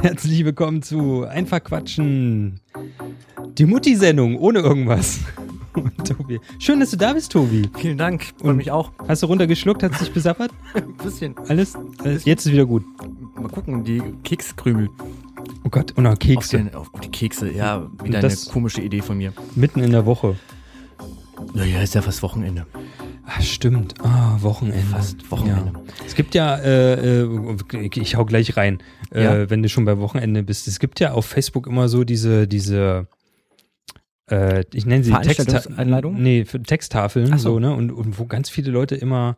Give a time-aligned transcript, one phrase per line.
[0.00, 2.58] Und herzlich willkommen zu Einfach Quatschen.
[3.58, 5.20] Die Mutti-Sendung ohne irgendwas.
[5.74, 6.40] Und Tobi.
[6.58, 7.68] Schön, dass du da bist, Tobi.
[7.76, 8.32] Vielen Dank.
[8.40, 8.92] Freue mich auch.
[9.06, 9.82] Hast du runtergeschluckt?
[9.82, 10.52] Hat es dich besappert?
[10.74, 11.36] Ein bisschen.
[11.48, 11.74] Alles?
[12.02, 12.24] Alles?
[12.24, 12.82] Jetzt ist wieder gut.
[13.36, 14.88] Mal gucken, die Kekskrümel.
[15.64, 16.56] Oh Gott, und noch Auf, Kekse.
[16.56, 19.32] den, auf die Kekse, ja, wieder Das- eine komische Idee von mir.
[19.54, 20.36] Mitten in der Woche.
[21.54, 22.66] Naja, ist ja fast Wochenende.
[23.32, 23.94] Ah, stimmt.
[24.02, 24.82] Ah, Wochenende.
[24.86, 25.72] Fast Wochenende.
[25.74, 26.04] Ja.
[26.04, 28.82] Es gibt ja, äh, äh, ich- hau gleich rein,
[29.14, 29.50] äh, Ja.
[29.50, 30.66] wenn du schon bei Wochenende bist.
[30.66, 33.06] Es gibt ja auf Facebook immer so diese, diese,
[34.30, 36.20] äh, ich nenne sie Veranstaltungsanleitungen?
[36.20, 37.52] Nee, Texttafeln, Ach so.
[37.52, 37.72] so, ne?
[37.72, 39.36] Und, und wo ganz viele Leute immer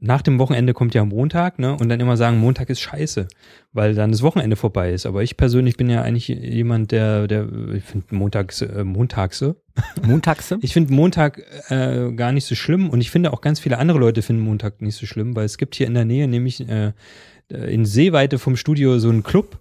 [0.00, 1.76] nach dem Wochenende kommt ja Montag, ne?
[1.76, 3.28] Und dann immer sagen, Montag ist scheiße,
[3.72, 5.06] weil dann das Wochenende vorbei ist.
[5.06, 9.56] Aber ich persönlich bin ja eigentlich jemand, der, der, ich finde Montags, äh, Montagse,
[10.02, 10.58] Montagse?
[10.62, 13.98] ich finde Montag äh, gar nicht so schlimm und ich finde auch ganz viele andere
[13.98, 16.92] Leute finden Montag nicht so schlimm, weil es gibt hier in der Nähe nämlich äh,
[17.48, 19.60] in Seeweite vom Studio so einen Club,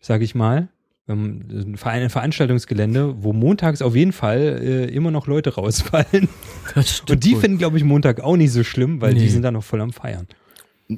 [0.00, 0.68] sage ich mal,
[1.08, 6.28] ein Verein- ein Veranstaltungsgelände, wo montags auf jeden Fall äh, immer noch Leute rausfallen.
[6.74, 7.40] Das Und die wohl.
[7.40, 9.28] finden, glaube ich, Montag auch nicht so schlimm, weil die Nee.
[9.28, 10.26] sind dann noch voll am Feiern.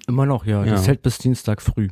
[0.07, 0.65] Immer noch, ja.
[0.65, 0.73] Ja.
[0.73, 1.89] Das hält bis Dienstag früh.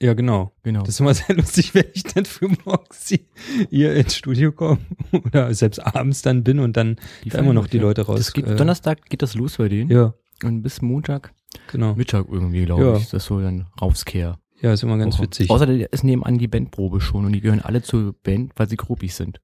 [0.00, 0.52] Ja, genau.
[0.62, 0.80] Genau.
[0.80, 3.12] Das ist immer sehr lustig, wenn ich dann für morgens
[3.70, 4.78] hier- ins Studio komme
[5.12, 8.32] oder selbst abends dann bin und dann die da immer noch die Leute raus.
[8.32, 9.90] Geht, äh, Donnerstag geht das los bei denen.
[9.90, 11.32] Ja, Und bis Montag,
[11.70, 11.94] genau.
[11.94, 12.96] Mittag irgendwie, glaube Ja.
[12.96, 13.08] ich.
[13.10, 14.38] Das so dann Rauskehr.
[14.64, 15.24] Ja, ist immer ganz Woche.
[15.24, 15.50] witzig.
[15.50, 19.16] Außerdem ist nebenan die Bandprobe schon und die gehören alle zur Band, weil sie Gruppis
[19.18, 19.40] sind.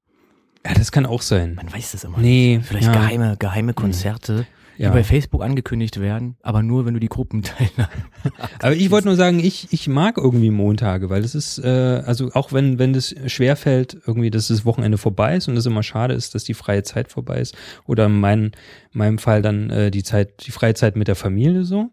[0.66, 1.54] Ja, das kann auch sein.
[1.54, 2.66] Man weiß das immer Nee, nicht.
[2.68, 2.92] Vielleicht ja.
[2.94, 4.46] geheime, geheime Konzerte,
[4.78, 4.88] Ja.
[4.90, 7.68] die bei Facebook angekündigt werden, aber nur, wenn du die Gruppenteile
[8.60, 12.30] Aber ich wollte nur sagen, ich, ich mag irgendwie Montage, weil das ist, äh, also
[12.32, 15.82] auch wenn, wenn das schwer fällt, irgendwie, dass das Wochenende vorbei ist und es immer
[15.82, 17.54] schade ist, dass die freie Zeit vorbei ist.
[17.86, 18.52] Oder in mein,
[18.92, 21.90] meinem Fall dann äh, die Zeit, die freie Zeit mit der Familie so.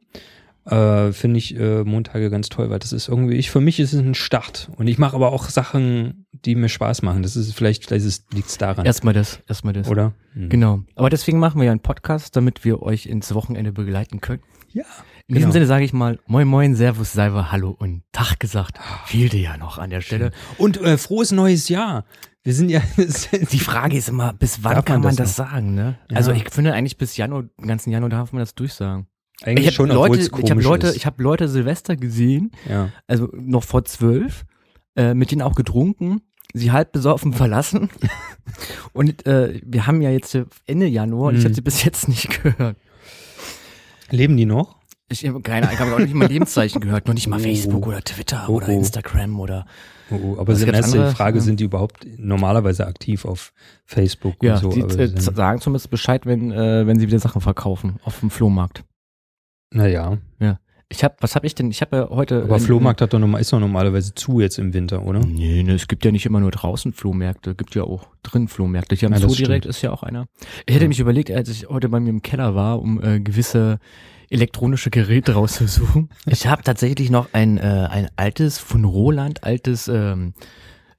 [0.70, 3.94] Äh, Finde ich äh, Montage ganz toll, weil das ist irgendwie, ich, für mich ist
[3.94, 4.70] es ein Start.
[4.76, 7.24] Und ich mache aber auch Sachen, die mir Spaß machen.
[7.24, 8.86] Das ist vielleicht, vielleicht liegt es daran.
[8.86, 9.88] Erstmal das, erstmal das.
[9.88, 10.14] oder?
[10.34, 10.50] Hm.
[10.50, 10.82] Genau.
[10.96, 14.42] Aber deswegen machen wir ja einen Podcast, damit wir euch ins Wochenende begleiten können.
[14.74, 14.84] Ja.
[15.28, 15.54] In diesem Genau.
[15.54, 18.78] Sinne sage ich mal Moin Moin, Servus, Salve, Hallo und Tag gesagt.
[19.06, 20.32] Fehlte ja noch an der Stelle.
[20.58, 22.06] Und äh, frohes neues Jahr.
[22.44, 22.82] Wir sind ja.
[23.52, 25.98] Die Frage ist immer, bis wann kann man man das das, sagen, ne?
[26.10, 26.18] Ja.
[26.18, 29.08] Also ich finde eigentlich bis Januar, den ganzen Januar darf man das durchsagen.
[29.44, 30.96] Eigentlich ich schon, Leute, ich habe Leute, ist.
[30.96, 32.90] ich habe Leute Silvester gesehen, ja.
[33.06, 34.46] also noch vor zwölf,
[34.96, 36.22] äh, mit denen auch getrunken,
[36.54, 37.90] sie halb besoffen verlassen.
[38.94, 41.46] Und äh, wir haben ja jetzt Ende Januar und ich Mhm.
[41.46, 42.78] habe sie bis jetzt nicht gehört.
[44.10, 44.78] Leben die noch?
[45.10, 47.44] Ich habe keine, ich habe auch nicht mal Lebenszeichen gehört, noch nicht mal Oh.
[47.44, 48.72] Facebook oder Twitter Oh, oder oh.
[48.72, 49.66] Instagram oder
[50.10, 51.16] Oh, oh, aber sind erste anderes?
[51.16, 51.44] Frage, Ja.
[51.44, 53.52] sind die überhaupt normalerweise aktiv auf
[53.86, 54.70] Facebook ja, und so?
[54.70, 58.84] die äh, sagen zumindest Bescheid, wenn äh, wenn sie wieder Sachen verkaufen auf dem Flohmarkt.
[59.72, 60.18] Naja,
[60.90, 61.70] Ich habe, was habe ich denn?
[61.70, 62.44] Ich habe ja heute.
[62.44, 65.20] aber in- Flohmarkt hat doch normal, ist doch normalerweise zu jetzt im Winter, oder?
[65.20, 68.96] Nee, ne, es gibt ja nicht immer nur draußen Flohmärkte, gibt ja auch drin Flohmärkte.
[68.96, 69.76] Hier am Ja, Zoo direkt stimmt.
[69.76, 70.28] ist ja auch einer.
[70.66, 70.88] Ich hätte Ja.
[70.88, 73.80] mich überlegt, als ich heute bei mir im Keller war, um äh, gewisse
[74.30, 76.10] elektronische Geräte rauszusuchen.
[76.26, 80.34] Ich habe tatsächlich noch ein, äh, ein altes, von Roland, altes ähm,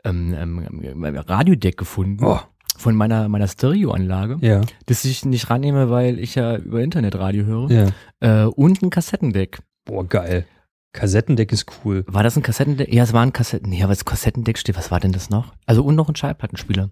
[0.04, 0.34] ähm,
[0.82, 2.24] ähm, Radiodeck gefunden.
[2.24, 2.40] Oh,
[2.78, 7.70] Von meiner, meiner Stereoanlage, ja, das ich nicht rannehme, weil ich ja über Internetradio höre.
[7.70, 7.86] ja.
[8.20, 9.58] Äh, und ein Kassettendeck.
[9.84, 10.46] Boah, geil.
[10.92, 12.04] Kassettendeck ist cool.
[12.06, 12.92] War das ein Kassettendeck?
[12.92, 13.68] Ja, es war ein Kassetten.
[13.68, 14.76] Nee, aber das Kassettendeck steht.
[14.76, 15.52] Was war denn das noch?
[15.66, 16.90] Also und noch ein Schallplattenspieler.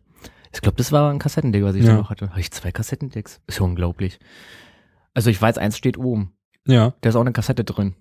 [0.53, 1.93] Ich glaube, das war ein Kassettendeck, was ich Ja.
[1.93, 2.31] da noch hatte.
[2.31, 3.41] Habe ich zwei Kassettendecks?
[3.47, 4.19] Ist ja unglaublich.
[5.15, 6.33] Also ich weiß, eins steht oben.
[6.67, 6.95] Ja.
[7.01, 7.95] Da ist auch eine Kassette drin.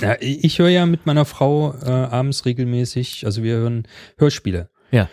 [0.00, 3.86] ja ich ich höre ja mit meiner Frau äh, abends regelmäßig, also wir hören
[4.16, 4.70] Hörspiele.
[4.90, 5.08] Ja.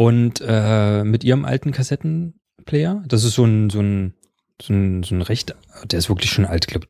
[0.00, 4.14] Und äh, mit ihrem alten Kassettenplayer, das ist so ein, so ein,
[4.62, 5.54] so ein, so ein recht,
[5.84, 6.86] der ist wirklich schon alt, glaube,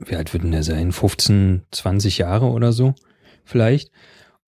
[0.00, 0.90] wie alt wird denn der sein?
[0.90, 2.94] 15, 20 Jahre oder so,
[3.44, 3.92] vielleicht.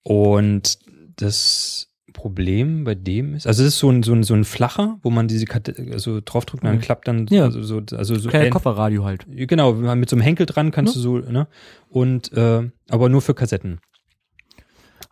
[0.02, 0.80] Und
[1.14, 4.98] das Problem bei dem ist, also es ist so ein, so ein, so ein flacher,
[5.02, 6.80] wo man diese Karte, also draufdrückt und dann Mhm.
[6.80, 7.44] klappt dann Ja.
[7.44, 9.26] also so, also so Kleiner Kofferradio halt.
[9.28, 11.02] Genau, mit so einem Henkel dran kannst Ja.
[11.02, 11.46] du so, ne?
[11.88, 13.78] Und äh, aber nur für Kassetten.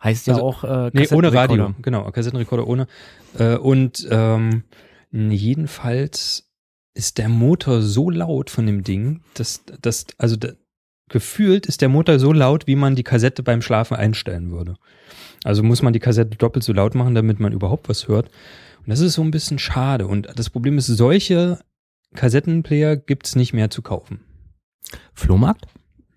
[0.05, 1.73] Heißt ja Also- auch äh, Nee, ohne Radio.
[1.81, 2.87] Genau, Kassettenrekorder ohne.
[3.37, 4.63] Äh, und ähm,
[5.11, 6.49] jedenfalls
[6.93, 10.49] ist der Motor so laut von dem Ding, dass das, also da,
[11.09, 14.75] gefühlt ist der Motor so laut, wie man die Kassette beim Schlafen einstellen würde.
[15.43, 18.27] Also muss man die Kassette doppelt so laut machen, damit man überhaupt was hört.
[18.79, 20.07] Und das ist so ein bisschen schade.
[20.07, 21.59] Und das Problem ist, solche
[22.15, 24.21] Kassettenplayer gibt's nicht mehr zu kaufen.
[25.13, 25.65] Flohmarkt?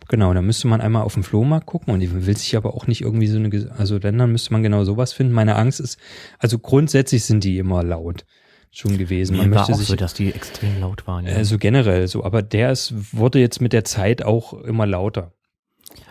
[0.08, 2.87] Genau, da müsste man einmal auf den Flohmarkt gucken und die will sich aber auch
[2.87, 5.34] nicht irgendwie so eine, also wenn, dann müsste man genau sowas finden.
[5.34, 5.99] Meine Angst ist,
[6.38, 8.25] also grundsätzlich sind die immer laut
[8.70, 9.37] schon gewesen.
[9.37, 11.26] Man war möchte auch sich, so, dass die extrem laut waren.
[11.26, 11.34] Ja.
[11.34, 15.32] also generell so, aber der ist, wurde jetzt mit der Zeit auch immer lauter.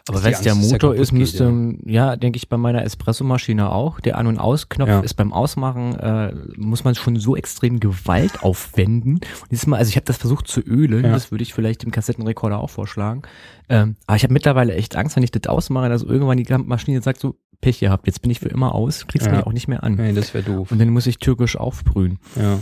[0.10, 4.00] Aber wenn es der Motor ist, geht, müsste, ja, denke ich, bei meiner Espressomaschine auch.
[4.00, 5.00] Der An- und Ausknopf Ja.
[5.02, 9.14] ist beim Ausmachen, äh, muss man schon so extrem Gewalt aufwenden.
[9.16, 11.12] Und dieses Mal, also ich habe das versucht zu ölen, Ja.
[11.12, 13.22] das würde ich vielleicht dem Kassettenrekorder auch vorschlagen.
[13.70, 17.02] Ähm, aber ich habe mittlerweile echt Angst, wenn ich das ausmache, dass irgendwann die Maschine
[17.02, 19.36] sagt so, Pech gehabt, jetzt bin ich für immer aus, kriegst Ja.
[19.36, 19.96] mich auch nicht mehr an.
[19.96, 20.72] Nee, das wäre doof.
[20.72, 22.20] Und dann muss ich türkisch aufbrühen.
[22.36, 22.60] Ja.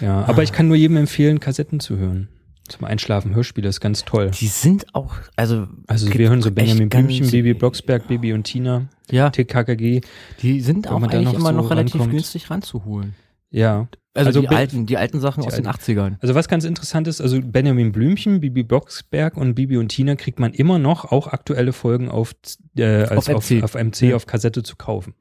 [0.00, 2.26] Ja, aber ich kann nur jedem empfehlen, Kassetten zu hören.
[2.68, 4.30] Zum Einschlafen, Hörspiele ist ganz toll.
[4.30, 8.88] Die sind auch, also, Also wir hören so Benjamin Blümchen, Baby Blocksberg, Baby und Tina,
[9.10, 10.00] ja, TKKG.
[10.40, 12.12] die sind auch eigentlich noch immer so noch relativ rankommt.
[12.12, 13.14] günstig ranzuholen.
[13.50, 13.88] Ja.
[14.14, 15.80] Also, Also die alten, die alten Sachen die aus den alten.
[15.80, 16.16] 80ern.
[16.20, 20.38] Also was ganz interessant ist, also Benjamin Blümchen, Bibi Blocksberg und Bibi und Tina kriegt
[20.38, 22.34] man immer noch auch aktuelle Folgen auf,
[22.76, 23.62] äh, als Auf auf, MC.
[23.64, 24.16] auf, MC, Ja.
[24.16, 25.14] auf Kassette zu kaufen.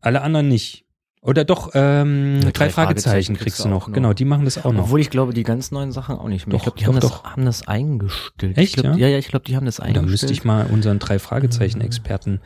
[0.00, 0.85] Alle anderen nicht.
[1.26, 3.88] Oder doch, ähm, Ja, drei, Fragezeichen kriegst du noch.
[3.88, 3.94] noch.
[3.94, 4.84] Genau, die machen das auch noch.
[4.84, 6.56] Obwohl ich glaube, die ganz neuen Sachen auch nicht mehr.
[6.56, 8.56] ich Doch, glaube, die haben, doch, das, haben das eingestellt.
[8.56, 9.08] Echt, ich glaub, ja?
[9.08, 9.18] ja?
[9.18, 10.10] Ich glaube, die haben das da eingestellt.
[10.10, 12.40] müsste ich mal unseren drei Fragezeichen-Experten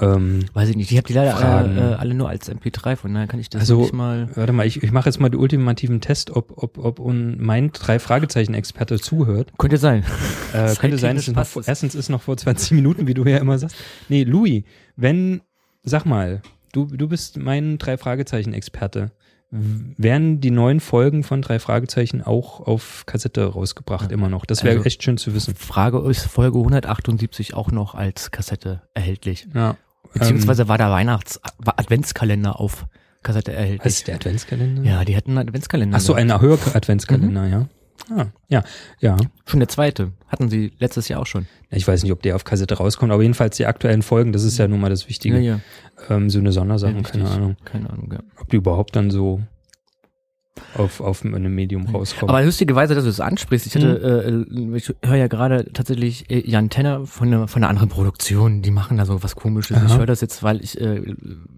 [0.00, 0.90] ähm, Weiß ich nicht.
[0.90, 3.62] Ich habe die leider äh, äh, alle nur als MP3, von daher kann ich das
[3.62, 4.28] Also, nicht mal.
[4.34, 7.72] Warte mal, ich, ich mache jetzt mal den ultimativen Test, ob, ob, ob un, mein
[7.72, 9.52] drei Fragezeichen-Experte zuhört.
[9.58, 10.04] Könnte sein.
[10.52, 13.38] Äh, könnte sein, dass es noch erstens ist noch vor 20 Minuten, wie du ja
[13.38, 13.76] immer sagst.
[14.08, 14.64] Nee, Louis,
[14.96, 15.40] wenn,
[15.82, 16.42] sag mal,
[16.72, 19.10] du, du bist mein drei Fragezeichen-Experte.
[19.50, 24.44] W- Werden die neuen Folgen von drei Fragezeichen auch auf Kassette rausgebracht, immer noch?
[24.44, 25.54] Das wäre Also- echt schön zu wissen.
[25.54, 29.46] Frage ist Folge 178 auch noch als Kassette erhältlich.
[29.54, 29.76] Ja.
[30.12, 32.86] Beziehungsweise war der Weihnachts war Adventskalender auf
[33.22, 33.80] Kassette erhältlich.
[33.84, 34.82] Ähm, ist der Adventskalender?
[34.82, 35.96] ja, die hätten einen Adventskalender.
[35.96, 36.30] Ach so, gehabt.
[36.30, 37.50] ein Hör-Adventskalender, Mhm.
[37.52, 37.68] ja.
[38.10, 38.62] Ah, ja,
[39.00, 39.16] ja.
[39.46, 40.12] Schon der zweite.
[40.28, 41.46] Hatten sie letztes Jahr auch schon.
[41.70, 44.58] Ich weiß nicht, ob der auf Kassette rauskommt, aber jedenfalls die aktuellen Folgen, das ist
[44.58, 45.38] ja nun mal das Wichtige.
[45.38, 45.60] ja.
[46.08, 47.28] Ähm, so eine Sondersachen, Ja, keine.
[47.28, 47.56] Ahnung.
[47.64, 48.20] Keine Ahnung, ja.
[48.40, 49.40] Ob die überhaupt dann so
[50.76, 52.34] auf, auf einem Medium rauskommen.
[52.34, 54.74] Aber lustigerweise, dass du es ansprichst, ich hatte, Mhm.
[54.74, 58.62] äh, ich höre ja gerade tatsächlich äh, Jan Tenner von einer, von einer anderen Produktion,
[58.62, 59.76] die machen da so was komisches.
[59.76, 59.86] Aha.
[59.86, 61.02] Ich höre das jetzt, weil ich, äh,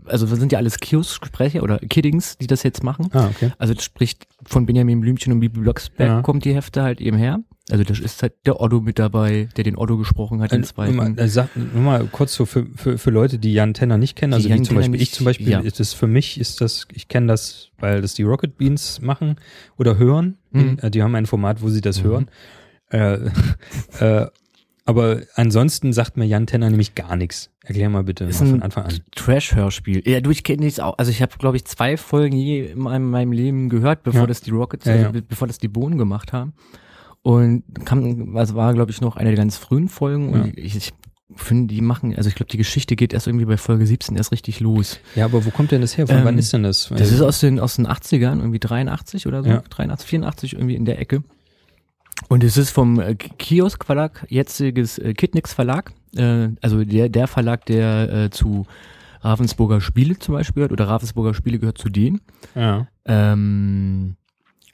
[0.07, 3.09] also das sind ja alles Kiosk-Sprecher oder Kiddings, die das jetzt machen.
[3.13, 3.51] ah, okay.
[3.59, 6.23] Also das spricht von Benjamin Blümchen und Bibi Blocksberg Ja.
[6.23, 7.41] kommt die Hefte halt eben her.
[7.71, 10.67] Also das ist halt der Otto mit dabei, der den Otto gesprochen hat, den Äh,
[10.77, 11.19] nur mal, zweiten.
[11.19, 14.35] äh, sag, nur mal kurz so für, für, für Leute, die Jan Tenner nicht kennen,
[14.35, 15.61] also wie zum Beispiel ich nicht- zum Beispiel, ja.
[15.61, 19.37] ist das für mich ist das, ich kenne das, weil das die Rocket Beans machen
[19.79, 20.37] oder hören.
[20.51, 20.79] Mhm.
[20.83, 22.07] Äh, Die haben ein Format, wo sie das Mhm.
[22.09, 22.31] hören.
[22.91, 23.19] Äh,
[24.01, 24.27] äh,
[24.87, 27.51] aber ansonsten sagt mir Jan Tenner nämlich gar nichts.
[27.63, 28.99] Erklär mal bitte Ist mal ein von Anfang an.
[29.15, 30.03] Trash-Hörspiel.
[30.09, 30.99] Ja, du, ich kenne nichts auch.
[30.99, 34.27] Also ich habe, glaube ich, zwei Folgen je in meinem, Leben gehört, bevor Ja.
[34.27, 35.13] das die Rockets, Ja, also ja.
[35.13, 36.55] be- bevor das die Bohnen gemacht haben.
[37.23, 40.31] Und kam, also war, glaube ich, noch eine der ganz frühen Folgen.
[40.33, 40.93] Und ich, ich
[41.37, 44.33] finde, die machen, also ich glaube, die Geschichte geht erst irgendwie bei Folge 17 erst
[44.33, 44.99] richtig los.
[45.15, 46.07] Ja, aber wo kommt denn das her?
[46.07, 46.89] Von Ähm, wann ist denn das?
[46.89, 49.63] Das ist aus den, aus den 80ern, irgendwie 83 oder so, Ja.
[49.69, 51.23] 83, 84 irgendwie in der Ecke.
[52.29, 57.27] Und es ist vom äh, Kiosk Verlag, jetziges äh, Kidnix Verlag, äh, also der, der
[57.29, 58.67] Verlag, der äh, zu
[59.23, 62.21] Ravensburger Spiele zum Beispiel gehört, oder Ravensburger Spiele gehört zu denen.
[62.55, 62.87] ja.
[63.07, 64.17] Ähm,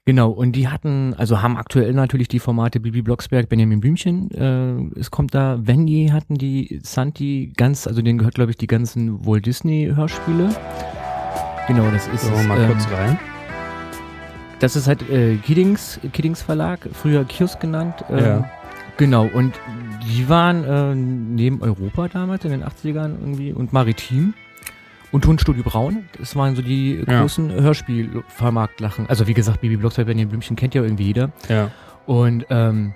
[0.06, 4.98] genau, und die hatten, also haben aktuell natürlich die Formate Bibi Blocksberg, Benjamin Blümchen, äh,
[4.98, 9.26] es kommt da, Wendy hatten die, Santi, ganz, also denen gehört glaube ich die ganzen
[9.26, 10.48] Walt Disney Hörspiele.
[11.68, 13.18] Genau, das ist So, es, mal ähm, kurz rein.
[14.60, 18.04] das ist halt äh, Kiddings, Kiddings Verlag, früher Kiosk genannt.
[18.08, 18.50] Ähm, Ja.
[18.98, 19.52] Genau, und
[20.08, 24.32] die waren äh, neben Europa damals in den 80ern irgendwie und Maritim
[25.12, 26.08] und Tonstudio Braun.
[26.18, 27.20] Das waren so die Ja.
[27.20, 29.06] großen Hörspielvermarktlachen.
[29.08, 31.30] Also wie gesagt, Bibi Blocksberg, Benjamin Blümchen kennt ja irgendwie jeder.
[31.48, 31.70] Ja.
[32.06, 32.92] Und ähm,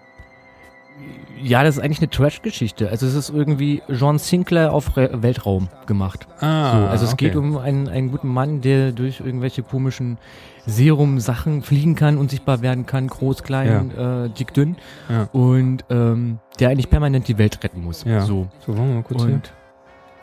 [1.42, 2.90] ja, das ist eigentlich eine Trash-Geschichte.
[2.90, 6.26] Also es ist irgendwie John Sinclair auf Re Weltraum gemacht.
[6.40, 7.26] Ah, So, also es okay.
[7.28, 10.18] geht um einen, einen guten Mann, der durch irgendwelche komischen
[10.66, 14.76] Serum-Sachen fliegen kann, unsichtbar werden kann, groß, klein, äh, dick, dünn.
[15.08, 15.28] Ja.
[15.32, 18.04] Und ähm, der eigentlich permanent die Welt retten muss.
[18.04, 18.20] Ja.
[18.20, 18.48] So.
[18.66, 19.40] So, wollen wir mal kurz hier.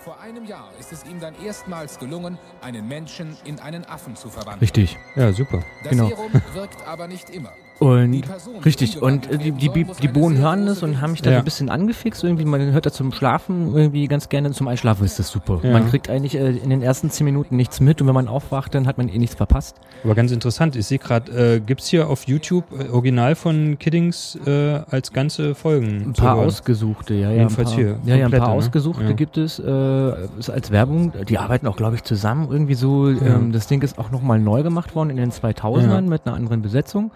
[0.07, 4.29] Vor einem Jahr ist es ihm dann erstmals gelungen, einen Menschen in einen Affen zu
[4.29, 4.61] verwandeln.
[4.61, 4.97] richtig.
[5.17, 5.61] Ja, super.
[5.83, 6.07] Das genau.
[6.07, 7.51] Serum wirkt aber nicht immer.
[7.79, 8.23] Und
[8.65, 9.01] richtig.
[9.01, 11.39] Und äh, die, die, die, Bohnen hören das und haben mich da so Ja.
[11.39, 12.23] ein bisschen angefixt.
[12.23, 14.51] Irgendwie, man hört das zum Schlafen irgendwie ganz gerne.
[14.51, 15.59] Zum Einschlafen ist das super.
[15.61, 15.71] Ja.
[15.73, 18.73] Man kriegt eigentlich äh, in den ersten zehn Minuten nichts mit und wenn man aufwacht,
[18.73, 19.75] dann hat man eh nichts verpasst.
[20.03, 23.77] Aber ganz interessant, ich sehe gerade, äh, gibt es hier auf YouTube äh, Original von
[23.77, 26.03] Kiddings äh, als ganze Folgen?
[26.07, 26.47] Ein paar hören?
[26.47, 27.37] ausgesuchte, ja, ja.
[27.37, 28.55] Jedenfalls paar, hier, Ja, ja, ein komplette, paar ne?
[28.55, 29.11] ausgesuchte Ja.
[29.13, 31.13] gibt es äh, ist als Werbung.
[31.29, 33.07] Die arbeiten auch, glaube ich, zusammen irgendwie so.
[33.09, 36.01] Ähm, das Ding ist auch nochmal neu gemacht worden in den 2000ern Ja.
[36.01, 37.11] mit einer anderen Besetzung.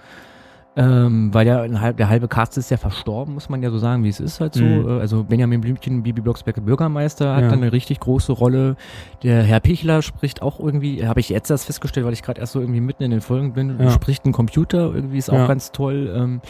[0.77, 4.05] Ähm, weil ja halb, der halbe Cast ist ja verstorben, muss man ja so sagen,
[4.05, 4.63] wie es ist halt so.
[4.63, 4.87] Mhm.
[4.87, 7.49] Äh, Also Benjamin Blümchen, Bibi Blocksberg, Bürgermeister, hat Ja.
[7.49, 8.77] dann eine richtig große Rolle.
[9.21, 12.53] Der Herr Pichler spricht auch irgendwie, habe ich jetzt erst festgestellt, weil ich gerade erst
[12.53, 13.91] so irgendwie mitten in den Folgen bin, Ja.
[13.91, 15.47] spricht ein Computer, irgendwie ist auch Ja.
[15.47, 16.11] ganz toll.
[16.15, 16.41] Ähm,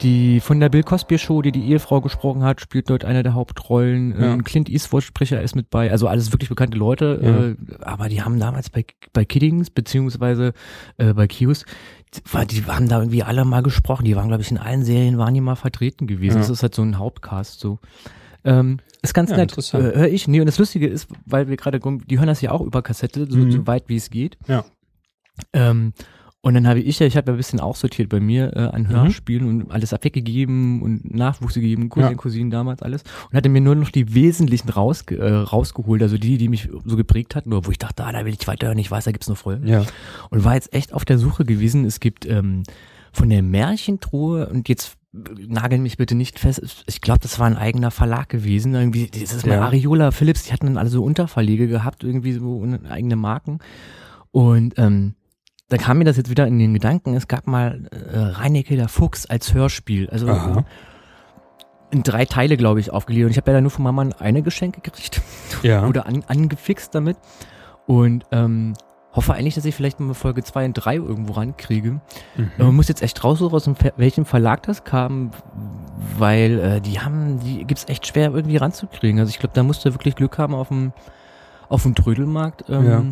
[0.00, 3.34] Die von der Bill Cosby Show, die die Ehefrau gesprochen hat, spielt dort eine der
[3.34, 4.12] Hauptrollen.
[4.16, 4.32] Ja.
[4.34, 5.90] Ähm, Clint Eastwood Sprecher ist mit bei.
[5.90, 7.56] Also alles wirklich bekannte Leute.
[7.58, 10.52] Äh, aber die haben damals bei, bei Kiddings beziehungsweise
[10.98, 11.64] äh, bei war,
[12.50, 14.04] die haben da irgendwie alle mal gesprochen.
[14.04, 16.36] Die waren, glaube ich, in allen Serien waren die mal vertreten gewesen.
[16.36, 16.40] Ja.
[16.40, 17.78] Das ist halt so ein Hauptcast so.
[18.44, 19.56] Ähm, ist ganz Ja, nett.
[19.74, 20.26] Äh, Höre ich.
[20.28, 23.26] Nee, und das Lustige ist, weil wir gerade, die hören das ja auch über Kassette,
[23.30, 23.52] so, Mhm.
[23.52, 24.38] so weit wie es geht.
[24.46, 24.64] Ja.
[25.52, 25.92] Ähm,
[26.48, 28.82] und dann habe ich ja, ich habe ja ein bisschen aussortiert bei mir äh, an
[28.82, 28.88] Mhm.
[28.88, 32.16] Hörspielen und alles abweggegeben und Nachwuchs gegeben, Cousin, Ja.
[32.16, 36.38] Cousinen damals alles und hatte mir nur noch die wesentlichen rausge äh, rausgeholt, also die,
[36.38, 38.90] die mich so geprägt hatten, oder wo ich dachte, ah, da will ich weiterhören, ich
[38.90, 39.68] weiß, da gibt's noch Folgen.
[39.68, 39.84] Ja.
[40.30, 41.84] Und war jetzt echt auf der Suche gewesen.
[41.84, 42.62] Es gibt ähm,
[43.12, 46.84] von der Märchentruhe und jetzt nageln mich bitte nicht fest.
[46.86, 48.74] Ich glaube, das war ein eigener Verlag gewesen.
[48.74, 49.64] Irgendwie, das ist mal Ja.
[49.64, 53.58] Ariola Philips, die hatten dann alle so Unterverlege gehabt, irgendwie so eigene Marken.
[54.30, 55.14] Und ähm,
[55.68, 58.88] da kam mir das jetzt wieder in den Gedanken, es gab mal äh, Reinecke der
[58.88, 60.08] Fuchs als Hörspiel.
[60.10, 60.64] Also Aha.
[61.90, 63.26] in drei Teile, glaube ich, aufgelegt.
[63.26, 65.20] Und ich habe ja dann nur von Mama eine Geschenk gekriegt
[65.62, 65.86] Ja.
[65.88, 67.18] oder an, angefixt damit.
[67.86, 68.74] Und ähm,
[69.12, 72.00] hoffe eigentlich, dass ich vielleicht mal Folge 2 und 3 irgendwo rankriege.
[72.36, 72.50] Mhm.
[72.56, 75.32] Man muss jetzt echt raussuchen, aus welchem Verlag das kam,
[76.18, 79.20] weil äh, die haben, die gibt's echt schwer irgendwie ranzukriegen.
[79.20, 80.92] Also ich glaube, da musst du wirklich Glück haben auf dem
[81.68, 82.64] auf dem Trödelmarkt.
[82.70, 83.04] Ähm, Ja.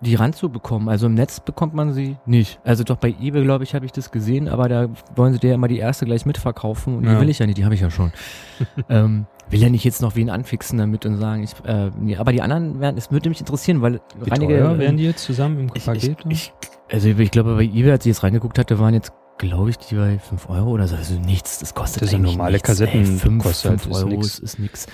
[0.00, 0.88] Die ranzubekommen.
[0.88, 2.60] Also im Netz bekommt man sie nicht.
[2.64, 5.48] Also doch bei eBay, glaube ich, habe ich das gesehen, aber da wollen sie dir
[5.48, 7.14] ja immer die erste gleich mitverkaufen und Ja.
[7.14, 8.12] die will ich ja nicht, die habe ich ja schon.
[8.88, 12.32] ähm, will ja nicht jetzt noch wen anfixen damit und sagen, ich, äh, nee, aber
[12.32, 15.58] die anderen werden, es würde mich interessieren, weil Wie einige, teuer wären die jetzt zusammen
[15.60, 16.18] im Paket?
[16.28, 16.52] ich,
[16.92, 19.94] also ich glaube, bei eBay, als ich jetzt reingeguckt hatte, waren jetzt, glaube ich, die
[19.96, 20.94] bei 5 Euro oder so.
[20.96, 22.66] Also nichts, das kostet Das sind normale nichts.
[22.68, 24.86] Kassetten, 5 kostet halt, ist Euro ist, ist nix.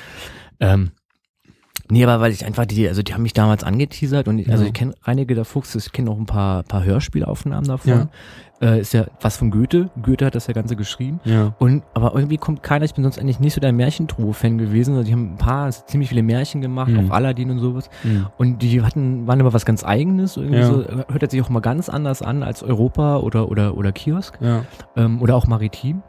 [0.61, 0.93] Ähm,
[1.91, 4.63] nee, aber weil ich einfach die, also die haben mich damals angeteasert und ich, also
[4.65, 4.69] Ja.
[4.69, 7.91] ich kenne einige der Fuchs, ich kenne auch ein paar, paar Hörspielaufnahmen davon.
[7.93, 8.09] Ja.
[8.61, 9.91] Äh, ist ja was von Goethe.
[10.01, 11.21] Goethe hat das ja Ganze geschrieben.
[11.25, 11.55] Ja.
[11.59, 14.95] Und, aber irgendwie kommt keiner, ich bin sonst eigentlich nicht so der Märchentruhe-Fan gewesen.
[14.95, 17.11] Also die haben ein paar, ziemlich viele Märchen gemacht, Mhm.
[17.11, 17.91] auch Aladdin und sowas.
[18.05, 18.27] Mhm.
[18.39, 20.37] Und die hatten, waren aber was ganz eigenes.
[20.37, 20.67] Irgendwie Ja.
[20.69, 24.39] so, hört er sich auch mal ganz anders an als Europa oder, oder, oder Kiosk.
[24.41, 24.65] Ja.
[24.97, 26.03] Ähm, oder auch Maritim.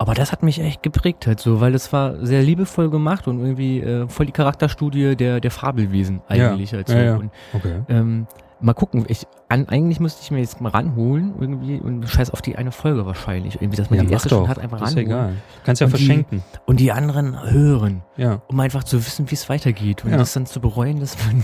[0.00, 3.38] Aber das hat mich echt geprägt halt so, weil das war sehr liebevoll gemacht und
[3.38, 6.76] irgendwie äh, voll die Charakterstudie der, der Fabelwesen eigentlich Ja.
[6.78, 6.94] halt so.
[6.96, 7.16] Ja, ja.
[7.16, 7.80] Und, Okay.
[7.90, 8.26] ähm,
[8.60, 12.40] mal gucken, ich, an, eigentlich müsste ich mir jetzt mal ranholen irgendwie und scheiß auf
[12.40, 13.56] die eine Folge wahrscheinlich.
[13.60, 14.38] Irgendwie, dass man Ja, die erste doch.
[14.38, 15.18] schon hat, einfach Das ist ranholen.
[15.18, 15.32] egal.
[15.64, 16.42] Kannst ja Und die- verschenken.
[16.64, 18.40] Und die anderen hören Ja.
[18.48, 20.16] um einfach zu wissen, wie es weitergeht und Ja.
[20.16, 21.42] das dann zu bereuen, dass man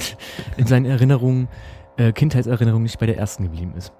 [0.57, 1.49] in seinen Erinnerungen,
[1.99, 3.93] äh, Kindheitserinnerungen nicht bei der ersten geblieben ist.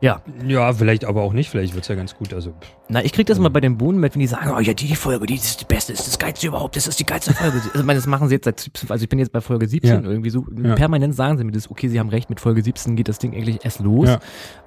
[0.00, 1.48] Ja, Ja, vielleicht aber auch nicht.
[1.48, 2.34] Vielleicht wird's ja ganz gut.
[2.34, 4.60] Also, pff, na, ich krieg das mal bei den Bohnen mit, wenn die sagen, oh
[4.60, 7.32] ja, die Folge, die ist die beste, ist das geilste überhaupt, das ist die geilste
[7.32, 7.56] Folge.
[7.56, 9.66] Also, ich meine, das machen sie jetzt seit 17, also ich bin jetzt bei Folge
[9.66, 10.10] 17 Ja.
[10.10, 10.74] irgendwie so, Ja.
[10.74, 13.32] permanent sagen sie mir das, okay, sie haben recht, mit Folge 17 geht das Ding
[13.34, 14.08] eigentlich erst los.
[14.08, 14.18] Ja.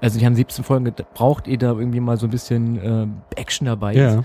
[0.02, 3.66] Also die haben 17 Folgen, braucht ihr da irgendwie mal so ein bisschen ähm, Action
[3.68, 4.24] dabei ja.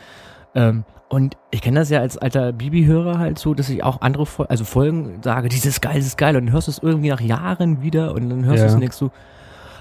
[0.55, 4.25] Ähm, und ich kenne das ja als alter Bibi-Hörer halt so, dass ich auch andere
[4.25, 6.35] Fol also Folgen sage, dieses geil, dieses geil.
[6.37, 8.99] Und dann hörst du es irgendwie nach Jahren wieder und dann hörst du es denkst
[8.99, 9.11] du,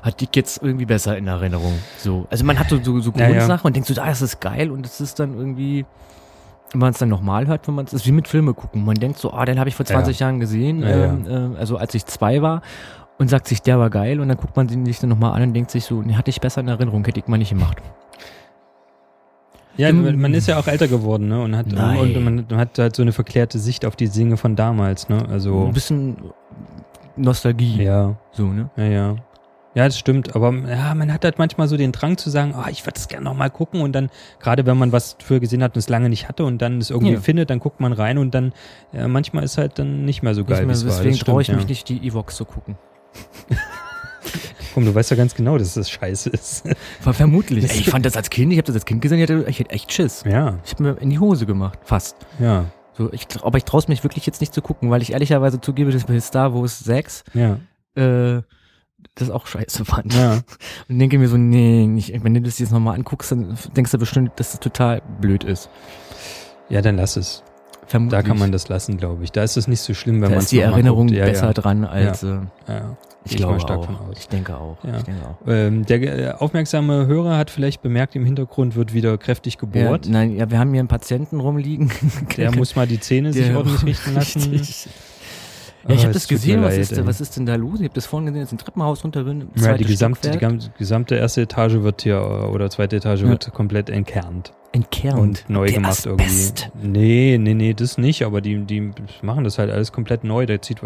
[0.04, 1.74] hat die jetzt irgendwie besser in Erinnerung.
[1.98, 2.28] So.
[2.30, 3.30] Also man hat so, so, so Ja, ja.
[3.38, 5.86] Grundsachen und denkt so, ah, das ist geil und es ist dann irgendwie,
[6.72, 8.84] wenn man es dann nochmal hört, wenn man es ist wie mit Filme gucken.
[8.86, 11.06] Man denkt so, ah, den habe ich vor 20 Jahren gesehen, Ja, ja.
[11.06, 12.62] ähm, äh, also als ich zwei war
[13.18, 15.54] und sagt sich, der war geil und dann guckt man sich dann nochmal an und
[15.54, 17.78] denkt sich so, nee, hatte ich besser in Erinnerung, hätte ich mal nicht gemacht.
[19.78, 21.42] Ja, Im- man ist ja auch älter geworden, ne?
[21.42, 21.98] Und hat, Nein.
[21.98, 25.26] und man, man hat halt so eine verklärte Sicht auf die Dinge von damals, ne?
[25.32, 26.18] Also, Ein bisschen
[27.16, 28.70] Nostalgie, ja, so, ne?
[28.76, 29.16] ja, ja.
[29.76, 30.36] Ja, das stimmt.
[30.36, 33.08] Aber ja, man hat halt manchmal so den Drang zu sagen, oh, ich würde es
[33.08, 33.82] gerne nochmal gucken.
[33.82, 36.62] Und dann, gerade wenn man was früher gesehen hat und es lange nicht hatte und
[36.62, 37.20] dann es irgendwie Ja.
[37.20, 38.54] findet, dann guckt man rein und dann,
[38.92, 41.02] ja, manchmal ist halt dann nicht mehr so geil, Nicht wie mehr, war.
[41.04, 41.70] Deswegen traue ich stimmt, mich ja.
[41.70, 42.78] nicht, die Evox zu gucken.
[44.74, 46.64] Komm, du weißt ja ganz genau, dass das scheiße ist.
[47.02, 47.64] Ver vermutlich.
[47.72, 49.60] Ey, ich fand das als Kind, ich habe das als Kind gesehen, ich hatte, ich
[49.60, 50.24] hatte echt Schiss.
[50.26, 52.16] ja, Ich habe mir in die Hose gemacht, fast.
[52.40, 52.66] ja,
[52.98, 55.60] So, ich, aber ich traue es mich wirklich jetzt nicht zu gucken, weil ich ehrlicherweise
[55.62, 57.58] zugebe, dass bei Star Wars 6 ja,
[57.96, 58.42] äh,
[59.16, 60.14] das auch scheiße fand.
[60.14, 60.40] ja.
[60.90, 63.98] Und denke mir so, nee, nicht, wenn du das jetzt nochmal anguckst, dann denkst du
[63.98, 65.70] bestimmt, dass es total blöd ist.
[66.70, 67.44] Ja, dann lass es.
[67.86, 68.22] Vermutlich.
[68.22, 69.32] Da kann man das lassen, glaube ich.
[69.34, 71.08] Da ist es nicht so schlimm, wenn da man ist die noch mal Erinnerung.
[71.10, 71.54] Ja, besser ja.
[71.54, 72.28] dran als äh,
[72.68, 72.96] Ja,
[73.26, 73.86] ich ich glaube stark auch.
[73.86, 74.18] von aus.
[74.20, 74.78] Ich denke auch.
[74.86, 74.98] Ja.
[74.98, 75.36] Ich denke auch.
[75.48, 80.08] Ähm, der äh, aufmerksame Hörer hat vielleicht bemerkt, im Hintergrund wird wieder kräftig Ja, gebohrt.
[80.10, 81.92] nein, ja, wir haben hier einen Patienten rumliegen.
[82.38, 84.50] der muss mal die Zähne sich ordentlich richten lassen.
[84.50, 84.88] Richtig.
[85.88, 87.06] Ja, ich Ah, habe das gesehen, was leid, ist, ey.
[87.06, 87.76] was ist denn da los?
[87.80, 91.16] Ich habe das vorhin gesehen, jetzt ein Treppenhaus runter, bin, Ja, die gesamte, die gesamte
[91.16, 93.30] erste Etage wird hier, oder zweite Etage Ja.
[93.30, 94.54] wird komplett entkernt.
[94.72, 95.20] entkernt.
[95.20, 96.72] und neu Der gemacht Asbest.
[96.74, 96.88] irgendwie.
[96.88, 100.46] Nee, nee, nee, das nicht, aber die, die machen das halt alles komplett neu.
[100.46, 100.82] Da zieht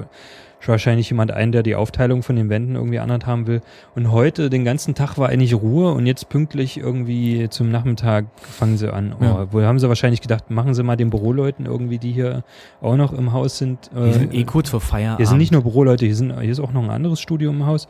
[0.66, 3.62] wahrscheinlich jemand ein, der die Aufteilung von den Wänden irgendwie anders haben will.
[3.96, 8.78] Und heute, den ganzen Tag war eigentlich Ruhe und jetzt pünktlich irgendwie zum Nachmittag fangen
[8.78, 9.16] sie an.
[9.20, 9.54] Oh, Ja.
[9.54, 12.44] Wohl haben sie wahrscheinlich gedacht, machen sie mal den Büroleuten irgendwie, die hier
[12.82, 13.90] auch noch im Haus sind.
[13.96, 15.18] Die sind eh kurz vor Feierabend.
[15.20, 17.66] Hier sind nicht nur Büroleute, hier, sind, hier ist auch noch ein anderes Studio im
[17.66, 17.88] Haus.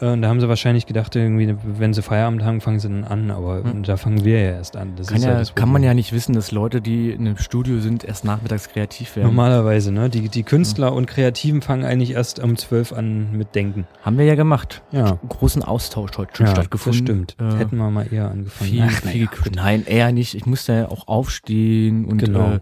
[0.00, 3.04] Äh, Und da haben sie wahrscheinlich gedacht, irgendwie, wenn sie Feierabend haben, fangen sie dann
[3.04, 3.30] an.
[3.30, 3.82] Aber Hm.
[3.82, 4.92] da fangen wir ja erst an.
[4.96, 7.36] Das kann, ist ja, ja kann man ja nicht wissen, dass Leute, die in einem
[7.38, 9.26] Studio sind, erst nachmittags kreativ werden.
[9.28, 10.08] Normalerweise, ne?
[10.10, 13.86] Die, die Künstler und Kreativen fangen eigentlich erst um 12 an mit Denken.
[14.02, 14.82] Haben wir ja gemacht.
[14.92, 15.18] Ja.
[15.28, 17.26] Großen Austausch heute schon ja, stattgefunden.
[17.26, 17.54] Das stimmt.
[17.54, 18.70] Äh, Hätten wir mal eher angefangen.
[18.70, 19.52] viel, Ach, viel naja.
[19.54, 20.34] Nein, eher nicht.
[20.34, 22.52] Ich musste ja auch aufstehen und Genau.
[22.54, 22.60] äh,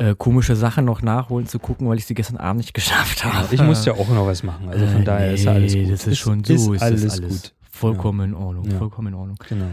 [0.00, 3.54] äh, komische Sachen noch nachholen zu gucken, weil ich sie gestern Abend nicht geschafft habe.
[3.54, 4.68] Ich musste ja auch noch was machen.
[4.68, 5.92] Also von Äh, daher ist ja alles nee, gut.
[5.92, 6.52] Das ist schon so.
[6.54, 7.52] Ist ist alles, alles gut.
[7.70, 8.70] Vollkommen in Ordnung.
[8.70, 8.78] Ja.
[8.78, 9.36] Vollkommen in Ordnung.
[9.48, 9.66] Genau.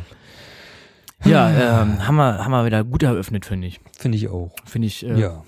[1.26, 3.80] Ja, ähm, haben wir, haben wir wieder gut eröffnet, finde ich.
[3.98, 4.52] Finde ich auch.
[4.66, 5.06] Finde ich.
[5.06, 5.44] Äh, Ja.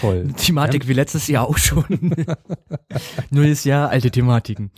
[0.00, 0.28] Toll.
[0.36, 1.84] Thematik wie letztes Jahr auch schon.
[3.30, 4.70] Neues Jahr, alte Thematiken.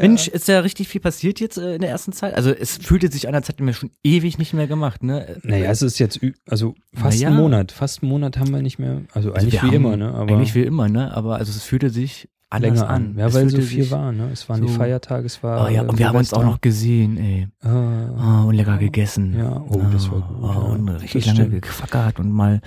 [0.00, 2.34] Mensch, ist ja richtig viel passiert jetzt äh, in der ersten Zeit.
[2.34, 5.36] Also es fühlte sich an, als hätten wir schon ewig nicht mehr gemacht, ne?
[5.42, 7.28] Naja, es ist jetzt, also fast Naja.
[7.28, 7.70] einen Monat.
[7.72, 9.02] Fast einen Monat haben wir nicht mehr.
[9.12, 10.12] Also Also eigentlich wir wie immer, ne?
[10.14, 11.12] Aber eigentlich wie immer, ne?
[11.14, 12.28] Aber also es fühlte sich
[12.58, 12.94] länger an.
[13.12, 13.14] an.
[13.18, 14.28] Ja, es weil so viel war, ne?
[14.32, 15.66] Es waren die so- Feiertage, es war.
[15.66, 17.48] Oh ja, und wir haben uns auch noch gesehen, ey.
[17.62, 19.36] Ah, Oh, und lecker gegessen.
[19.38, 20.58] Ja, oh, das war gut, Oh, ja.
[20.58, 21.62] und Das richtig lange stimmt.
[21.62, 22.60] gequackert und mal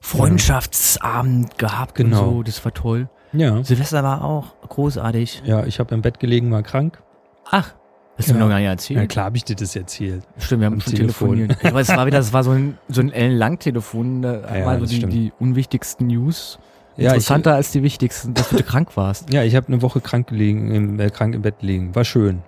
[0.00, 2.28] Freundschaftsabend gehabt Genau.
[2.28, 2.42] und so.
[2.42, 3.08] Das war toll.
[3.32, 3.62] ja.
[3.62, 5.42] Silvester war auch großartig.
[5.44, 7.02] Ja, ich habe im Bett gelegen, war krank.
[7.50, 7.74] Ach,
[8.16, 8.38] hast du Ja.
[8.38, 8.98] mir noch gar nicht erzählt?
[9.00, 10.22] Ja, klar habe ich dir das erzählt.
[10.38, 11.36] Stimmt, wir haben Am schon Telefon.
[11.36, 11.64] telefoniert.
[11.64, 14.86] Aber es war wieder, es war so ein, so ein Ellenlang-Telefon, da Ja, mal so
[14.86, 16.58] die, die unwichtigsten News.
[16.96, 19.32] Ja, ich, Interessanter als die wichtigsten, dass du krank warst.
[19.32, 21.94] ja, ich habe eine Woche krank gelegen, im, äh, krank im Bett gelegen.
[21.94, 22.42] War schön.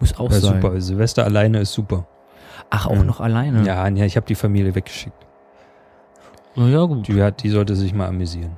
[0.00, 0.60] Muss auch War sein.
[0.62, 0.80] super.
[0.80, 2.06] Silvester alleine ist super.
[2.70, 3.04] Ach, auch Ja.
[3.04, 3.62] noch alleine.
[3.64, 5.26] Ja, ja, ich habe die Familie weggeschickt.
[6.56, 7.06] Na ja, gut.
[7.06, 8.56] Die, hat, die sollte sich mal amüsieren.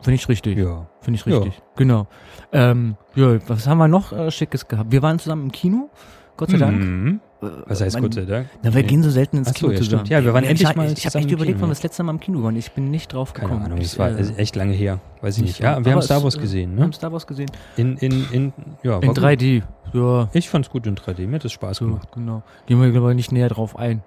[0.00, 0.58] Finde ich richtig.
[0.58, 0.86] Ja.
[1.00, 1.38] Finde ich Ja.
[1.38, 1.62] richtig.
[1.76, 2.06] Genau.
[2.52, 4.90] Ähm, ja, was haben wir noch äh, Schickes gehabt?
[4.92, 5.88] Wir waren zusammen im Kino.
[6.36, 6.78] Gott sei Dank.
[6.78, 7.20] Mhm.
[7.46, 8.46] Äh, Was heißt mein- Gott sei Dank?
[8.62, 8.88] Na, wir Nee.
[8.88, 10.06] gehen so selten ins Ach so, Kino ja, zusammen.
[10.06, 10.10] stimmt.
[10.10, 11.82] Ja, wir waren ich, endlich hab- mal Ich, ich habe echt überlegt, wann wir das
[11.82, 12.56] letzte Mal im Kino waren.
[12.56, 13.64] Ich bin nicht drauf Keine gekommen.
[13.66, 14.98] Ahnung, ich, das war äh, echt lange her.
[15.20, 15.58] Weiß ich nicht.
[15.60, 16.94] Ja, wir haben Star es, Wars äh, gesehen, Wir haben ne?
[16.96, 17.50] Star Wars gesehen.
[17.76, 19.18] In, in, in, ja, In war gut.
[19.18, 19.62] 3D.
[19.92, 21.26] Ja, Ich fand's gut in 3D.
[21.26, 22.08] Mir hat das Spaß so, gemacht.
[22.14, 22.42] genau.
[22.66, 24.02] Gehen wir, glaube ich, nicht näher drauf ein.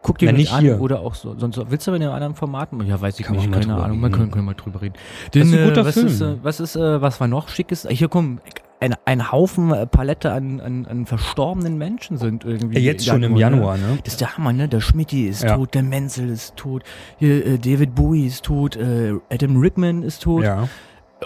[0.00, 0.80] Guck dir Na, nicht an hier.
[0.80, 1.34] oder auch so.
[1.38, 2.68] Sonst willst du aber in einem anderen Format?
[2.86, 3.98] Ja, weiß ich Kann nicht, keine Ahnung.
[4.00, 4.16] Man reden.
[4.16, 4.94] können, können wir mal drüber reden.
[5.32, 6.06] Das ist ein guter äh, was Film.
[6.06, 7.86] Ist, was ist, was war noch schickes?
[7.90, 8.38] Hier komm,
[8.80, 12.78] ein, ein Haufen äh, Palette an, an, an verstorbenen Menschen sind irgendwie.
[12.78, 13.40] Jetzt schon im ne?
[13.40, 13.98] Januar, ne?
[14.04, 14.68] Das ist der Hammer, ne?
[14.68, 15.56] Der Schmidti ist Ja.
[15.56, 16.82] tot, der Menzel ist tot,
[17.18, 20.44] hier, äh, David Bowie ist tot, äh, Adam Rickman ist tot.
[20.44, 20.68] Ja.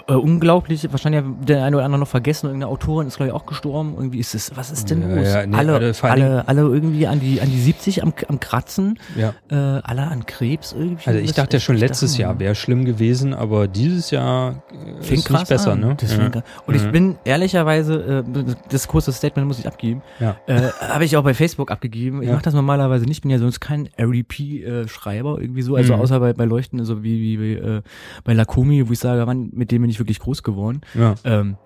[0.07, 3.33] Äh, unglaublich, wahrscheinlich hat der eine oder andere noch vergessen, irgendeine Autorin ist, glaube ich,
[3.35, 3.93] auch gestorben.
[3.95, 5.27] Irgendwie ist es, was ist denn Ja, los?
[5.27, 8.97] ja, nee, alle, alle alle, alle irgendwie an die, an die 70 am, am Kratzen,
[9.15, 9.35] ja.
[9.51, 11.05] äh, alle an Krebs irgendwie.
[11.05, 12.17] Also ich dachte ja schon letztes.
[12.17, 15.79] Jahr wäre schlimm gewesen, aber dieses Jahr äh, Fing ist krass nicht besser, an.
[15.81, 15.95] ne?
[15.99, 16.31] Das ja.
[16.65, 16.91] Und ich Mhm.
[16.91, 20.37] bin ehrlicherweise, äh, das kurze Statement muss ich abgeben, Ja.
[20.47, 22.23] äh, habe ich auch bei Facebook abgegeben.
[22.23, 26.01] Ich mache das normalerweise nicht, bin ja sonst kein REP-Schreiber irgendwie so, also Mhm.
[26.01, 27.81] außer bei, bei Leuchten, also wie, wie, wie äh,
[28.23, 30.81] bei Lakomi, wo ich sage, Mann, mit dem bin ich wirklich groß geworden.
[30.95, 31.13] ja.
[31.23, 31.57] Ähm,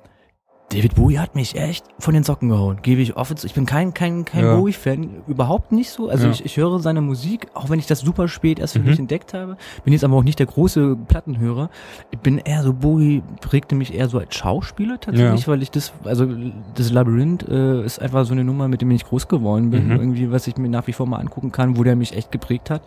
[0.70, 3.48] David Bowie hat mich echt von den Socken gehauen, gebe ich offen zu.
[3.48, 4.58] Ich bin kein, kein, kein Ja.
[4.58, 6.10] Bowie-Fan, überhaupt nicht so.
[6.10, 6.32] Also Ja.
[6.34, 8.86] ich, ich höre seine Musik, auch wenn ich das super spät erst für Mhm.
[8.88, 9.56] mich entdeckt habe.
[9.86, 11.70] Bin jetzt aber auch nicht der große Plattenhörer.
[12.12, 15.94] Ich bin eher so, Bowie prägte mich eher so als Schauspieler tatsächlich, weil ich das,
[16.04, 16.28] also
[16.76, 19.86] das Labyrinth äh, ist einfach so eine Nummer, mit dem ich groß geworden bin.
[19.86, 19.92] Mhm.
[19.92, 22.70] Irgendwie, was ich mir nach wie vor mal angucken kann, wo der mich echt geprägt
[22.72, 22.82] hat.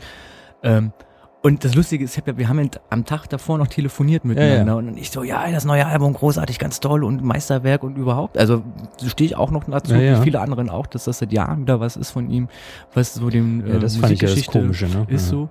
[0.62, 0.92] Ähm,
[1.42, 4.78] und das Lustige ist, ja, wir haben am Tag davor noch telefoniert miteinander ja.
[4.78, 8.36] und ich so, ja, das neue Album großartig, ganz toll und Meisterwerk und überhaupt.
[8.36, 8.62] Also
[8.98, 10.20] so stehe ich auch noch dazu, Ja, ja.
[10.20, 12.48] wie viele anderen auch, dass das seit Jahren wieder was ist von ihm,
[12.92, 15.06] was so dem äh, ja, das ja das Musikgeschichte Komische, ne?
[15.08, 15.30] ist ja.
[15.30, 15.48] so.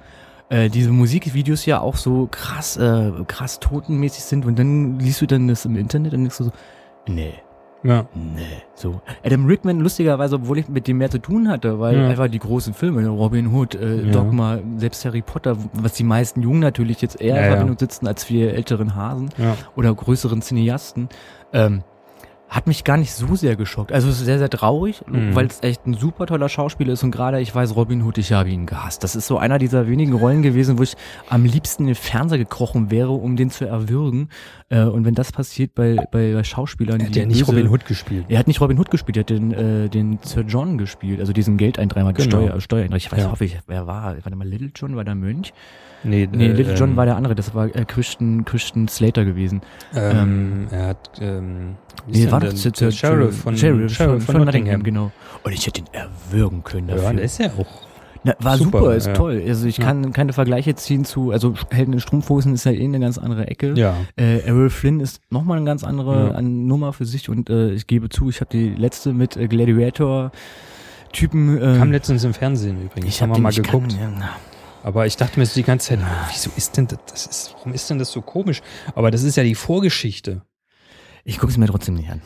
[0.49, 5.27] Äh, diese Musikvideos ja auch so krass, äh, krass totenmäßig sind und dann liest du
[5.27, 6.51] dann das im Internet und denkst du so,
[7.07, 7.33] nee,
[7.81, 8.05] Ja.
[8.13, 8.41] Nee,
[8.75, 9.01] so.
[9.23, 12.09] Adam Rickman, lustigerweise, obwohl ich mit dem mehr zu tun hatte, weil Ja.
[12.09, 14.11] einfach die großen Filme, ne, Robin Hood, äh, Ja.
[14.11, 17.47] Dogma, selbst Harry Potter, was die meisten Jungen natürlich jetzt eher Ja, in.
[17.51, 19.29] Verbindung sitzen als wir älteren Hasen
[19.77, 21.07] oder größeren Cineasten,
[21.53, 21.83] ähm,
[22.49, 23.91] hat mich gar nicht so sehr geschockt.
[23.91, 25.35] Also es ist sehr, sehr traurig, Mhm.
[25.35, 28.31] weil es echt ein super toller Schauspieler ist und gerade, ich weiß, Robin Hood, ich
[28.33, 29.03] habe ihn gehasst.
[29.03, 30.95] Das ist so einer dieser wenigen Rollen gewesen, wo ich
[31.29, 34.29] am liebsten in den Fernseher gekrochen wäre, um den zu erwürgen.
[34.69, 37.69] Äh, und wenn das passiert bei, bei, bei Schauspielern, Er hat ja nicht böse- Robin
[37.69, 38.25] Hood gespielt.
[38.29, 41.33] er hat nicht Robin Hood gespielt, er hat den, äh, den Sir John gespielt, also
[41.33, 42.29] diesen Geldeintreiber, Genau.
[42.29, 42.97] Steuer, Steuereintreiber.
[42.97, 43.31] Ich weiß, Ja.
[43.31, 45.53] hoffe ich, wer war, warte mal, Little John war der Mönch?
[46.03, 49.25] Nee, Nee, äh, Little John ähm, war der andere, das war äh, Christian, Christian Slater
[49.25, 49.61] gewesen.
[49.93, 51.75] Ähm, er hat, ähm,
[52.07, 54.81] Nee, war der- doch der Sir- Sheriff von, Sheriff Sheriff von, Nottingham.
[54.83, 55.11] genau.
[55.43, 57.13] Und ich hätte ihn erwürgen können Ja, dafür.
[57.13, 57.67] der ist ja auch.
[58.25, 59.13] Na, war super, Super, ist ja.
[59.13, 59.41] toll.
[59.47, 59.85] Also ich Ja.
[59.85, 63.47] kann keine Vergleiche ziehen zu, also Helden in Strumpfhosen ist ja eh eine ganz andere
[63.47, 63.73] Ecke.
[63.77, 63.95] Ja.
[64.17, 66.41] Äh, Errol Flynn ist nochmal eine ganz andere Ja.
[66.41, 70.31] Nummer für sich und äh, ich gebe zu, ich habe die letzte mit äh, Gladiator
[71.13, 71.57] Typen.
[71.57, 73.07] Äh, Kam letztens im Fernsehen übrigens.
[73.07, 73.97] ich haben habe wir mal geguckt.
[73.97, 74.29] Kann, ja,
[74.83, 75.99] Aber ich dachte mir so die ganze Zeit,
[76.31, 78.61] wieso ist denn das, das ist, warum ist denn das so komisch?
[78.95, 80.41] Aber das ist ja die Vorgeschichte.
[81.25, 82.21] ich gucke es mir trotzdem nicht an.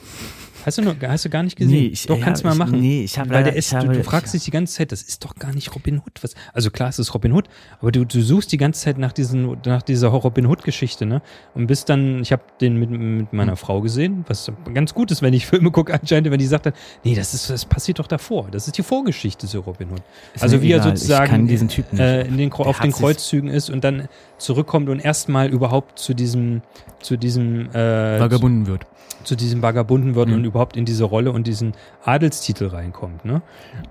[0.66, 1.74] Hast du, noch, hast du gar nicht gesehen?
[1.74, 2.80] Nee, ich- doch, ja, kannst du mal machen.
[2.80, 4.52] nee, ich hab Weil leider- der ist, ich du, habe- du fragst ich- dich die
[4.52, 6.24] ganze Zeit, das ist doch gar nicht Robin Hood.
[6.24, 7.46] Was, also klar, es ist Robin Hood,
[7.82, 11.22] aber du, du suchst die ganze Zeit nach, diesen, nach dieser Robin Hood-Geschichte, ne?
[11.54, 15.22] Und bist dann, ich habe den mit, mit meiner Frau gesehen, was ganz gut ist,
[15.22, 16.74] wenn ich Filme gucke, anscheinend, wenn die sagt dann,
[17.04, 18.48] nee, das, ist, das passiert doch davor.
[18.52, 20.02] Das ist die Vorgeschichte zu Robin Hood.
[20.34, 22.00] Ist also wie er egal, sozusagen Typ nicht.
[22.00, 26.62] äh, in den, auf den Kreuzzügen ist und dann zurückkommt und erstmal überhaupt zu diesem,
[27.02, 28.86] zu diesem äh, Vagabunden wird.
[29.24, 30.34] Zu diesem Vagabunden wird Mhm.
[30.36, 33.26] und überhaupt in diese Rolle und diesen Adelstitel reinkommt.
[33.26, 33.42] Ne?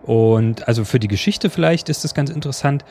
[0.03, 2.85] Und also für die Geschichte vielleicht ist das ganz interessant.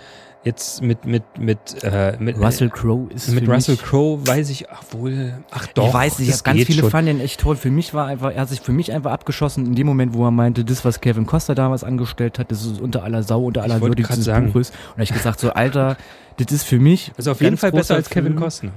[0.44, 4.82] Jetzt mit mit mit äh, mit Russell Crowe ist mit Russell Crowe weiß ich ach
[4.90, 6.90] wohl ach doch ich weiß nicht, ich ganz viele schon.
[6.90, 7.56] fanden ihn echt toll.
[7.56, 10.26] Für mich war einfach, er hat sich für mich einfach abgeschossen in dem Moment, wo
[10.26, 13.62] er meinte, das, was Kevin Costa damals angestellt hat, das ist unter aller Sau, unter
[13.62, 14.52] aller Würde dieses sagen.
[14.52, 14.70] Buches.
[14.72, 15.96] Und da hab ich gesagt, so Alter,
[16.38, 18.36] das ist für mich also auf jeden Fall besser als Kevin.
[18.36, 18.72] Costner.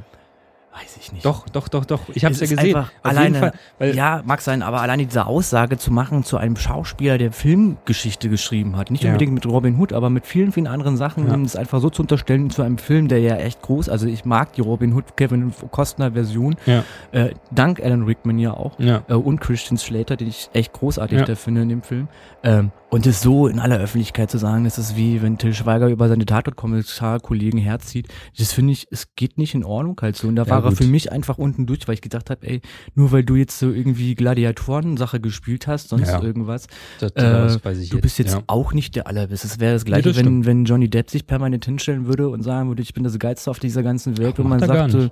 [0.77, 1.25] Weiß ich nicht.
[1.25, 2.75] Doch doch doch doch ich habe Es ja gesehen.
[2.77, 6.57] Auf alleine, Fall, weil ja, mag sein, aber alleine diese Aussage zu machen zu einem
[6.57, 9.11] Schauspieler, der Filmgeschichte geschrieben hat, nicht Ja.
[9.13, 11.35] unbedingt mit Robin Hood, aber mit vielen, vielen anderen Sachen, Ja.
[11.35, 14.25] um es einfach so zu unterstellen zu einem Film, der ja echt groß, also ich
[14.25, 16.83] mag die Robin Hood, Kevin Costner Version, ja
[17.13, 21.23] äh, dank Alan Rickman ja auch, ja äh, und Christian Slater, den ich echt großartig
[21.23, 22.09] da finde in dem Film.
[22.43, 25.89] Ähm, und das so in aller Öffentlichkeit zu sagen, das ist wie wenn Till Schweiger
[25.89, 30.29] über seine Tatort-Kommissar-Kollegen herzieht, das finde ich, es geht nicht in Ordnung halt so.
[30.29, 30.79] Und da Ja, war er gut.
[30.79, 32.61] für mich einfach unten durch, weil ich gedacht habe, ey,
[32.95, 36.23] nur weil du jetzt so irgendwie Gladiatoren-Sache gespielt hast, sonst Ja.
[36.23, 36.67] irgendwas,
[37.01, 38.43] das, äh, das ich du bist jetzt ja.
[38.47, 39.47] auch nicht der Allerbeste.
[39.47, 42.69] Es wäre das gleiche, das wenn, wenn Johnny Depp sich permanent hinstellen würde und sagen
[42.69, 45.11] würde, ich bin das Geilste auf dieser ganzen Welt, Ach, und man macht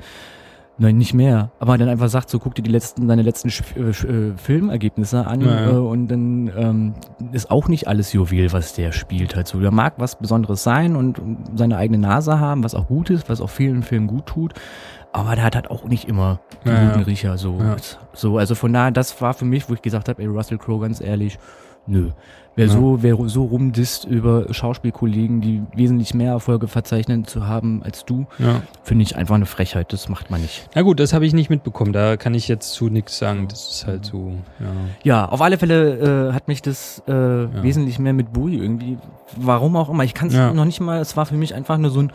[0.78, 1.50] Nein, nicht mehr.
[1.58, 5.26] Aber dann einfach sagt, so guck dir die letzten, deine letzten Sch- äh, äh, Filmergebnisse
[5.26, 5.70] an Ja, ja.
[5.70, 6.94] Äh, und dann ähm,
[7.30, 9.60] ist auch nicht alles Juwel, was der spielt halt so.
[9.60, 11.20] Der mag was Besonderes sein und
[11.56, 14.54] seine eigene Nase haben, was auch gut ist, was auch vielen Filmen gut tut.
[15.12, 17.58] Aber der hat halt auch nicht immer den Ja, guten Riecher so.
[18.14, 20.80] So, also von daher, das war für mich, wo ich gesagt habe, ey, Russell Crowe,
[20.80, 21.38] ganz ehrlich,
[21.86, 22.10] nö.
[22.54, 22.72] Wer Ja.
[22.72, 28.26] so, wer so rumdisst über Schauspielkollegen, die wesentlich mehr Erfolge verzeichnet zu haben als du,
[28.38, 28.62] ja.
[28.82, 29.92] finde ich einfach eine Frechheit.
[29.92, 30.68] Das macht man nicht.
[30.74, 31.92] Na gut, das habe ich nicht mitbekommen.
[31.92, 33.48] Da kann ich jetzt zu nichts sagen.
[33.48, 34.66] Das ist halt so, ja.
[35.02, 38.98] Ja, auf alle Fälle äh, hat mich das äh, wesentlich mehr mit Bowie irgendwie,
[39.36, 41.90] warum auch immer, ich kann es noch nicht mal, es war für mich einfach nur
[41.90, 42.12] so ein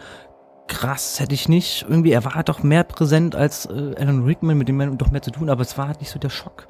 [0.68, 4.68] krass, hätte ich nicht, irgendwie, er war doch mehr präsent als äh, Alan Rickman, mit
[4.68, 6.68] dem man doch mehr zu tun, aber es war halt nicht so der Schock.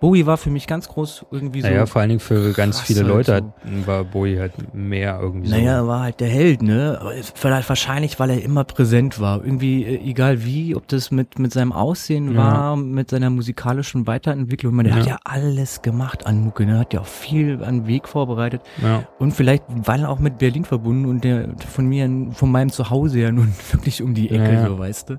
[0.00, 1.68] Bowie war für mich ganz groß irgendwie so.
[1.68, 3.34] Naja, vor allen Dingen für ganz viele halt Leute so.
[3.80, 5.84] hat, war Bowie halt mehr irgendwie Naja, so.
[5.84, 6.98] er war halt der Held, ne?
[7.34, 9.44] Vielleicht wahrscheinlich, weil er immer präsent war.
[9.44, 12.36] Irgendwie, äh, egal wie, ob das mit, mit seinem Aussehen Ja.
[12.36, 14.74] war, mit seiner musikalischen Weiterentwicklung.
[14.74, 15.02] Meine, der Ja.
[15.04, 16.78] hat ja alles gemacht an Mucke, ne?
[16.78, 18.62] Hat ja auch viel an Weg vorbereitet.
[18.82, 19.04] Ja.
[19.18, 23.20] Und vielleicht, weil er auch mit Berlin verbunden und der von mir, von meinem Zuhause
[23.20, 25.16] ja nun wirklich um die Ecke, so weißt du.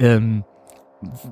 [0.00, 0.42] Ähm,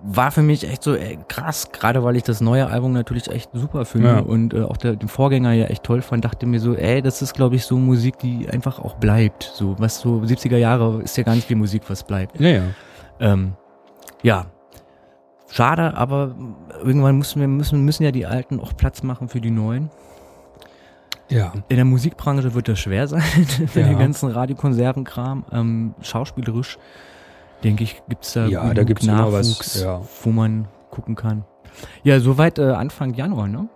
[0.03, 3.51] war für mich echt so ey, krass, gerade weil ich das neue Album natürlich echt
[3.55, 4.19] super finde Ja.
[4.21, 7.23] und äh, auch der, den Vorgänger ja echt toll fand, dachte mir so, ey, das
[7.23, 9.51] ist glaube ich so Musik, die einfach auch bleibt.
[9.55, 12.39] So, was so 70er Jahre ist ja gar nicht wie Musik, was bleibt.
[12.41, 12.63] Ja, ja.
[13.21, 13.55] Ähm,
[14.23, 14.47] ja.
[15.51, 16.35] Schade, aber
[16.83, 19.89] irgendwann müssen wir müssen, müssen ja die Alten auch Platz machen für die Neuen.
[21.31, 21.53] Ja.
[21.69, 23.23] In der Musikbranche wird das schwer sein,
[23.67, 23.89] für Ja.
[23.89, 25.45] den ganzen Radiokonservenkram.
[25.53, 26.79] Ähm, schauspielerisch,
[27.65, 30.01] denke ich, gibt's da Ja, da gibt's immer was, Nachwuchs, ja.
[30.23, 31.45] wo man gucken kann.
[32.05, 33.69] Ja, soweit äh, Anfang Januar, ne?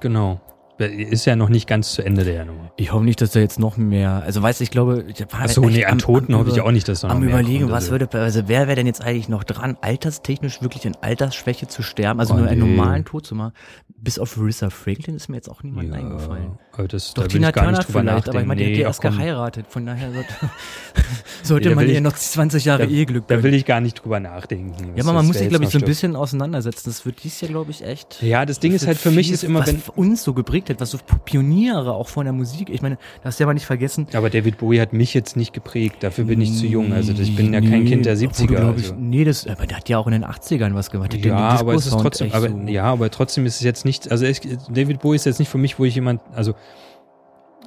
[0.00, 0.40] Genau.
[0.78, 2.70] Ist ja noch nicht ganz zu Ende der Januar.
[2.76, 5.40] Ich hoffe nicht, dass da jetzt noch mehr, also weißt du, ich glaube, ich war
[5.40, 7.30] Achso, nee, an am- Toten am hoffe ich auch nicht, dass da noch Am mehr
[7.30, 7.72] überlegen, kommt.
[7.72, 11.66] was Also, würde, also wer wäre denn jetzt eigentlich noch dran, alterstechnisch wirklich in Altersschwäche
[11.66, 12.76] zu sterben, also Oh, nur einen nee.
[12.76, 13.54] normalen Tod zu machen?
[13.88, 16.60] Bis auf Rissa Franklin ist mir jetzt auch niemand ja, eingefallen.
[16.78, 18.80] Aber das, Doch da Tina Turner nicht drüber vielleicht, aber ich meine, die hat Nee,
[18.80, 20.28] ja erst komm, geheiratet, von daher sollte,
[21.42, 24.20] sollte Nee, man ich- noch 20 Jahre da, Eheglück da will ich gar nicht drüber
[24.20, 24.74] nachdenken.
[24.94, 26.82] Ja, was aber man muss sich, glaube ich, so ein bisschen auseinandersetzen.
[26.90, 28.22] Das wird dies ja, glaube ich, echt.
[28.22, 29.82] Ja, das Ding ist halt für mich ist immer, was wenn.
[29.96, 32.70] uns so geprägt hat, was so Pioniere auch von der Musik.
[32.70, 34.06] Ich meine, das hast du ja mal nicht vergessen.
[34.14, 35.96] Aber David Bowie hat mich jetzt nicht geprägt.
[36.02, 36.92] Dafür bin ich zu jung.
[36.92, 38.46] Also ich bin ja Nee, kein Kind der obwohl 70er.
[38.46, 38.94] du, glaub ich, also.
[38.98, 41.12] nee, das, aber der hat ja auch in den 80ern was gemacht.
[41.14, 43.84] Hat den Ja, aber es ist trotzdem, aber, so- ja, aber trotzdem ist es jetzt
[43.84, 44.26] nicht, also
[44.70, 46.54] David Bowie ist jetzt nicht für mich, wo ich jemand, also,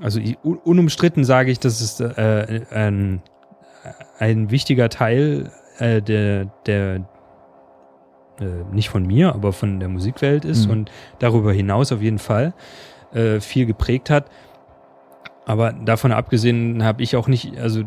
[0.02, 3.22] also un- unumstritten sage ich, dass es äh, ein,
[4.20, 6.96] ein wichtiger Teil äh, der, der
[8.40, 10.72] äh, nicht von mir, aber von der Musikwelt ist Mhm.
[10.72, 12.54] und darüber hinaus auf jeden Fall
[13.14, 14.26] äh, viel geprägt hat.
[15.46, 17.84] Aber davon abgesehen habe ich auch nicht, also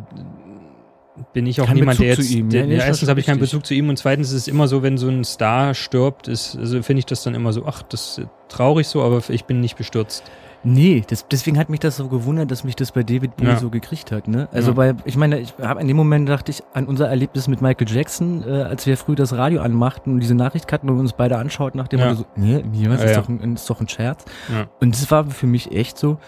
[1.32, 2.32] bin ich auch Kein niemand, der Bezug jetzt.
[2.32, 3.38] zu ihm, der, ja, erstens habe ich keinen.
[3.38, 6.56] Bezug zu ihm und zweitens ist es immer so, wenn so ein Star stirbt, ist,
[6.56, 9.60] also finde ich das dann immer so, ach, das ist traurig so, aber ich bin
[9.60, 10.24] nicht bestürzt.
[10.64, 13.56] Nee, das, deswegen hat mich das so gewundert, dass mich das bei David Bowie Ja.
[13.58, 14.28] so gekriegt hat.
[14.28, 14.48] Ne?
[14.52, 14.74] Also Ja.
[14.74, 17.88] bei, ich meine, ich habe in dem Moment dachte ich an unser Erlebnis mit Michael
[17.88, 21.36] Jackson, äh, als wir früh das Radio anmachten und diese Nachricht hatten und uns beide
[21.38, 22.06] anschauten, nach dem Ja.
[22.06, 23.16] Motto so, nee, nee, was ist.
[23.16, 24.24] Doch ein, ist doch ein Scherz.
[24.52, 24.66] Ja.
[24.80, 26.18] Und das war für mich echt so,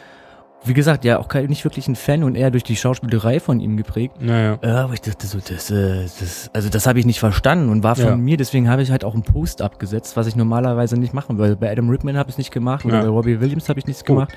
[0.67, 3.61] wie gesagt, ja, auch kein, nicht wirklich ein Fan und eher durch die Schauspielerei von
[3.61, 4.17] ihm geprägt.
[4.21, 4.59] Naja.
[4.63, 7.83] Ja, aber ich dachte so, das, äh, das, also das habe ich nicht verstanden und
[7.83, 8.17] war von Ja.
[8.17, 11.57] mir, deswegen habe ich halt auch einen Post abgesetzt, was ich normalerweise nicht machen würde.
[11.57, 13.03] Bei Adam Rickman habe ich es nicht gemacht oder Ja.
[13.03, 14.07] bei Robbie Williams habe ich nichts Oh.
[14.07, 14.33] gemacht.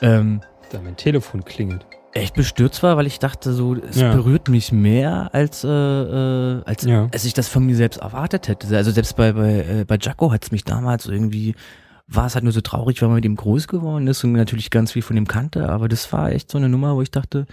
[0.00, 0.40] Ähm,
[0.72, 1.84] Da mein Telefon klingelt.
[2.12, 4.12] echt bestürzt war, weil ich dachte so, es Ja.
[4.12, 7.08] berührt mich mehr, als, äh, äh, als, Ja.
[7.12, 8.74] als ich das von mir selbst erwartet hätte.
[8.76, 11.54] Also selbst bei, bei, äh, bei Jaco hat es mich damals irgendwie,
[12.12, 14.70] war es halt nur so traurig, weil man mit ihm groß geworden ist und natürlich
[14.70, 17.46] ganz viel von ihm kannte, aber das war echt so eine Nummer, wo ich dachte,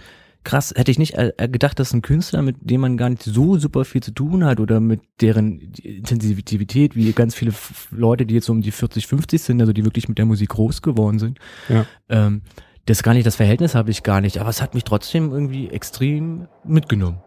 [0.44, 3.22] krass, hätte ich nicht äh, äh, gedacht, dass ein Künstler, mit dem man gar nicht
[3.22, 7.52] so super viel zu tun hat oder mit deren Intensivität, wie ganz viele
[7.90, 10.50] Leute, die jetzt so um die 40, 50 sind, also die wirklich mit der Musik
[10.50, 11.86] groß geworden sind, Ja.
[12.08, 12.42] ähm,
[12.86, 15.68] das gar nicht, das Verhältnis habe ich gar nicht, aber es hat mich trotzdem irgendwie
[15.68, 17.18] extrem mitgenommen.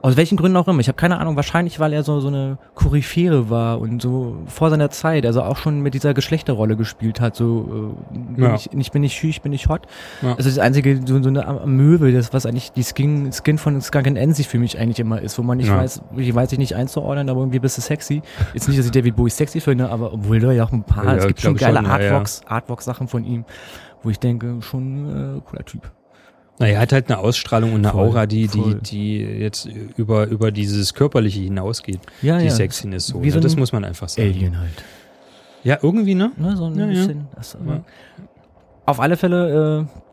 [0.00, 0.78] Aus welchen Gründen auch immer.
[0.78, 4.70] Ich habe keine Ahnung, wahrscheinlich, weil er so, so eine Koryphäre war und so vor
[4.70, 7.34] seiner Zeit, also auch schon mit dieser Geschlechterrolle gespielt hat.
[7.34, 8.54] So, äh, bin Ja.
[8.54, 9.82] ich, ich bin nicht schü, ich bin nicht hot.
[10.22, 10.36] Ja.
[10.36, 14.06] Also das einzige, so, so eine Amöbe, das, was eigentlich die Skin, Skin von Skunk
[14.06, 15.78] and Nancy für mich eigentlich immer ist, wo man nicht Ja.
[15.78, 18.22] weiß, ich weiß ich nicht einzuordnen, aber irgendwie bist du sexy.
[18.54, 21.16] Jetzt nicht, dass ich David Bowie sexy finde, aber obwohl da ja auch ein paar,
[21.16, 21.80] es gibt schon geile.
[21.84, 23.44] Artworks, Artwork-Sachen von ihm,
[24.04, 25.90] wo ich denke, schon äh, cooler Typ.
[26.58, 28.74] Na, er hat halt eine Ausstrahlung und eine Voll, Aura, die, die, voll.
[28.82, 32.00] die jetzt über, über dieses Körperliche hinausgeht.
[32.22, 32.50] Ja, die ja.
[32.50, 33.22] Sexiness so.
[33.22, 33.32] Wie Ne?
[33.32, 34.28] so Das muss man einfach sagen.
[34.28, 34.72] Alien halt.
[35.64, 36.32] Ja, irgendwie, ne?
[36.36, 37.26] Ne, so ein Ja, bisschen.
[37.66, 37.82] Ja.
[38.86, 40.07] Auf alle Fälle äh,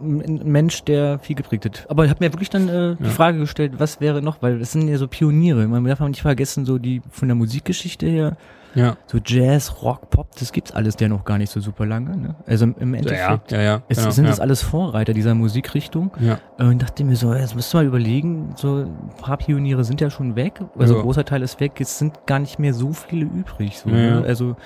[0.00, 1.86] ein Mensch, der viel geprägt hat.
[1.88, 3.10] Aber ich habe mir wirklich dann äh, die Ja.
[3.10, 5.66] Frage gestellt, was wäre noch, weil das sind ja so Pioniere.
[5.68, 8.36] Man darf auch nicht vergessen, so die von der Musikgeschichte her,
[8.74, 8.96] Ja.
[9.06, 12.16] so Jazz, Rock, Pop, das gibt's alles ja noch gar nicht so super lange.
[12.16, 12.34] Ne?
[12.46, 13.82] Also im- im Ja, Endeffekt ja, ja.
[13.88, 16.10] es, ja, sind das alles Vorreiter dieser Musikrichtung.
[16.20, 16.38] Ja.
[16.58, 20.00] Äh, Und dachte mir so, jetzt müsst ihr mal überlegen, so ein paar Pioniere sind
[20.00, 23.26] ja schon weg, also großer Teil ist weg, jetzt sind gar nicht mehr so viele
[23.26, 23.78] übrig.
[23.78, 24.24] So, ne?
[24.26, 24.56] Also,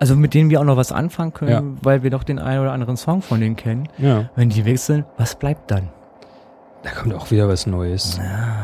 [0.00, 1.62] also mit denen wir auch noch was anfangen können, Ja.
[1.82, 3.88] weil wir doch den einen oder anderen Song von denen kennen.
[3.98, 4.28] ja.
[4.34, 5.88] Wenn die wechseln, was bleibt dann?
[6.82, 8.18] Da kommt auch wieder was Neues.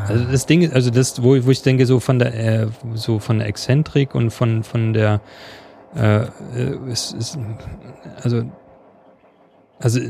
[0.08, 3.18] Also das Ding, ist- also das, wo, wo ich denke, so von der, äh, so
[3.18, 5.20] von der Exzentrik und von, von der,
[5.94, 6.28] äh, äh,
[6.90, 7.38] es ist,
[8.22, 8.44] also,
[9.78, 10.00] also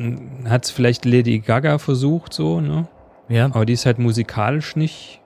[0.48, 2.86] hat es vielleicht Lady Gaga versucht, so, ne?
[3.28, 3.46] Ja.
[3.46, 5.20] Aber die ist halt musikalisch nicht.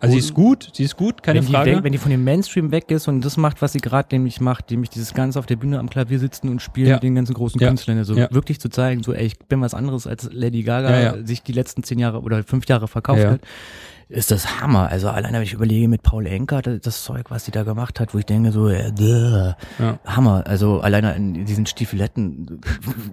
[0.00, 1.76] Also sie ist gut, sie ist gut, keine wenn, die Frage.
[1.76, 4.40] weg, wenn die von dem Mainstream weg ist und das macht, was sie gerade nämlich
[4.40, 6.94] macht, nämlich dieses Ganze auf der Bühne am Klavier sitzen und spielen Ja.
[6.94, 7.68] mit den ganzen großen Ja.
[7.68, 8.28] Künstlern, also Ja.
[8.32, 11.82] wirklich zu zeigen, so ey, ich bin was anderes als Lady Gaga sich die letzten
[11.82, 13.40] zehn Jahre oder fünf Jahre verkauft hat,
[14.10, 14.88] ist das Hammer.
[14.88, 18.00] Also allein wenn ich überlege mit Paul Enker, das, das Zeug, was sie da gemacht
[18.00, 19.56] hat, wo ich denke so, äh, Ja.
[20.04, 20.44] Hammer.
[20.46, 22.60] Also alleine in diesen Stiefeletten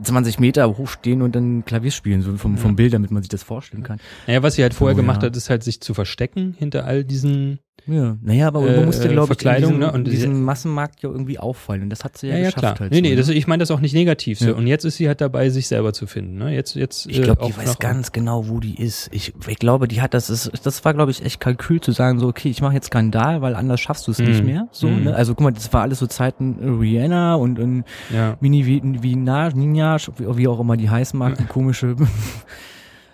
[0.03, 3.43] 20 Meter hochstehen und dann Klavier spielen, so vom, vom Bild, damit man sich das
[3.43, 3.99] vorstellen kann.
[4.25, 5.27] Naja, was sie halt vorher Oh, gemacht ja.
[5.29, 7.60] hat, ist halt sich zu verstecken hinter all diesen.
[7.88, 9.91] Ja, naja, aber Äh, man musste, glaube ich, in diesem, ne?
[9.91, 11.84] Und in diesem diese- Massenmarkt ja irgendwie auffallen.
[11.84, 12.80] Und das hat sie ja, Ja, ja, geschafft klar.
[12.80, 12.91] halt.
[12.91, 13.15] nee, so, nee, ne?
[13.15, 14.39] das, ich meine das auch nicht negativ.
[14.39, 14.47] So.
[14.50, 14.54] Ja.
[14.56, 16.38] Und jetzt ist sie halt dabei, sich selber zu finden.
[16.38, 16.54] Ne?
[16.54, 19.08] Jetzt, jetzt, Ich äh, glaube, auch die weiß ganz genau, wo die ist.
[19.13, 22.19] Ich, ich glaube, die hat das, ist, das war, glaube ich, echt Kalkül zu sagen,
[22.19, 24.45] so, okay, ich mache jetzt Skandal, weil anders schaffst du es nicht Mhm.
[24.45, 24.67] mehr.
[24.71, 25.04] So, Mhm.
[25.06, 25.15] ne?
[25.15, 28.36] Also guck mal, das war alles so Zeiten äh, Rihanna und, und Ja.
[28.41, 31.95] Mini Vinage, Ninage, wie, wie auch immer die heißen mag, die komische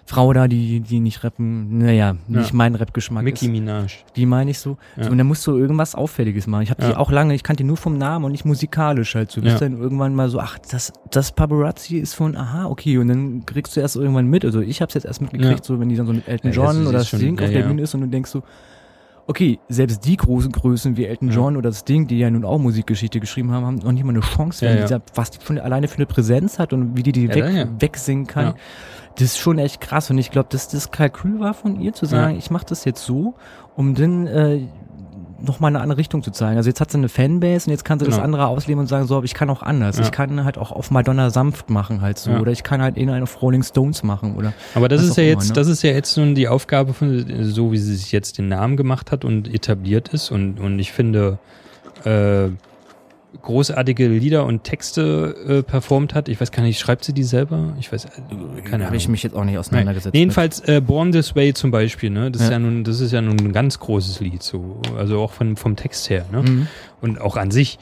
[0.06, 2.56] Frau da, die, die nicht rappen, naja, nicht Ja.
[2.56, 3.52] mein Rap-Geschmack Mickey ist.
[3.52, 3.88] Minaj.
[4.18, 4.78] Die meine ich so.
[4.98, 5.06] Ja.
[5.06, 5.12] so.
[5.12, 6.64] Und dann musst du irgendwas Auffälliges machen.
[6.64, 6.98] Ich habe die Ja.
[6.98, 9.40] auch lange, ich kannte die nur vom Namen und nicht musikalisch halt so.
[9.42, 9.60] Bis Ja.
[9.60, 12.98] dann irgendwann mal so, ach, das, das Paparazzi ist von, aha, okay.
[12.98, 14.44] Und dann kriegst du erst irgendwann mit.
[14.44, 16.86] Also ich habe es jetzt erst mitgekriegt, so wenn die dann so mit Elton John
[16.88, 17.64] oder Sting auf der.
[17.64, 18.44] Bühne ist und du denkst so,
[19.26, 21.36] okay, selbst die großen Größen wie Elton Ja.
[21.36, 24.20] John oder Sting, die ja nun auch Musikgeschichte geschrieben haben, haben noch nicht mal eine
[24.20, 24.84] Chance, Ja, wenn ja.
[24.84, 28.28] dieser, was die schon alleine für eine Präsenz hat und wie die die weg, wegsingen
[28.28, 28.56] kann.
[29.16, 32.06] Das ist schon echt krass und ich glaube, dass das Kalkül war von ihr zu
[32.06, 32.38] sagen, Ja.
[32.40, 33.36] ich mache das jetzt so,
[33.76, 34.62] um dann äh,
[35.40, 36.58] nochmal eine andere Richtung zu zeigen.
[36.58, 38.24] Also jetzt hat sie eine Fanbase und jetzt kann sie das Genau.
[38.26, 39.98] andere ausleben und sagen, so, aber ich kann auch anders.
[39.98, 40.04] Ja.
[40.04, 42.32] Ich kann halt auch auf Madonna sanft machen halt so.
[42.32, 42.40] Ja.
[42.40, 45.34] Oder ich kann halt in auf Rolling Stones machen oder Aber das ist ja immer,
[45.34, 45.54] jetzt, ne?
[45.56, 48.78] das ist ja jetzt nun die Aufgabe von, so wie sie sich jetzt den Namen
[48.78, 51.38] gemacht hat und etabliert ist und, und ich finde,
[52.06, 52.48] äh,
[53.42, 56.30] großartige Lieder und Texte äh, performt hat.
[56.30, 57.74] Ich weiß gar nicht, schreibt sie die selber?
[57.80, 58.10] Ich weiß, äh,
[58.62, 58.94] keine habe Ahnung.
[58.96, 60.14] ich mich jetzt auch nicht auseinandergesetzt.
[60.14, 62.32] Nee, jedenfalls äh, Born This Way zum Beispiel, ne?
[62.32, 62.54] Das ist Ja.
[62.54, 65.76] ja nun, das ist ja nun ein ganz großes Lied, so, also auch von, vom
[65.76, 66.44] Text her, ne?
[66.44, 66.68] Mhm.
[67.02, 67.80] Und auch an sich.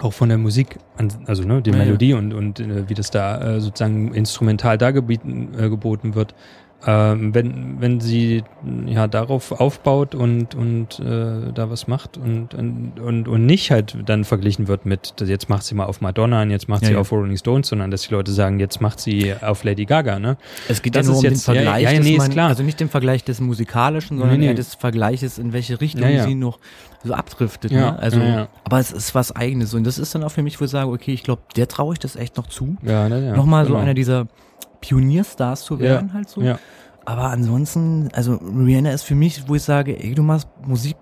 [0.00, 1.84] auch von der Musik, an, also ne, die Ja, ja.
[1.84, 6.34] Melodie und, und äh, wie das da äh, sozusagen instrumental dargeboten äh, geboten wird.
[6.88, 8.44] Ähm, wenn, wenn sie
[8.86, 13.96] ja darauf aufbaut und, und äh, da was macht und, und, und, und nicht halt
[14.06, 16.94] dann verglichen wird mit, jetzt macht sie mal auf Madonna und jetzt macht Ja, sie
[16.94, 17.00] ja.
[17.00, 20.36] auf Rolling Stones, sondern dass die Leute sagen, jetzt macht sie auf Lady Gaga, ne?
[20.68, 22.48] Es geht Das ja nur um jetzt- den Vergleich, ja, ja, nee, ist man, klar.
[22.50, 24.50] also nicht den Vergleich des musikalischen, sondern Nee, nee.
[24.50, 26.60] eher des Vergleiches, in welche Richtung sie noch
[27.02, 27.72] so abdriftet.
[27.72, 27.98] Ne?
[27.98, 28.20] Also,
[28.64, 30.88] aber es ist was Eigenes und das ist dann auch für mich, wo ich sage,
[30.90, 33.36] okay, ich glaube, der traue ich das echt noch zu, Ja, ne, ja.
[33.36, 33.82] nochmal so genau.
[33.82, 34.26] einer dieser
[34.86, 36.40] Pionierstars zu Ja, werden halt so.
[36.42, 36.58] ja.
[37.04, 40.96] Aber ansonsten, also Rihanna ist für mich, wo ich sage, ey, du machst Musik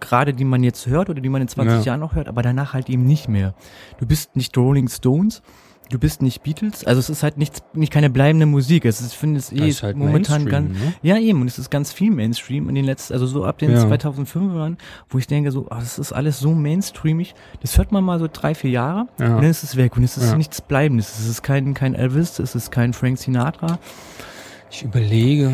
[0.00, 1.82] gerade, die man jetzt hört oder die man in 20 Ja.
[1.82, 3.54] Jahren noch hört, aber danach halt eben nicht mehr.
[3.98, 5.42] Du bist nicht Rolling Stones,
[5.90, 8.84] du bist nicht Beatles, also es ist halt nichts, nicht keine bleibende Musik.
[8.84, 10.94] Es ist, ich finde es eh ist halt momentan ganz, ne?
[11.02, 13.70] ja eben, und es ist ganz viel Mainstream in den letzten, also so ab den
[13.70, 13.84] Ja.
[13.84, 14.76] 2005ern,
[15.08, 18.28] wo ich denke so, ah, das ist alles so mainstreamig, das hört man mal so
[18.32, 19.36] drei, vier Jahre Ja.
[19.36, 20.36] und dann ist es weg und es ist Ja.
[20.36, 21.18] nichts Bleibendes.
[21.18, 23.78] Es ist kein, kein Elvis, es ist kein Frank Sinatra.
[24.70, 25.52] Ich überlege.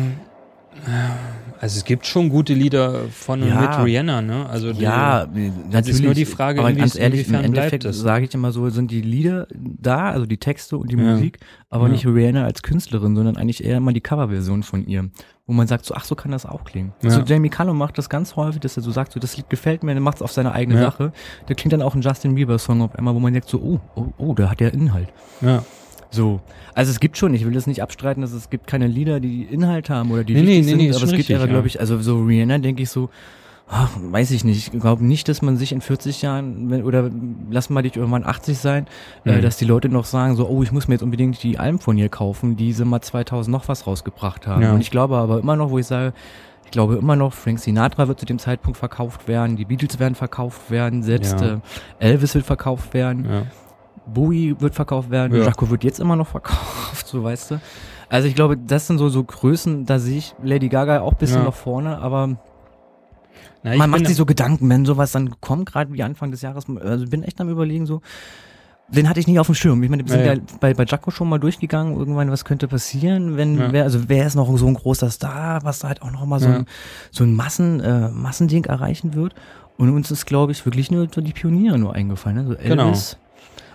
[1.61, 3.61] Also es gibt schon gute Lieder von und Ja.
[3.61, 4.49] mit Rihanna, ne?
[4.49, 5.27] Also die, Ja,
[5.71, 6.01] natürlich.
[6.01, 7.99] nur die Frage, aber ganz ehrlich, im inwiefern bleibt Endeffekt das?
[7.99, 11.03] sage ich immer so, sind die Lieder da, also die Texte und die Ja.
[11.13, 11.37] Musik,
[11.69, 11.91] aber Ja.
[11.91, 15.09] nicht Rihanna als Künstlerin, sondern eigentlich eher immer die Coverversion von ihr,
[15.45, 16.93] wo man sagt so, ach so kann das auch klingen.
[17.03, 17.11] Ja.
[17.11, 19.83] So Jamie Cullum macht das ganz häufig, dass er so sagt, so das Lied gefällt
[19.83, 20.81] mir, der macht es auf seine eigene.
[20.81, 21.13] Sache.
[21.45, 23.79] Da klingt dann auch ein Justin Bieber Song auf einmal, wo man denkt so, oh,
[23.93, 25.09] oh, oh, der hat ja Inhalt.
[25.41, 25.63] ja.
[26.11, 26.41] So.
[26.75, 29.43] Also es gibt schon, ich will das nicht abstreiten, dass es gibt keine Lieder, die
[29.43, 31.39] Inhalt haben oder die Nee, nee, wichtig nee, sind, nee, ist aber es gibt aber,
[31.39, 31.45] ja.
[31.47, 33.09] glaube ich, also so Rihanna denke ich so,
[33.69, 37.09] ach, weiß ich nicht, ich glaube nicht, dass man sich in 40 Jahren, wenn, oder
[37.49, 38.87] lass mal dich irgendwann 80 sein,
[39.25, 39.41] äh, Mhm.
[39.41, 41.97] dass die Leute noch sagen so, oh, ich muss mir jetzt unbedingt die Alben von
[41.97, 44.61] ihr kaufen, die sie mal 2000 noch was rausgebracht haben.
[44.61, 44.73] Ja.
[44.73, 46.13] Und ich glaube aber immer noch, wo ich sage,
[46.65, 50.15] ich glaube immer noch, Frank Sinatra wird zu dem Zeitpunkt verkauft werden, die Beatles werden
[50.15, 51.53] verkauft werden, selbst Ja.
[51.55, 51.59] äh,
[51.99, 53.25] Elvis wird verkauft werden.
[53.29, 53.43] ja.
[54.05, 55.45] Bowie wird verkauft werden, Ja.
[55.45, 57.61] Jaco wird jetzt immer noch verkauft, so weißt du.
[58.09, 61.17] Also ich glaube, das sind so, so Größen, da sehe ich Lady Gaga auch ein
[61.17, 61.43] bisschen Ja.
[61.45, 62.37] noch vorne, aber
[63.63, 66.65] Na, man macht sich so Gedanken, wenn sowas dann kommt, gerade wie Anfang des Jahres,
[66.83, 68.01] also bin echt am überlegen so,
[68.89, 69.81] den hatte ich nicht auf dem Schirm.
[69.83, 72.67] Ich meine, wir sind Ja, ja, bei, bei Jaco schon mal durchgegangen, irgendwann, was könnte
[72.67, 73.71] passieren, wenn, Ja.
[73.71, 76.39] wer, also wer ist noch so ein großer Star, was da halt auch noch mal
[76.41, 76.55] so Ja.
[76.57, 76.65] ein,
[77.11, 79.33] so ein Massen, äh, Massending erreichen wird.
[79.77, 82.45] Und uns ist, glaube ich, wirklich nur so die Pioniere nur eingefallen, ne?
[82.45, 83.17] so Elvis.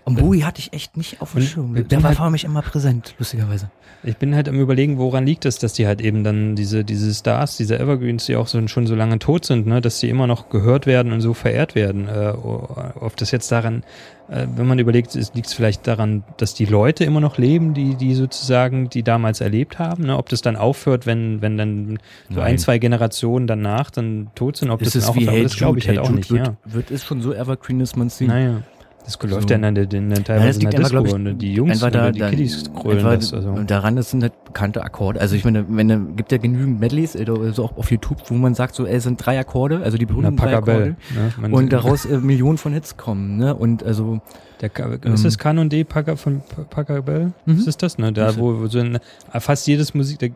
[0.07, 1.75] Und Bowie hatte ich echt nicht auf dem Schirm.
[1.75, 3.71] Der war halt- für mich immer präsent, lustigerweise.
[4.05, 7.13] Ich bin halt am überlegen, woran liegt es, dass die halt eben dann diese, diese
[7.13, 10.29] Stars, diese Evergreens, die auch so, schon so lange tot sind, ne, dass die immer
[10.29, 12.07] noch gehört werden und so verehrt werden.
[12.07, 13.83] Äh, ob das jetzt daran,
[14.29, 17.97] äh, wenn man überlegt, liegt es vielleicht daran, dass die Leute immer noch leben, die,
[17.97, 20.17] die sozusagen, die damals erlebt haben, ne?
[20.17, 22.45] ob das dann aufhört, wenn, wenn dann so Nein.
[22.53, 25.43] ein, zwei Generationen danach dann tot sind, ob Es das ist dann auch, wie Hey
[25.43, 26.57] das glaube ich halt auch Jude nicht, wird, ja.
[26.65, 28.29] wird ist schon so evergreen, dass man sieht.
[28.29, 28.63] Naja.
[29.07, 29.55] Das läuft So.
[29.55, 31.55] ja dann, dann, dann Ja, teilweise das in der liegt einfach, Disco ich, und die
[31.55, 33.33] Jungs einfach oder da, die da, Kiddies grölen das.
[33.33, 33.55] Also.
[33.63, 35.21] daran, das sind halt bekannte Akkorde.
[35.21, 38.55] Also ich meine, wenn gibt ja genügend Medleys, äh, so auch auf YouTube, wo man
[38.55, 40.57] sagt, so, ey, es sind drei Akkorde, also die berühmten drei.
[40.57, 40.97] Akkorde.
[41.41, 41.55] Ne?
[41.55, 43.55] Und daraus äh, Millionen von Hits kommen, ne?
[43.55, 44.21] Und also,
[44.61, 44.71] Der,
[45.05, 47.33] Ähm, ist das Canon D Packer von P- Pachelbel?
[47.45, 47.59] Mhm.
[47.59, 48.13] Was ist das, ne?
[48.13, 48.99] Da, Ist- wo, wo so ein,
[49.39, 50.33] fast jedes Musik,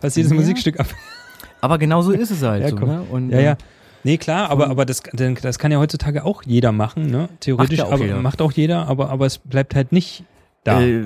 [0.00, 0.36] fast jedes Ja.
[0.36, 0.88] Musikstück ab.
[1.62, 3.02] aber genau so ist es halt Ja, so, ne?
[3.10, 3.56] Und, Ja, ja.
[4.04, 7.28] Nee, klar, aber, Von- aber das, das kann ja heutzutage auch jeder machen, ne?
[7.40, 8.22] Theoretisch, Macht ja auch aber jeder.
[8.22, 10.24] macht auch jeder, aber, aber es bleibt halt nicht
[10.62, 10.82] da.
[10.82, 11.04] Äh,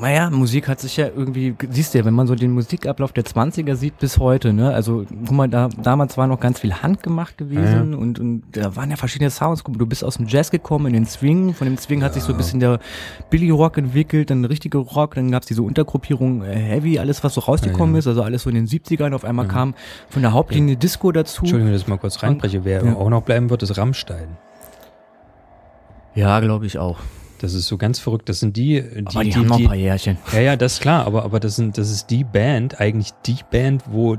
[0.00, 3.24] naja, Musik hat sich ja irgendwie, siehst du ja, wenn man so den Musikablauf der
[3.24, 4.72] 20er sieht bis heute, ne?
[4.72, 8.74] Also, guck mal, da, damals war noch ganz viel handgemacht gewesen Ja, Und, und da
[8.74, 9.64] waren ja verschiedene Sounds.
[9.64, 11.52] Guck mal, Du bist aus dem Jazz gekommen in den Swing.
[11.52, 12.80] Von dem Swing hat sich so ein bisschen der
[13.28, 17.42] Billy Rock entwickelt, dann richtige Rock, dann gab's diese Untergruppierung äh, Heavy, alles was so
[17.42, 17.98] rausgekommen Ja, ja.
[17.98, 19.12] ist, also alles so in den 70ern.
[19.14, 19.52] Auf einmal Ja.
[19.52, 19.74] kam
[20.08, 21.42] von der Hauptlinie Disco dazu.
[21.42, 22.64] Entschuldigung, dass ich mal kurz reinbreche.
[22.64, 22.94] Wer Ja.
[22.96, 24.38] auch noch bleiben wird, ist Rammstein.
[26.14, 26.98] Ja, glaube ich auch.
[27.38, 28.28] Das ist so ganz verrückt.
[28.28, 30.18] Das sind die, die, Aber die, haben noch ein paar Jährchen.
[30.32, 33.36] Ja, ja, das ist klar, aber, aber das, sind, das ist die Band, eigentlich die
[33.50, 34.16] Band, wo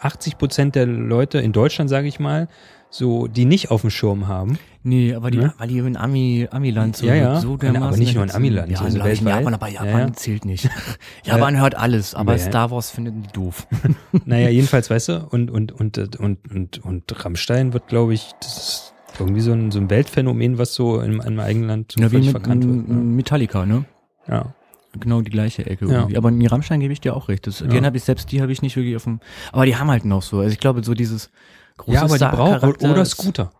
[0.00, 2.48] 80 Prozent der Leute in Deutschland, sage ich mal,
[2.90, 4.56] so, die nicht auf dem Schirm haben.
[4.84, 5.52] Nee, aber die, Ne?
[5.58, 7.40] weil die in Ami, Amiland so, Ja, ja.
[7.40, 8.70] so Aber dermaßen nicht nur in Amiland.
[8.70, 9.26] Ja, also in.
[9.26, 10.12] Japan, aber Japan Ja, ja.
[10.12, 10.68] zählt nicht.
[11.24, 12.38] Japan hört alles, aber Ja.
[12.38, 13.66] Star Wars finden die doof.
[14.26, 18.30] Naja, jedenfalls, weißt du, und, und, und, und, und, und, und Rammstein wird, glaube ich,
[18.40, 22.00] das ist irgendwie so ein, so ein Weltphänomen, was so in einem eigenen Land so
[22.00, 22.88] Ja, wie völlig mit verkannt wird.
[22.88, 22.94] Ne?
[22.94, 23.84] Metallica, ne?
[24.28, 24.54] Ja.
[24.98, 26.00] Genau die gleiche Ecke Ja.
[26.00, 26.16] irgendwie.
[26.16, 27.46] Aber in Rammstein gebe ich dir auch recht.
[27.46, 27.66] Das, Ja.
[27.66, 29.20] Den habe ich selbst, die habe ich nicht wirklich auf dem.
[29.52, 30.38] Aber die haben halt noch so.
[30.38, 31.30] Also ich glaube, so dieses
[31.78, 33.50] große ja, aber die brauchen, oder Scooter.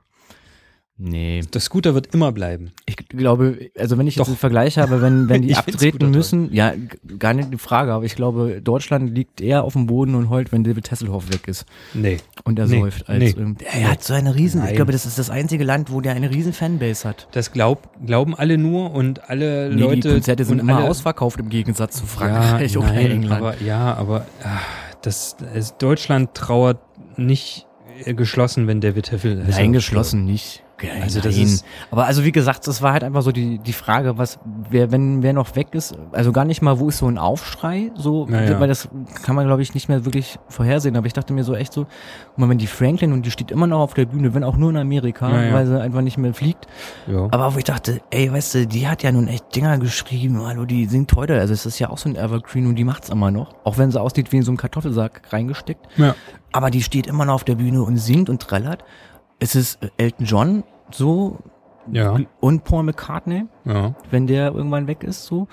[0.96, 1.40] Nee.
[1.50, 2.70] Das Scooter wird immer bleiben.
[2.86, 4.28] Ich glaube, also wenn ich jetzt Doch.
[4.28, 7.92] einen Vergleich habe, wenn, wenn die Ich abtreten müssen, ja, g- gar nicht die Frage,
[7.92, 11.48] aber ich glaube, Deutschland liegt eher auf dem Boden und heult, wenn David Hasselhoff weg
[11.48, 12.18] ist Nee.
[12.44, 13.08] und er Nee, säuft.
[13.08, 13.34] Als, nee.
[13.42, 14.76] ähm, er hat so eine riesen, ich Nein.
[14.76, 17.26] glaube, das ist das einzige Land, wo der eine riesen Fanbase hat.
[17.32, 20.00] Das glaub, glauben alle nur und alle Nee, Leute.
[20.08, 23.42] die Konzerte sind und immer alle, ausverkauft im Gegensatz zu Ja, Frankreich oder nein, England.
[23.42, 24.60] aber ja, aber ah,
[25.02, 25.36] das,
[25.78, 26.78] Deutschland trauert
[27.18, 27.66] nicht
[28.04, 30.60] äh, geschlossen, wenn David Hasselhoff Nein, geschlossen nicht.
[31.02, 31.44] Also das Nein.
[31.44, 34.38] ist- aber also wie gesagt, das war halt einfach so die, die Frage, was,
[34.70, 37.90] wer, wenn wer noch weg ist, also gar nicht mal, wo ist so ein Aufschrei,
[37.94, 38.60] so, Ja, ja.
[38.60, 38.88] weil das
[39.24, 41.84] kann man glaube ich nicht mehr wirklich vorhersehen, aber ich dachte mir so echt so,
[42.30, 44.56] guck mal, wenn die Franklin und die steht immer noch auf der Bühne, wenn auch
[44.56, 45.54] nur in Amerika, Ja, ja.
[45.54, 46.66] weil sie einfach nicht mehr fliegt,
[47.06, 47.28] Ja.
[47.30, 50.64] aber wo ich dachte, ey, weißt du, die hat ja nun echt Dinger geschrieben, hallo,
[50.64, 53.30] die singt heute, also es ist ja auch so ein Evergreen und die macht's immer
[53.30, 56.14] noch, auch wenn sie aussieht wie in so einem Kartoffelsack reingesteckt, ja.
[56.52, 58.84] aber die steht immer noch auf der Bühne und singt und trällert.
[59.40, 60.64] Es ist Elton John
[60.96, 61.38] so
[61.90, 62.16] Ja.
[62.40, 63.94] und Paul McCartney, Ja.
[64.10, 65.48] wenn der irgendwann weg ist so.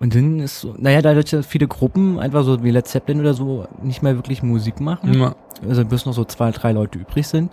[0.00, 3.32] Und dann ist so, naja, dadurch, dass viele Gruppen einfach so wie Led Zeppelin oder
[3.34, 5.36] so nicht mehr wirklich Musik machen, Immer.
[5.66, 7.52] also bis noch so zwei, drei Leute übrig sind.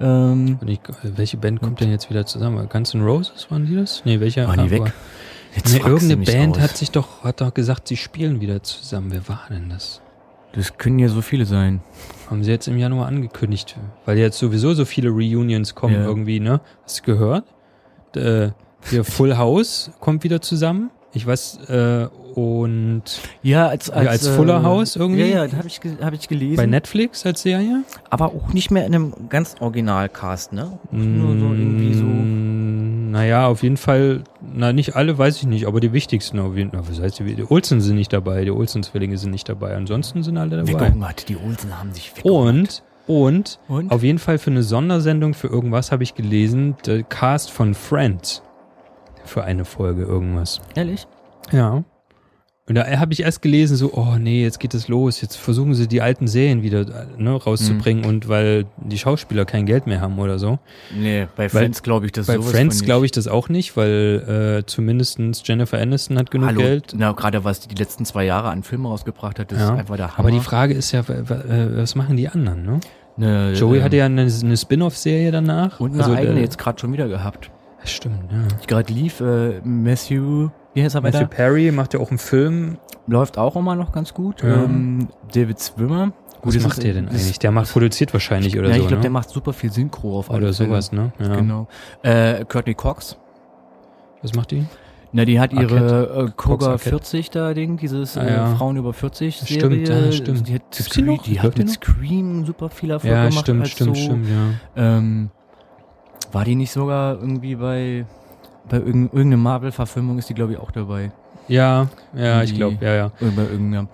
[0.00, 2.68] Ähm, ich, welche Band kommt denn jetzt wieder zusammen?
[2.68, 4.02] Guns N' Roses waren die das?
[4.04, 4.46] Nee, welche?
[4.46, 4.80] Waren die weg?
[4.82, 4.92] Aber-
[5.56, 6.62] jetzt Nee, irgendeine Band aus.
[6.62, 9.10] hat sich doch, hat doch gesagt, sie spielen wieder zusammen.
[9.12, 10.00] Wer war denn das?
[10.52, 11.80] Das können ja so viele sein.
[12.30, 16.04] Haben sie jetzt im Januar angekündigt, weil jetzt sowieso so viele Reunions kommen Ja.
[16.04, 16.60] irgendwie, ne?
[16.84, 17.44] Hast du gehört?
[18.16, 18.50] Äh,
[18.88, 20.90] hier Full House kommt wieder zusammen.
[21.14, 23.02] Ich weiß, äh, und
[23.42, 25.20] Ja, als, als, als Fuller House irgendwie?
[25.30, 26.56] Ja, ja, hab ich, hab ich gelesen.
[26.56, 27.84] bei Netflix als Serie?
[28.08, 30.78] aber auch nicht mehr in einem ganz Originalcast, ne?
[30.90, 32.04] Nur so irgendwie so.
[32.04, 34.22] Mm, Naja, auf jeden Fall,
[34.54, 36.82] na nicht alle, weiß ich nicht, aber die wichtigsten auf jeden Fall.
[36.88, 40.36] Was heißt die, die Olsen sind nicht dabei, die Olsen-Zwillinge sind nicht dabei, ansonsten sind
[40.38, 40.72] alle dabei.
[40.72, 41.28] Weggehungert.
[41.28, 42.82] Die Olsen haben sich weggehungert.
[43.08, 43.90] Und, und, Und?
[43.92, 48.42] auf jeden Fall für eine Sondersendung für irgendwas habe ich gelesen, der Cast von Friends.
[49.24, 50.60] Für eine Folge irgendwas.
[50.74, 51.06] Ehrlich?
[51.52, 51.84] Ja.
[52.68, 55.74] Und da habe ich erst gelesen, so, oh nee, jetzt geht es los, jetzt versuchen
[55.74, 56.84] sie die alten Serien wieder
[57.18, 57.36] ne, Mhm.
[57.36, 60.60] rauszubringen und weil die Schauspieler kein Geld mehr haben oder so.
[60.96, 64.66] Nee, bei Friends glaube ich das Bei Friends glaube ich das auch nicht, weil äh,
[64.66, 66.92] zumindestens Jennifer Aniston hat genug Hallo, Geld.
[66.96, 69.64] na gerade was die die letzten zwei Jahre an Filmen rausgebracht hat, das Ja.
[69.72, 70.18] ist einfach der Hammer.
[70.20, 72.80] Aber die Frage ist ja, äh, was machen die anderen, ne?
[73.16, 75.80] Ne, Joey ähm, hatte ja eine, eine Spin-off-Serie danach.
[75.80, 77.50] und eine Also, eigene äh, jetzt gerade schon wieder gehabt.
[77.84, 78.38] Stimmt, ja.
[78.62, 81.26] Die gerade lief, äh, Matthew, wie heißt er Matthew weiter?
[81.28, 82.78] Perry macht ja auch einen Film.
[83.06, 84.42] Läuft auch immer noch ganz gut.
[84.42, 84.64] Ja.
[84.64, 86.12] Ähm, David Swimmer.
[86.44, 87.38] Was das macht der denn eigentlich?
[87.38, 89.02] Der macht produziert wahrscheinlich oder ja, so, ich glaube, ne?
[89.02, 91.12] der macht super viel Synchro auf alle oder sowas, ne?
[91.20, 91.36] Ja.
[91.36, 91.68] Genau.
[92.02, 93.16] Äh, Courtney Cox.
[94.22, 94.64] Was macht die?
[95.12, 96.88] Na, die hat ihre äh, Koga Arquette.
[96.90, 98.54] 40 da Ding, dieses Ah, äh, ja.
[98.56, 99.84] Frauen über 40 Serie.
[99.84, 100.48] Stimmt, ja, stimmt.
[100.48, 101.22] Die hat, Gibt's die Scream, noch?
[101.22, 101.70] die hat die mit?
[101.70, 103.40] Scream super viel Erfolg Ja, gemacht.
[103.44, 104.96] stimmt, stimmt, so, stimmt, ja.
[104.98, 105.30] Ähm,
[106.32, 108.06] war die nicht sogar irgendwie bei
[108.68, 111.10] bei irgend- irgendeiner Marvel-Verfilmung ist die glaube ich auch dabei.
[111.48, 113.12] Ja, ja, ich glaube, ja, ja.
[113.20, 113.88] Bei irgendeiner.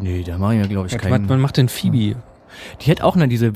[0.00, 1.28] Nee, da machen ja glaube ich Was, keinen.
[1.28, 2.16] wann macht denn Phoebe?
[2.82, 3.54] Die hat auch eine diese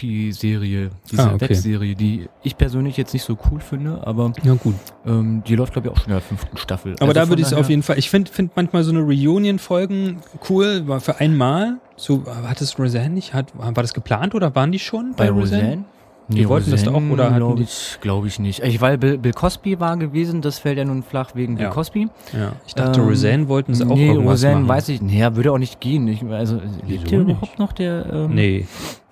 [0.00, 1.48] Web-Therapy-Serie, diese Ah, okay.
[1.48, 4.74] Webserie, die ich persönlich jetzt nicht so cool finde, aber Ja, gut.
[5.06, 6.92] ähm, die läuft glaube ich auch schon in der fünften Staffel.
[6.94, 9.00] Aber Also da würde ich es auf jeden Fall, ich finde find manchmal so eine
[9.00, 10.18] Reunion-Folgen
[10.50, 11.78] cool, war für einmal.
[11.96, 13.32] So, hat es Roseanne nicht?
[13.32, 15.84] Hat, war das geplant oder waren die schon Bei Roseanne?
[16.28, 18.60] Die wollten das doch auch, oder glaube ich, glaube ich nicht.
[18.64, 21.70] Ich, weil Bill, Bill Cosby war gewesen, das fällt ja nun flach wegen Bill Ja.
[21.70, 22.08] Cosby.
[22.32, 24.68] Ja, ich dachte, Ähm, Roseanne wollten sie auch nee, irgendwas Roseanne machen.
[24.68, 26.08] weiß ich, nee, ja, würde auch nicht gehen.
[26.08, 27.30] Ich, also, lebt der nicht?
[27.30, 28.66] überhaupt noch, der, ähm, Nee,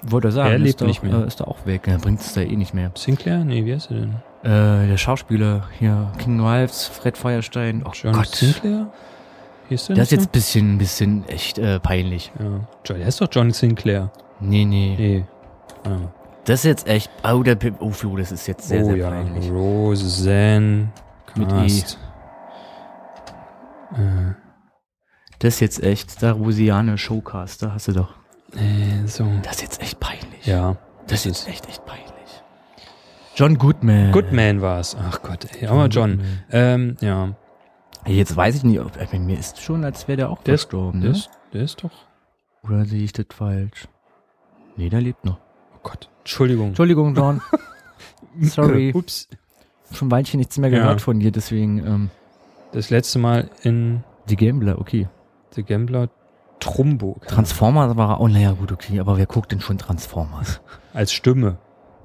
[0.05, 1.23] wollte er sagen, Er lebt doch, nicht mehr.
[1.23, 2.91] Äh, ist da auch weg, er bringt es da eh nicht mehr.
[2.97, 3.45] Sinclair?
[3.45, 4.15] Nee, wie heißt er denn?
[4.43, 8.27] Äh, der Schauspieler hier, King Wives, Fred Feuerstein, oh John Gott.
[8.27, 8.89] Sinclair?
[9.69, 12.33] Hieß der Das ist nicht jetzt bisschen, bisschen echt äh, peinlich.
[12.41, 12.61] Ja.
[12.85, 14.11] John, der ist doch John Sinclair.
[14.41, 14.95] Nee, nee.
[14.99, 15.25] Nee.
[15.85, 16.11] Ah.
[16.45, 18.97] Das ist jetzt echt, oh, der, Pip- oh, Flo, das ist jetzt sehr, oh sehr
[18.97, 19.51] ja, peinlich.
[19.51, 20.89] Roseanne
[21.37, 21.49] Mit.
[21.49, 21.99] Cast.
[23.95, 24.35] Äh,
[25.39, 28.15] Das ist jetzt echt, da Rosiane Showcast, da hast du doch.
[28.57, 29.27] äh, so.
[29.43, 30.45] Das ist jetzt echt peinlich.
[30.47, 30.77] Ja.
[31.07, 32.05] Das ist jetzt echt, echt peinlich.
[33.37, 34.13] John Goodman.
[34.13, 34.97] Goodman war es.
[35.01, 35.67] Ach Gott, ey.
[35.67, 36.21] Aber John.
[36.51, 37.35] Ähm, ja.
[38.05, 40.59] Ey, Jetzt weiß ich nicht, ob, äh, mir ist schon, als wäre der auch Der
[40.59, 41.17] verstorben, Der ne?
[41.17, 41.91] ist, der ist doch.
[42.63, 43.89] Oder sehe ich das falsch?
[44.77, 45.39] Nee, der lebt noch.
[45.75, 46.11] Oh Gott.
[46.25, 46.69] Entschuldigung.
[46.69, 47.41] Entschuldigung, John.
[48.41, 48.93] Sorry.
[48.95, 49.29] Ups.
[49.93, 50.79] Schon ein Weilchen nichts mehr Ja.
[50.81, 52.11] gehört von dir, deswegen, ähm,
[52.73, 55.07] Das letzte Mal in die Gambler, okay.
[55.55, 56.09] The Gambler
[56.59, 57.21] Trumbo.
[57.27, 60.61] Transformers war er, oh, naja, gut, okay, aber wer guckt denn schon Transformers?
[60.93, 61.59] Als Stimme.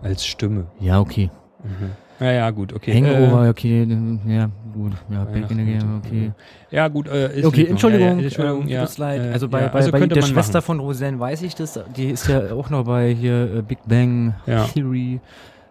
[0.04, 0.68] Als Stimme.
[0.80, 1.32] Ja, okay.
[1.64, 1.92] Mhm.
[2.20, 2.94] Ja, ja, gut, okay.
[2.94, 6.32] Hangover, okay, dann- ja, gut, ja, Back in the Game, okay.
[6.72, 7.08] Äh, ja, gut.
[7.08, 7.66] Äh, ist Okay.
[7.68, 8.86] Entschuldigung, Ja, Entschuldigung, ähm, ja.
[8.86, 9.22] tut leid.
[9.22, 10.66] Äh, also bei, bei, also bei der Schwester machen.
[10.66, 11.80] von Roseanne weiß ich das.
[11.96, 14.34] Die ist ja auch noch bei hier äh, Big Bang.
[14.74, 15.22] Theory.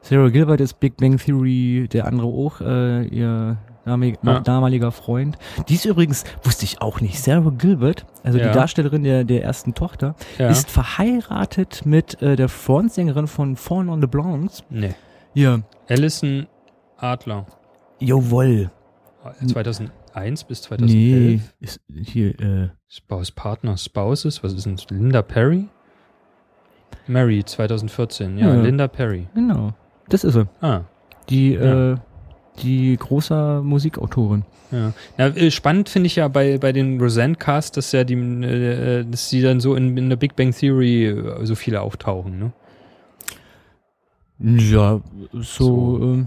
[0.01, 4.41] Sarah Gilbert ist Big Bang Theory, der andere auch, äh, ihr damaliger, Ja.
[4.41, 5.37] damaliger Freund.
[5.69, 8.49] Die ist übrigens, wusste ich auch nicht, Sarah Gilbert, also Ja.
[8.49, 10.49] die Darstellerin der, der ersten Tochter, Ja.
[10.49, 14.63] ist verheiratet mit äh, der Frontsängerin von Fawn on the Blondes.
[14.71, 14.95] Nee.
[15.39, 15.61] Ja.
[15.89, 16.47] Alison
[16.97, 17.47] Adler.
[18.01, 18.71] Jawoll.
[19.47, 21.55] 2001 bis Nee, 2011.
[21.61, 24.43] ist hier, äh, Spouse, Partner, Spouses.
[24.43, 24.77] Was ist denn?
[24.91, 25.69] Linda Perry?
[27.07, 28.37] Mary 2014.
[28.39, 28.63] Ja, Ja.
[28.63, 29.29] Linda Perry.
[29.35, 29.75] genau.
[30.09, 30.49] Das ist sie.
[30.61, 30.81] Ah.
[31.29, 31.93] Die, Ja.
[31.93, 31.97] äh,
[32.63, 34.45] die große Musikautorin.
[34.73, 34.93] Ja.
[35.19, 39.29] ja äh, spannend finde ich ja bei, bei den Roseanne-Cast, dass ja die, äh, dass
[39.29, 42.53] die dann so in, in der Big Bang Theory äh, so viele auftauchen, ne?
[44.41, 45.01] Ja,
[45.33, 45.99] so, So.
[46.03, 46.27] ähm,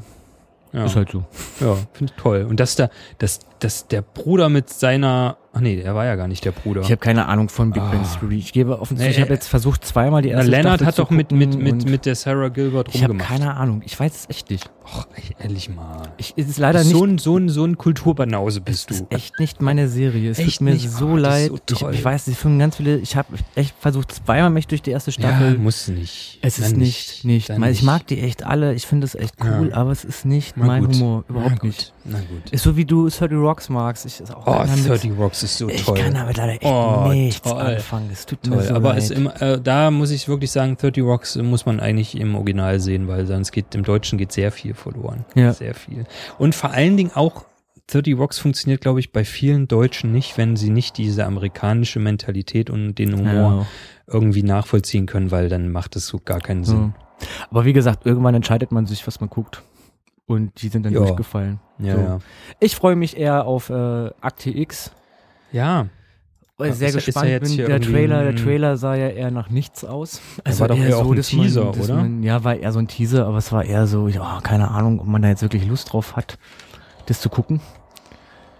[0.73, 1.23] Ja, ist halt so.
[1.59, 2.45] ja finde ich toll.
[2.49, 2.89] Und dass da,
[3.19, 6.81] dass, dass der Bruder mit seiner, ach nee, er war ja gar nicht der Bruder.
[6.81, 8.17] Ich habe keine Ahnung von Big Bang Ah.
[8.19, 8.37] Theory.
[8.39, 10.73] Ich gebe offen zu, Nee, ich habe äh, jetzt versucht, zweimal die Na, erste Leonard
[10.81, 13.31] Staffel hat zu doch mit, mit, mit, der Sarah Gilbert Ich habe rumgemacht.
[13.39, 13.81] keine Ahnung.
[13.85, 14.69] Ich weiß es echt nicht.
[14.83, 15.05] Och,
[15.39, 16.01] ehrlich mal.
[16.17, 16.91] Ich, es ist leider nicht.
[16.91, 18.93] so, ein, so, ein, so ein Kulturbanause es bist du.
[18.95, 20.31] ist echt nicht meine Serie.
[20.31, 20.89] Es Echt tut mir nicht?
[20.89, 21.51] so Oh, leid.
[21.69, 22.97] so ich, ich weiß, die filmen ganz viele.
[22.97, 25.57] Ich habe echt versucht, zweimal mich durch die erste ja, Staffel.
[25.59, 26.39] muss nicht.
[26.41, 27.49] es ist Dann nicht, nicht.
[27.49, 28.73] Weil Ich mag die echt alle.
[28.73, 29.77] Ich finde es echt cool, Ja.
[29.77, 30.95] aber es ist nicht Na mein gut.
[30.95, 31.23] Humor.
[31.27, 31.67] Na Überhaupt gut.
[31.69, 31.93] nicht.
[32.03, 32.49] Na gut.
[32.51, 34.05] Ist so wie du 30 Rocks magst.
[34.05, 35.97] Ich ist auch Oh, kann damit- 30 Rocks ist so ich toll.
[35.97, 37.59] kann damit leider echt Oh, nichts toll.
[37.61, 38.09] anfangen.
[38.11, 41.35] Es tut mir Toll, so aber immer, äh, da muss ich wirklich sagen, 30 Rocks
[41.35, 45.25] muss man eigentlich im Original sehen, weil sonst geht im Deutschen geht sehr viel verloren.
[45.35, 45.51] Ja.
[45.53, 46.05] Sehr viel.
[46.37, 47.45] Und vor allen Dingen auch
[47.87, 52.69] 30 Rocks funktioniert, glaube ich, bei vielen Deutschen nicht, wenn sie nicht diese amerikanische Mentalität
[52.69, 53.65] und den Humor Ja.
[54.07, 56.93] irgendwie nachvollziehen können, weil dann macht es so gar keinen Sinn.
[57.21, 57.27] Ja.
[57.49, 59.61] Aber wie gesagt, irgendwann entscheidet man sich, was man guckt.
[60.31, 60.99] Und die sind dann Ja.
[60.99, 61.59] durchgefallen.
[61.79, 62.01] Ja, So.
[62.01, 62.19] ja.
[62.59, 64.91] Ich freue mich eher auf äh, Akte X.
[65.51, 65.87] Ja,
[66.57, 67.65] Weil sehr ist ist gespannt jetzt bin.
[67.67, 70.21] Der Trailer, der Trailer sah ja eher nach nichts aus.
[70.45, 71.95] war doch eher auch ein man- Teaser, dass oder?
[71.95, 74.99] Man, ja, war eher so ein Teaser, aber es war eher so, ja, keine Ahnung,
[74.99, 76.37] ob man da jetzt wirklich Lust drauf hat,
[77.07, 77.59] das zu gucken.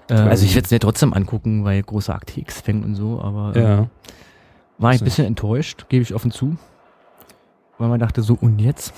[0.09, 3.55] Äh, also ich werde es mir trotzdem angucken, weil große Akte X-Fan und so, aber
[3.55, 3.87] äh, ja.
[4.79, 5.03] war ich So.
[5.03, 6.57] ein bisschen enttäuscht, gebe ich offen zu.
[7.81, 8.93] Weil man dachte so, und jetzt?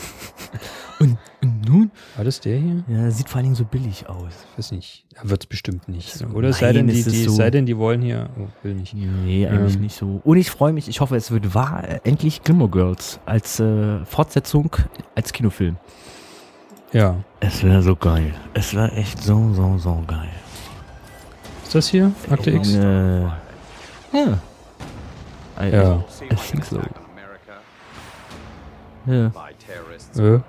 [0.99, 1.89] und, und nun?
[2.17, 2.83] War das der hier?
[2.89, 4.33] Ja, sieht vor allen Dingen so billig aus.
[4.51, 5.05] Ich weiß nicht.
[5.15, 6.11] Ja, Wird es bestimmt nicht.
[6.13, 8.29] So, Oder es sei denn, nein, die, die, so- sei denn, die wollen hier.
[8.37, 8.93] Oh, will nicht.
[8.93, 9.81] Nee, eigentlich Ähm.
[9.83, 10.19] nicht so.
[10.25, 14.03] Und ich freue mich, ich hoffe, es wird wahr, äh, endlich Glimmer Girls als äh,
[14.03, 14.69] Fortsetzung,
[15.15, 15.77] als Kinofilm.
[16.91, 17.15] Ja.
[17.39, 18.33] Es wäre so geil.
[18.53, 20.27] Es wäre echt so, so, so geil.
[21.63, 22.11] Ist das hier?
[22.29, 22.73] Akte X?
[22.73, 23.31] Äh, ja.
[25.57, 26.03] I, Ja.
[26.29, 26.81] I think so.
[29.05, 29.27] Ja.
[29.27, 30.39] Äh,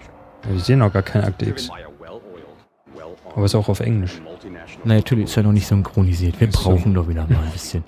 [0.47, 1.71] wir sehen noch gar kein Akte X.
[3.35, 4.21] Aber ist auch auf Englisch.
[4.85, 6.39] Na, natürlich ist ja noch nicht synchronisiert.
[6.41, 6.61] Wir so.
[6.61, 7.83] brauchen doch wieder mal ein bisschen.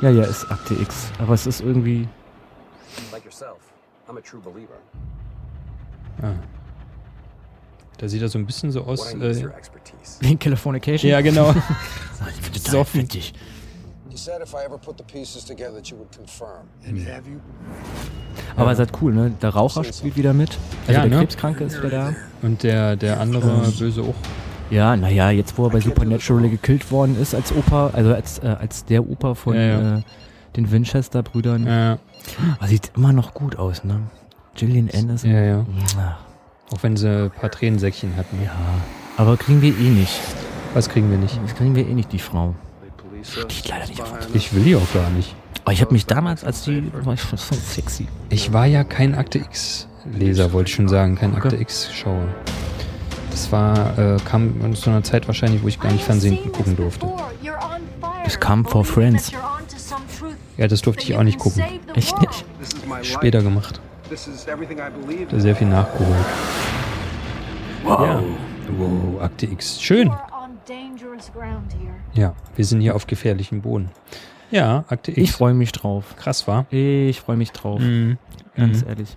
[0.00, 1.10] Ja, ja, ist Akte X.
[1.18, 2.06] Aber es ist irgendwie.
[6.22, 6.32] Ah.
[7.98, 9.14] Da sieht er so ein bisschen so aus.
[9.14, 9.48] Äh,
[10.40, 11.10] Californication.
[11.10, 11.50] ja, genau.
[12.30, 13.08] ich bin total Soffen.
[14.16, 16.68] You said if I ever put the pieces together that you would confirm.
[16.88, 17.38] And have you?
[18.56, 19.30] Aber halt cool, ne?
[19.42, 20.56] Der Raucher spielt wieder mit.
[20.86, 21.18] Also Ja, der ne?
[21.18, 22.14] Krebskranke ist wieder da.
[22.40, 24.14] Und der, der andere Böse auch.
[24.70, 28.46] Ja, naja, jetzt wo er bei Supernatural gekillt worden ist als Opa, also als, äh,
[28.58, 29.98] als der Opa von Ja, ja.
[29.98, 30.02] Äh,
[30.56, 31.66] den Winchester-Brüdern.
[31.66, 31.98] Ja,
[32.58, 34.00] Aber sieht immer noch gut aus, ne?
[34.54, 35.30] Gillian Anderson.
[35.30, 35.66] ja, ja.
[35.94, 36.18] Ja.
[36.72, 38.38] Auch wenn sie ein paar Tränensäckchen hatten.
[38.42, 38.50] ja.
[39.18, 40.18] Aber kriegen wir eh nicht.
[40.72, 41.38] Was kriegen wir nicht?
[41.42, 42.54] Das kriegen wir eh nicht, die Frau.
[43.22, 44.28] Steht leider nicht auf uns.
[44.34, 45.34] Ich will die auch gar nicht.
[45.64, 48.06] Aber ich habe mich damals, als die, war ich schon so sexy.
[48.30, 51.16] Ich war ja kein Akte X-Leser, wollte ich schon sagen.
[51.16, 51.42] Kein Okay.
[51.42, 52.28] Akte X-Schauer.
[53.30, 57.06] Das war, äh, kam zu einer Zeit wahrscheinlich, wo ich gar nicht Fernsehen gucken durfte.
[58.24, 59.32] Es kam vor Friends.
[60.56, 61.62] Ja, das durfte ich auch nicht gucken.
[61.94, 62.44] Echt nicht?
[63.02, 63.80] Später gemacht.
[65.36, 66.24] Sehr viel nachgeholt.
[67.84, 68.22] Ja.
[68.78, 69.80] Wow, Akte X.
[69.80, 70.10] Schön.
[72.14, 73.90] Ja, wir sind hier auf gefährlichem Boden.
[74.50, 75.20] Ja, Akte X.
[75.20, 76.14] Ich freue mich drauf.
[76.16, 76.66] Krass war.
[76.72, 77.80] Ich freue mich drauf.
[77.80, 78.18] Mhm.
[78.56, 78.88] Ganz Mhm.
[78.88, 79.16] ehrlich.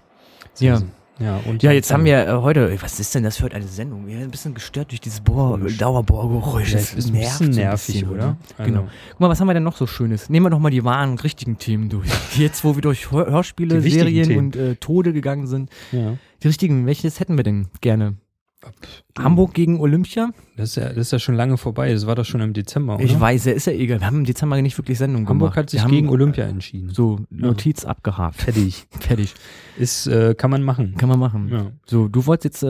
[0.60, 0.82] Ja.
[1.20, 3.68] Ja, und Ja, jetzt haben wir äh, heute, ey, was ist denn das für eine
[3.68, 4.08] Sendung?
[4.08, 5.60] Wir sind ein bisschen gestört durch dieses Bohr.
[5.60, 6.72] Dauerbohrgeräusch.
[6.72, 8.38] Ja, Das ist ein nervt bisschen so nervig, bisschen, oder?
[8.58, 8.80] Genau.
[8.82, 10.30] Also- Guck mal, was haben wir denn noch so Schönes?
[10.30, 12.08] Nehmen wir doch mal die wahren und richtigen Themen durch.
[12.38, 14.45] Jetzt, wo wir durch Hör Hörspiele, Serien Themen.
[14.45, 15.70] und äh, Tode gegangen sind.
[15.91, 16.14] Ja.
[16.41, 18.16] Die richtigen, welches hätten wir denn gerne?
[19.18, 20.30] Hamburg gegen Olympia?
[20.55, 21.91] Das ist, ja, das ist ja schon lange vorbei.
[21.93, 23.03] Das war doch schon im Dezember, oder?
[23.03, 23.99] Ich weiß, er ist ja egal.
[24.01, 25.57] Wir haben im Dezember nicht wirklich Sendung Hamburg gemacht.
[25.57, 26.89] hat sich Wir haben gegen Olympia entschieden.
[26.89, 28.36] So, Notiz abgehakt.
[28.36, 28.86] Fertig.
[28.99, 29.34] Fertig.
[29.78, 30.95] Ist, äh, kann man machen.
[30.97, 31.49] Kann man machen.
[31.49, 31.72] Ja.
[31.86, 32.68] So, du wolltest jetzt äh,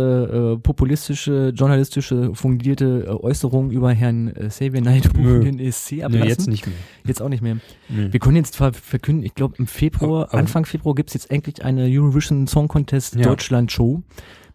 [0.54, 5.36] äh, populistische, journalistische, fundierte äh, Äußerungen über Herrn äh, Xavier Naidoo Nö.
[5.40, 6.28] und den ESC Nee, ablassen.
[6.30, 6.76] jetzt nicht mehr.
[7.06, 7.58] Jetzt auch nicht mehr.
[7.90, 8.12] Nee.
[8.12, 11.64] Wir können jetzt zwar verkünden, ich glaube im Februar, aber- Anfang Februar gibt's jetzt endlich
[11.64, 13.24] eine Eurovision Song Contest Ja.
[13.24, 14.04] Deutschland Show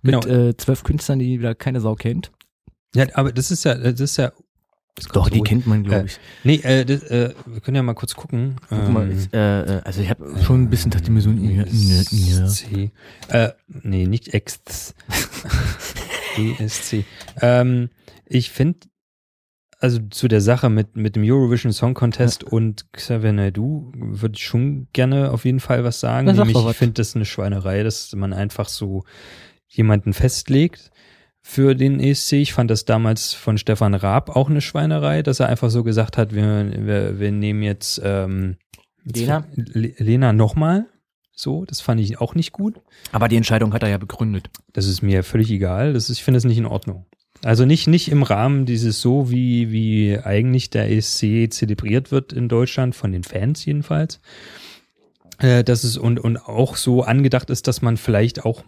[0.05, 0.49] mit Genau.
[0.51, 2.31] äh, zwölf Künstlern, die wieder keine Sau kennt.
[2.95, 4.33] Ja, aber das ist ja, das ist ja.
[4.95, 5.49] das Doch, die ruhig.
[5.49, 6.19] kennt man, glaube Äh, ich.
[6.45, 8.57] Nee, äh, das, äh, wir können ja mal kurz gucken.
[8.69, 11.31] Guck mal, Ähm, ich, äh, äh, also ich habe schon ein bisschen dachte mir so,
[11.31, 12.45] ja, ja, ja.
[12.45, 12.93] ESC.
[13.29, 14.95] Äh, nee, nicht EXT.
[16.37, 17.05] ESC.
[17.41, 17.91] Ähm,
[18.27, 18.81] ich finde,
[19.81, 24.45] also zu der Sache mit, mit dem Eurovision Song Contest und Xavier Naidoo würde ich
[24.45, 26.27] schon gerne auf jeden Fall was sagen.
[26.27, 29.05] Nämlich, ich finde das eine Schweinerei, dass man einfach so
[29.77, 30.91] jemanden festlegt
[31.43, 32.33] für den ESC.
[32.35, 36.17] Ich fand das damals von Stefan Raab auch eine Schweinerei, dass er einfach so gesagt
[36.17, 38.57] hat, wir, wir, wir nehmen jetzt, ähm,
[39.05, 39.47] jetzt Lena?
[39.55, 40.87] Le- Lena nochmal.
[41.37, 42.81] So, das fand ich auch nicht gut.
[43.11, 44.51] Aber die Entscheidung hat er ja begründet.
[44.73, 45.93] Das ist mir völlig egal.
[45.93, 47.07] Das ist, ich finde es nicht in Ordnung.
[47.43, 52.49] Also nicht, nicht im Rahmen dieses so, wie, wie eigentlich der ESC zelebriert wird in
[52.49, 54.21] Deutschland, von den Fans jedenfalls.
[55.39, 58.63] Äh, dass es und, und auch so angedacht ist, dass man vielleicht auch,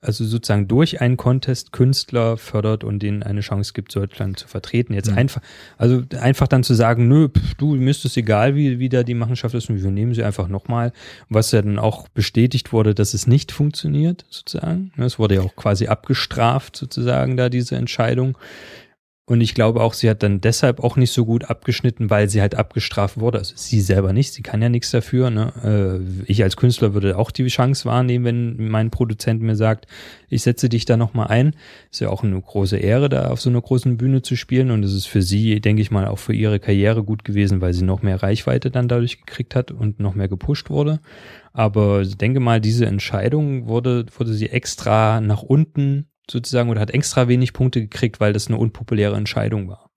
[0.00, 4.92] also sozusagen durch einen Contest Künstler fördert und denen eine Chance gibt, Deutschland zu vertreten.
[4.92, 5.18] Jetzt Mhm.
[5.18, 5.40] einfach,
[5.78, 9.02] also einfach dann zu sagen, nö, pf, du, mir ist es egal, wie, wie da
[9.02, 10.92] die Machenschaft ist, und wir nehmen sie einfach nochmal,
[11.28, 14.92] was ja dann auch bestätigt wurde, dass es nicht funktioniert, sozusagen.
[14.98, 18.36] Es wurde ja auch quasi abgestraft, sozusagen, da diese Entscheidung.
[19.30, 22.40] Und ich glaube auch, sie hat dann deshalb auch nicht so gut abgeschnitten, weil sie
[22.40, 23.38] halt abgestraft wurde.
[23.38, 25.30] Also sie selber nicht, sie kann ja nichts dafür.
[25.30, 25.52] Ne?
[25.62, 29.86] Äh, Ich als Künstler würde auch die Chance wahrnehmen, wenn mein Produzent mir sagt,
[30.30, 31.54] ich setze dich da nochmal ein.
[31.92, 34.72] Ist ja auch eine große Ehre, da auf so einer großen Bühne zu spielen.
[34.72, 37.72] Und es ist für sie, denke ich mal, auch für ihre Karriere gut gewesen, weil
[37.72, 40.98] sie noch mehr Reichweite dann dadurch gekriegt hat und noch mehr gepusht wurde.
[41.52, 46.90] Aber ich denke mal, diese Entscheidung wurde, wurde sie extra nach unten sozusagen oder hat
[46.90, 49.90] extra wenig Punkte gekriegt, weil das eine unpopuläre Entscheidung war.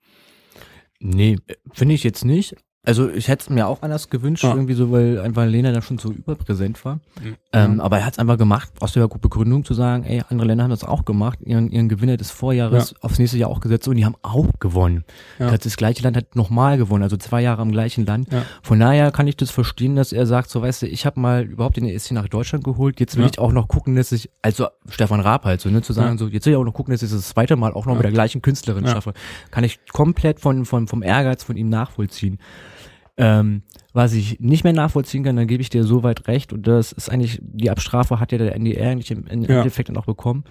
[0.99, 1.37] Nee,
[1.73, 2.55] finde ich jetzt nicht.
[2.85, 4.49] Also ich hätte es mir auch anders gewünscht, Ja.
[4.53, 6.95] irgendwie so, weil einfach Lena da schon so überpräsent war.
[6.95, 7.35] Mhm.
[7.53, 10.65] Ähm, aber er hat es einfach gemacht, aus der Begründung zu sagen, ey, andere Länder
[10.65, 13.95] haben das auch gemacht, ihren, ihren Gewinner des Vorjahres aufs nächste Jahr auch gesetzt und
[13.95, 15.05] die haben auch gewonnen.
[15.39, 15.49] Ja.
[15.51, 18.33] Das, das gleiche Land hat nochmal gewonnen, also zwei Jahre am gleichen Land.
[18.33, 18.43] Ja.
[18.61, 21.43] Von daher kann ich das verstehen, dass er sagt, so weißt du, ich habe mal
[21.43, 23.29] überhaupt den ESC nach Deutschland geholt, jetzt will Ja.
[23.31, 26.17] ich auch noch gucken, dass ich, also Stefan Raab halt so, ne, zu sagen, Ja.
[26.17, 27.99] so, jetzt will ich auch noch gucken, dass ich das zweite Mal auch noch Ja.
[27.99, 28.91] mit der gleichen Künstlerin Ja.
[28.91, 29.13] schaffe.
[29.51, 32.39] Kann ich komplett von, von, vom Ehrgeiz von ihm nachvollziehen.
[33.17, 33.61] Ähm,
[33.93, 36.51] was ich nicht mehr nachvollziehen kann, dann gebe ich dir so weit recht.
[36.51, 39.57] Und das ist eigentlich, die Abstrafe hat ja der NDR eigentlich im, im Ja.
[39.57, 40.45] Endeffekt dann auch bekommen,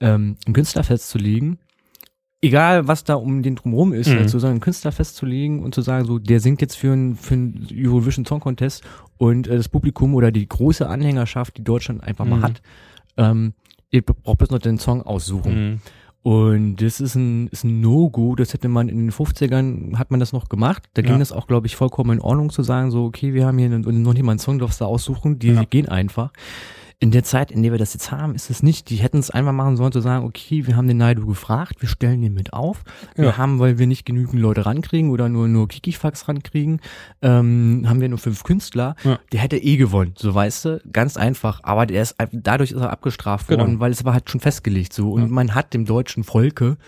[0.00, 1.58] ähm, einen Künstler festzulegen.
[2.40, 4.16] Egal, was da um den drumherum ist, Mhm.
[4.18, 7.34] halt, so einen Künstler festzulegen und zu sagen, so, der singt jetzt für einen für
[7.34, 8.84] einen Eurovision Song Contest
[9.16, 12.42] und äh, das Publikum oder die große Anhängerschaft, die Deutschland einfach mal Mhm.
[12.42, 12.62] hat,
[13.16, 13.54] ähm,
[13.90, 15.52] ihr braucht bloß noch den Song aussuchen.
[15.72, 15.80] Mhm.
[16.22, 18.34] Und das ist ein, ist ein No-Go.
[18.34, 20.82] Das hätte man in den 50ern, hat man das noch gemacht.
[20.94, 21.18] Da ging Ja.
[21.18, 24.02] das auch, glaube ich, vollkommen in Ordnung zu sagen, so, okay, wir haben hier einen,
[24.02, 25.38] noch nicht mal einen Song, darfst du aussuchen.
[25.38, 25.64] Die Ja.
[25.64, 26.32] gehen einfach.
[27.00, 28.90] In der Zeit, in der wir das jetzt haben, ist es nicht.
[28.90, 31.88] Die hätten es einfach machen sollen, zu sagen, okay, wir haben den Naidu gefragt, wir
[31.88, 32.82] stellen den mit auf.
[33.14, 33.36] Wir Ja.
[33.36, 36.80] haben, weil wir nicht genügend Leute rankriegen oder nur, nur Kikifax rankriegen,
[37.22, 38.96] ähm, haben wir nur fünf Künstler.
[39.04, 39.20] Ja.
[39.30, 41.60] Der hätte eh gewonnen, so weißt du, ganz einfach.
[41.62, 43.62] Aber der ist, dadurch ist er abgestraft Genau.
[43.62, 45.12] worden, weil es war halt schon festgelegt so.
[45.12, 45.28] Und Ja.
[45.28, 46.78] man hat dem deutschen Volke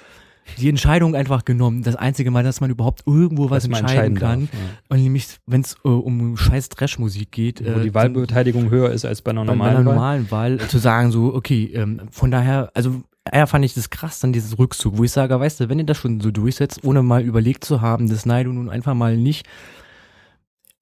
[0.59, 1.83] die Entscheidung einfach genommen.
[1.83, 4.41] Das einzige Mal, dass man überhaupt irgendwo was entscheiden entscheiden kann.
[4.41, 8.91] darf, Und nämlich, wenn es äh, um scheiß Trash-Musik geht, Wo äh, die Wahlbeteiligung höher
[8.91, 9.95] ist als bei einer bei, bei normalen einer Wahl.
[9.95, 14.21] normalen Wahl zu sagen, so, okay, ähm, von daher, also eher fand ich das krass,
[14.21, 17.03] dann dieses Rückzug, wo ich sage, weißt du, wenn ihr das schon so durchsetzt, ohne
[17.03, 19.47] mal überlegt zu haben, dass Naido nun einfach mal nicht,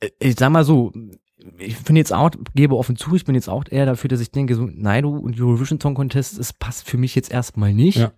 [0.00, 0.92] äh, ich sag mal so,
[1.59, 4.30] ich finde jetzt auch, gebe offen zu, ich bin jetzt auch eher dafür, dass ich
[4.30, 7.98] denke, so Naido und Eurovision Song Contest, es passt für mich jetzt erstmal nicht.
[7.98, 8.12] Ja.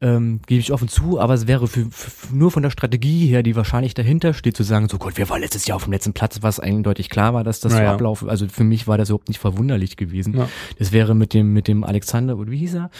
[0.00, 3.42] Ähm, gebe ich offen zu, aber es wäre für, für, nur von der Strategie her,
[3.42, 6.12] die wahrscheinlich dahinter steht, zu sagen, so Gott, wir waren letztes Jahr auf dem letzten
[6.12, 7.94] Platz, was eindeutig klar war, dass das so Naja.
[7.94, 10.36] ablaufen, also für mich war das überhaupt nicht verwunderlich gewesen.
[10.36, 10.48] Ja.
[10.78, 12.90] Das wäre mit dem, mit dem Alexander, oder wie hieß er,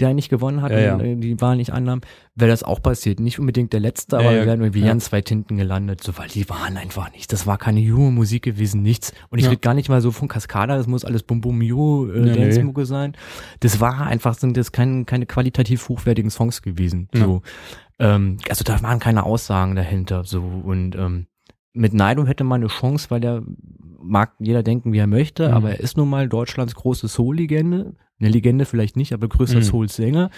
[0.00, 0.98] der eigentlich gewonnen hat Ja, ja.
[1.00, 2.00] äh, die Wahl nicht annahm,
[2.34, 3.20] wäre das auch passiert.
[3.20, 4.86] Nicht unbedingt der Letzte, aber Ja, wir wären irgendwie Ja.
[4.86, 7.30] ganz weit hinten gelandet, so, weil die waren einfach nicht.
[7.32, 9.12] Das war keine Juhu-Musik gewesen, nichts.
[9.28, 9.50] Und ich Ja.
[9.50, 12.84] rede gar nicht mal so von Cascada, das muss alles Bum Bum Juhu, äh, Nee,
[12.84, 13.12] sein.
[13.60, 17.08] Das war einfach, sind das kein, keine qualitativ hochwertigen Songs gewesen.
[17.12, 17.42] So.
[17.98, 20.24] Ähm, also da waren keine Aussagen dahinter.
[20.24, 21.26] So und ähm,
[21.74, 23.42] mit Naido hätte man eine Chance, weil der
[24.02, 25.54] mag jeder denken, wie er möchte, Mhm.
[25.54, 27.94] aber er ist nun mal Deutschlands große Soul-Legende.
[28.18, 29.62] Eine Legende vielleicht nicht, aber größter Mhm.
[29.64, 30.30] Soul-Sänger.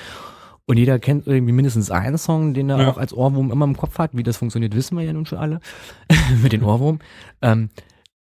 [0.67, 2.91] Und jeder kennt irgendwie mindestens einen Song, den er Ja.
[2.91, 4.11] auch als Ohrwurm immer im Kopf hat.
[4.15, 5.61] Wie das funktioniert, wissen wir ja nun schon alle.
[6.43, 7.01] Mit den Ohrwurm.
[7.43, 7.69] Ähm,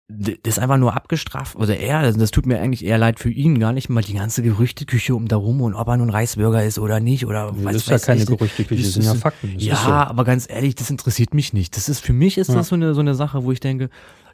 [0.09, 3.31] das ist einfach nur abgestraft, oder er, das, das tut mir eigentlich eher leid für
[3.31, 6.79] ihn, gar nicht mal die ganze Gerüchteküche um darum und ob er nun Reisbürger ist
[6.79, 8.27] oder nicht oder Das was ist ja keine ich.
[8.27, 9.55] Gerüchteküche, das sind ja Fakten.
[9.55, 9.91] Das ja, so.
[9.91, 11.75] aber ganz ehrlich, das interessiert mich nicht.
[11.75, 12.57] Das ist für mich ist Ja.
[12.57, 13.89] das so eine so eine Sache, wo ich denke,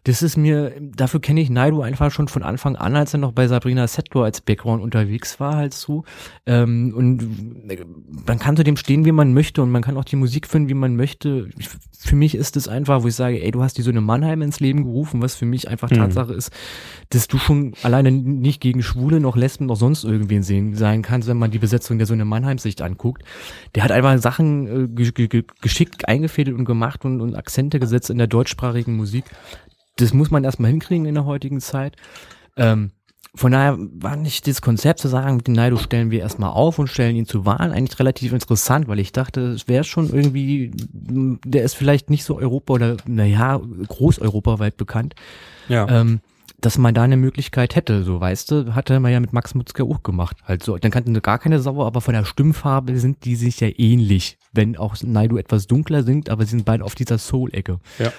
[0.05, 3.33] das ist mir, dafür kenne ich Naidu einfach schon von Anfang an, als er noch
[3.33, 6.05] bei Sabrina Settler als Background unterwegs war, halt so.
[6.47, 7.23] Ähm, und
[7.71, 7.85] äh,
[8.27, 10.71] man kann zu dem stehen, wie man möchte und man kann auch die Musik finden,
[10.71, 11.51] wie man möchte.
[11.59, 14.01] Ich, für mich ist es einfach, wo ich sage, ey, du hast die so eine
[14.01, 15.97] Mannheim ins Leben gerufen, was für mich einfach Mhm.
[15.97, 16.51] Tatsache ist,
[17.11, 21.29] dass du schon alleine nicht gegen Schwule noch Lesben noch sonst irgendwen sehen sein kannst,
[21.29, 23.23] wenn man die Besetzung der so eine Mannheim-Sicht anguckt.
[23.75, 27.81] Der hat einfach Sachen äh, ge ge ge geschickt eingefädelt und gemacht und, und Akzente
[27.81, 29.25] gesetzt in der deutschsprachigen Musik.
[30.01, 31.97] Das muss man erstmal hinkriegen in der heutigen Zeit.
[32.57, 32.91] Ähm,
[33.35, 36.81] von daher war nicht das Konzept zu sagen, mit dem Naido stellen wir erstmal auf
[36.81, 40.73] und stellen ihn zur Wahl eigentlich relativ interessant, weil ich dachte, es wäre schon irgendwie,
[40.75, 45.15] der ist vielleicht nicht so Europa oder, naja, großeuropaweit bekannt,
[45.69, 45.87] Ja.
[45.89, 46.21] ähm,
[46.61, 49.85] dass man da eine Möglichkeit hätte, so weißt du, hatte man ja mit Max Mutzke
[49.85, 50.37] auch gemacht.
[50.45, 53.61] Halt so, dann kannten sie gar keine Sau, aber von der Stimmfarbe sind die sich
[53.61, 57.79] ja ähnlich, wenn auch Naidu etwas dunkler singt, aber sie sind beide auf dieser Soul-Ecke.
[58.01, 58.13] Ja.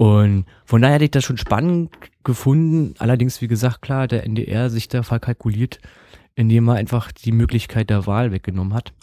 [0.00, 1.90] Und von daher hätte ich das schon spannend
[2.24, 2.94] gefunden.
[2.98, 5.78] Allerdings, wie gesagt, klar, der NDR sich da verkalkuliert,
[6.34, 8.94] indem er einfach die Möglichkeit der Wahl weggenommen hat.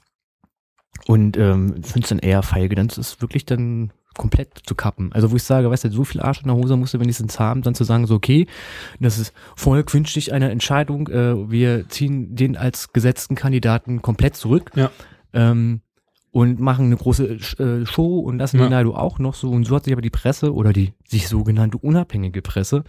[1.06, 5.14] Und ähm, finde es dann eher feige, dann ist es wirklich dann komplett zu kappen.
[5.14, 7.39] Also wo ich sage, weißt du, so viel Arsch in der Hose musst du wenigstens
[7.39, 8.48] haben, dann zu sagen, so okay,
[9.00, 14.36] das ist Volk wünscht sich eine Entscheidung, äh, wir ziehen den als gesetzten Kandidaten komplett
[14.36, 14.72] zurück.
[14.74, 14.89] Ja.
[15.32, 15.82] Ähm,
[16.38, 17.26] und machen eine große
[17.58, 18.66] äh, Show und lassen Ja.
[18.68, 19.50] den Naidu auch noch so.
[19.50, 22.84] Und so hat sich aber die Presse oder die sich sogenannte unabhängige Presse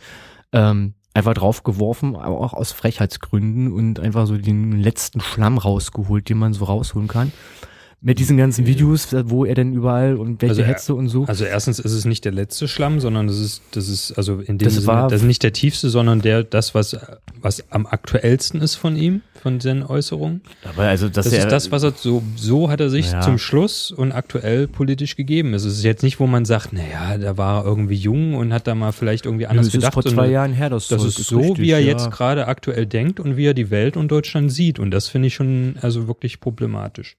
[0.53, 6.37] ähm, einfach draufgeworfen, aber auch aus Frechheitsgründen und einfach so den letzten Schlamm rausgeholt, den
[6.37, 7.33] man so rausholen kann.
[8.01, 11.25] Mit diesen ganzen Videos, wo er denn überall und welche Also er- Hetze und so.
[11.25, 14.57] Also erstens ist es nicht der letzte Schlamm, sondern das ist, das ist, also in
[14.59, 16.97] dem Das Sinne, war- das ist nicht der tiefste, sondern der, das, was,
[17.43, 20.43] was am aktuellsten ist von ihm, von seinen Äußerungen.
[20.63, 23.21] aber also, dass Das er, ist das, was er so, so hat er sich Ja.
[23.21, 25.53] zum Schluss und aktuell politisch gegeben.
[25.55, 28.69] Es ist jetzt nicht, wo man sagt, naja, da war er irgendwie jung und hat
[28.69, 29.95] da mal vielleicht irgendwie Nö, anders das ist gedacht.
[29.95, 31.89] vor zwei Jahren her, das, Das Zeug, ist so, richtig, wie er ja.
[31.89, 34.79] jetzt gerade aktuell denkt und wie er die Welt und Deutschland sieht.
[34.79, 37.17] Und das finde ich schon, also wirklich problematisch.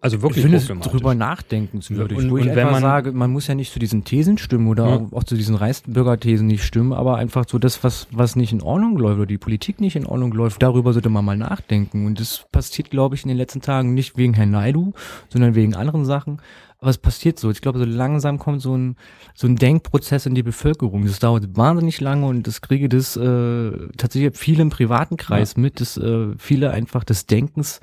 [0.00, 2.16] Also Ich wirklich finde es drüber nachdenkenswürdig.
[2.16, 4.38] Und- wo ich und wenn einfach man- sage, man muss ja nicht zu diesen Thesen
[4.38, 5.06] stimmen oder Ja.
[5.12, 8.96] auch, zu diesen Reichsbürgerthesen nicht stimmen, aber einfach so das, was, was nicht in Ordnung
[8.96, 12.06] läuft oder die Politik nicht in Ordnung läuft, darüber sollte man mal nachdenken.
[12.06, 14.92] Und das passiert, glaube ich, in den letzten Tagen nicht wegen Herrn Naidu,
[15.28, 16.40] sondern wegen anderen Sachen.
[16.78, 17.50] Aber es passiert so.
[17.50, 18.96] Ich glaube, so langsam kommt so ein,
[19.34, 21.04] so ein Denkprozess in die Bevölkerung.
[21.04, 25.80] Das dauert wahnsinnig lange und das kriege das äh, tatsächlich viele im privaten Kreis mit,
[25.80, 27.80] dass äh, viele einfach des Denkens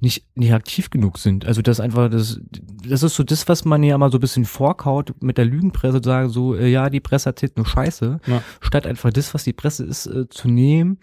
[0.00, 1.44] nicht, nicht aktiv genug sind.
[1.44, 2.40] Also das einfach, das,
[2.86, 6.00] das ist so das, was man ja mal so ein bisschen vorkaut mit der Lügenpresse,
[6.00, 8.42] zu sagen so, äh, ja, die Presse erzählt nur Scheiße, Ja.
[8.60, 10.98] statt einfach das, was die Presse ist, äh, zu nehmen,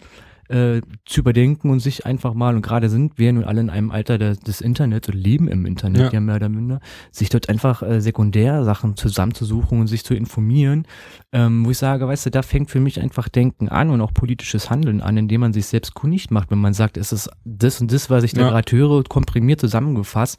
[0.48, 3.90] äh, zu überdenken und sich einfach mal, und gerade sind wir nun alle in einem
[3.90, 6.10] Alter des, des Internets und leben im Internet, Ja.
[6.12, 6.80] ja, mehr oder minder,
[7.12, 10.86] sich dort einfach äh, Sekundärsachen zusammenzusuchen und sich zu informieren,
[11.32, 14.12] ähm, wo ich sage, weißt du, da fängt für mich einfach Denken an und auch
[14.14, 17.80] politisches Handeln an, indem man sich selbst kundig macht, wenn man sagt, es ist das
[17.80, 18.50] und das, was ich da Ja.
[18.50, 20.38] gerade höre, komprimiert zusammengefasst.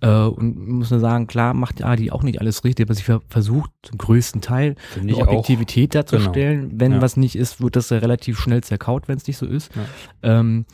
[0.00, 3.22] Äh, und muss nur sagen, klar macht Adi auch nicht alles richtig, aber sie ver-
[3.28, 5.28] versucht zum größten Teil eine ich auch.
[5.28, 6.70] Objektivität darzustellen.
[6.74, 7.00] Wenn Ja.
[7.00, 9.70] was nicht ist, wird das ja relativ schnell zerkaut, wenn es nicht so ist.
[9.74, 9.84] Ja.
[10.22, 10.66] Ähm,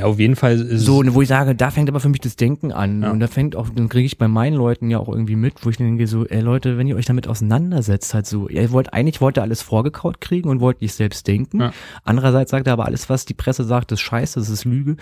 [0.00, 2.36] Ja, auf jeden Fall ist so, wo ich sage, da fängt aber für mich das
[2.36, 3.02] Denken an.
[3.02, 3.10] Ja.
[3.10, 5.70] Und da fängt auch, dann kriege ich bei meinen Leuten ja auch irgendwie mit, wo
[5.70, 8.92] ich dann denke, so, ey Leute, wenn ihr euch damit auseinandersetzt, halt so, ihr wollt,
[8.92, 11.60] eigentlich wollt ihr alles vorgekaut kriegen und wollt nicht selbst denken.
[11.60, 11.72] Ja.
[12.04, 14.96] Andererseits sagt er aber alles, was die Presse sagt, ist scheiße, das ist Lüge.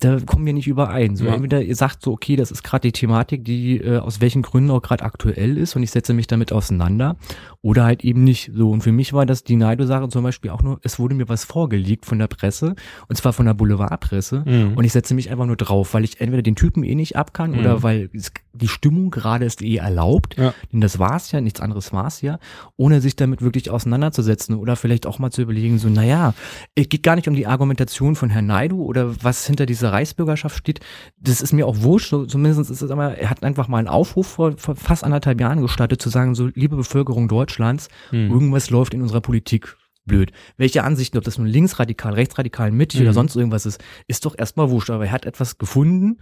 [0.00, 1.16] Da kommen wir nicht überein.
[1.16, 1.34] So, Ja.
[1.34, 4.70] entweder ihr sagt so, okay, das ist gerade die Thematik, die äh, aus welchen Gründen
[4.70, 7.16] auch gerade aktuell ist und ich setze mich damit auseinander.
[7.62, 8.70] Oder halt eben nicht so.
[8.70, 11.44] Und für mich war das die Neido-Sache zum Beispiel auch nur, es wurde mir was
[11.44, 12.74] vorgelegt von der Presse,
[13.08, 14.41] und zwar von der Boulevardpresse.
[14.44, 14.74] Mhm.
[14.76, 17.32] Und ich setze mich einfach nur drauf, weil ich entweder den Typen eh nicht ab
[17.34, 17.58] kann Mhm.
[17.58, 18.10] oder weil
[18.54, 20.36] die Stimmung gerade ist eh erlaubt.
[20.36, 20.52] Ja.
[20.72, 22.38] Denn das war's ja, nichts anderes war's ja,
[22.76, 26.34] ohne sich damit wirklich auseinanderzusetzen oder vielleicht auch mal zu überlegen, so, naja,
[26.74, 30.56] es geht gar nicht um die Argumentation von Herrn Naidu oder was hinter dieser Reichsbürgerschaft
[30.56, 30.80] steht.
[31.18, 33.88] Das ist mir auch wurscht, so, zumindest ist es aber, er hat einfach mal einen
[33.88, 38.30] Aufruf vor, vor fast anderthalb Jahren gestartet, zu sagen, so, liebe Bevölkerung Deutschlands, Mhm.
[38.30, 40.32] irgendwas läuft in unserer Politik blöd.
[40.56, 43.14] Welche Ansichten, ob das nun linksradikal, rechtsradikal, mittig oder Mhm.
[43.14, 44.90] sonst irgendwas ist, ist doch erstmal wurscht.
[44.90, 46.18] Aber er hat etwas gefunden,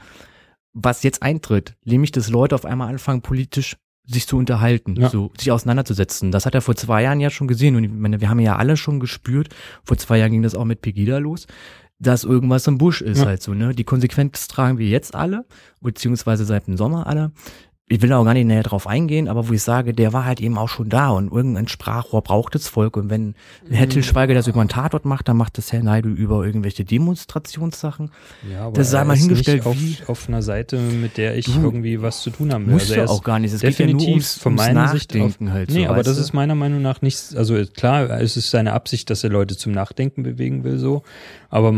[0.72, 3.76] was jetzt eintritt, nämlich dass Leute auf einmal anfangen, politisch
[4.06, 5.08] sich zu unterhalten, Ja.
[5.08, 6.30] so sich auseinanderzusetzen.
[6.32, 8.56] Das hat er vor zwei Jahren ja schon gesehen und ich meine, wir haben ja
[8.56, 9.48] alle schon gespürt,
[9.84, 11.46] vor zwei Jahren ging das auch mit Pegida los.
[12.02, 13.26] dass irgendwas im Busch ist Ja.
[13.26, 13.74] halt so, ne?
[13.74, 15.44] Die Konsequenz tragen wir jetzt alle,
[15.82, 17.30] beziehungsweise seit dem Sommer alle.
[17.93, 20.24] Ich will da auch gar nicht näher drauf eingehen, aber wo ich sage, der war
[20.24, 22.97] halt eben auch schon da und irgendein Sprachrohr braucht das Volk.
[22.97, 23.34] Und wenn
[23.68, 23.91] Herr Mhm.
[23.91, 28.12] Til Schweiger das über einen Tatort macht, dann macht das Herr Naidu über irgendwelche Demonstrationssachen.
[28.49, 31.36] Ja, aber Das sei er mal ist hingestellt, nicht auf, auf einer Seite, mit der
[31.36, 32.74] ich irgendwie was zu tun haben will.
[32.74, 33.53] Musst ist auch gar nicht.
[33.53, 35.91] Es geht ja definitiv nur ums, von ums meiner Sicht auf, Nachdenken halt Nee, so,
[35.91, 36.22] aber das du?
[36.22, 39.72] ist meiner Meinung nach nicht, also klar, es ist seine Absicht, dass er Leute zum
[39.72, 41.03] Nachdenken bewegen will, so.
[41.49, 41.74] Aber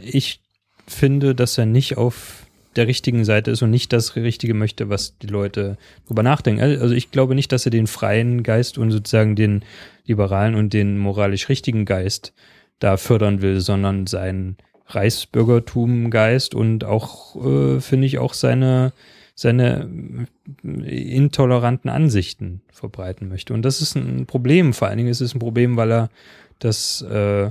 [0.00, 0.40] ich
[0.88, 2.41] finde, dass er nicht auf
[2.76, 6.62] der richtigen Seite ist und nicht das Richtige möchte, was die Leute drüber nachdenken.
[6.62, 9.62] Also ich glaube nicht, dass er den freien Geist und sozusagen den
[10.06, 12.32] liberalen und den moralisch richtigen Geist
[12.78, 14.56] da fördern will, sondern seinen
[14.86, 18.92] Reichsbürgertum-Geist und auch, äh, finde ich, auch seine,
[19.34, 20.26] seine
[20.64, 23.54] äh, intoleranten Ansichten verbreiten möchte.
[23.54, 24.72] Und das ist ein Problem.
[24.72, 26.10] Vor allen Dingen ist es ein Problem, weil er
[26.58, 27.50] das äh,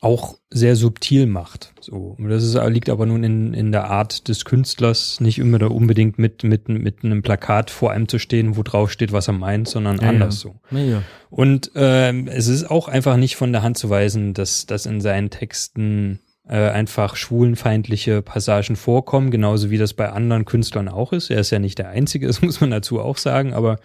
[0.00, 1.72] auch sehr subtil macht.
[1.80, 2.16] So.
[2.18, 6.18] Das ist, liegt aber nun in, in der Art des Künstlers, nicht immer da unbedingt
[6.18, 9.68] mit, mit, mit einem Plakat vor einem zu stehen, wo drauf steht, was er meint,
[9.68, 10.50] sondern Ja, anders ja.
[10.50, 10.76] so.
[10.76, 11.02] Ja, ja.
[11.30, 15.00] Und ähm, es ist auch einfach nicht von der Hand zu weisen, dass, dass in
[15.00, 21.30] seinen Texten äh, einfach schwulenfeindliche Passagen vorkommen, genauso wie das bei anderen Künstlern auch ist.
[21.30, 23.78] Er ist ja nicht der Einzige, das muss man dazu auch sagen, aber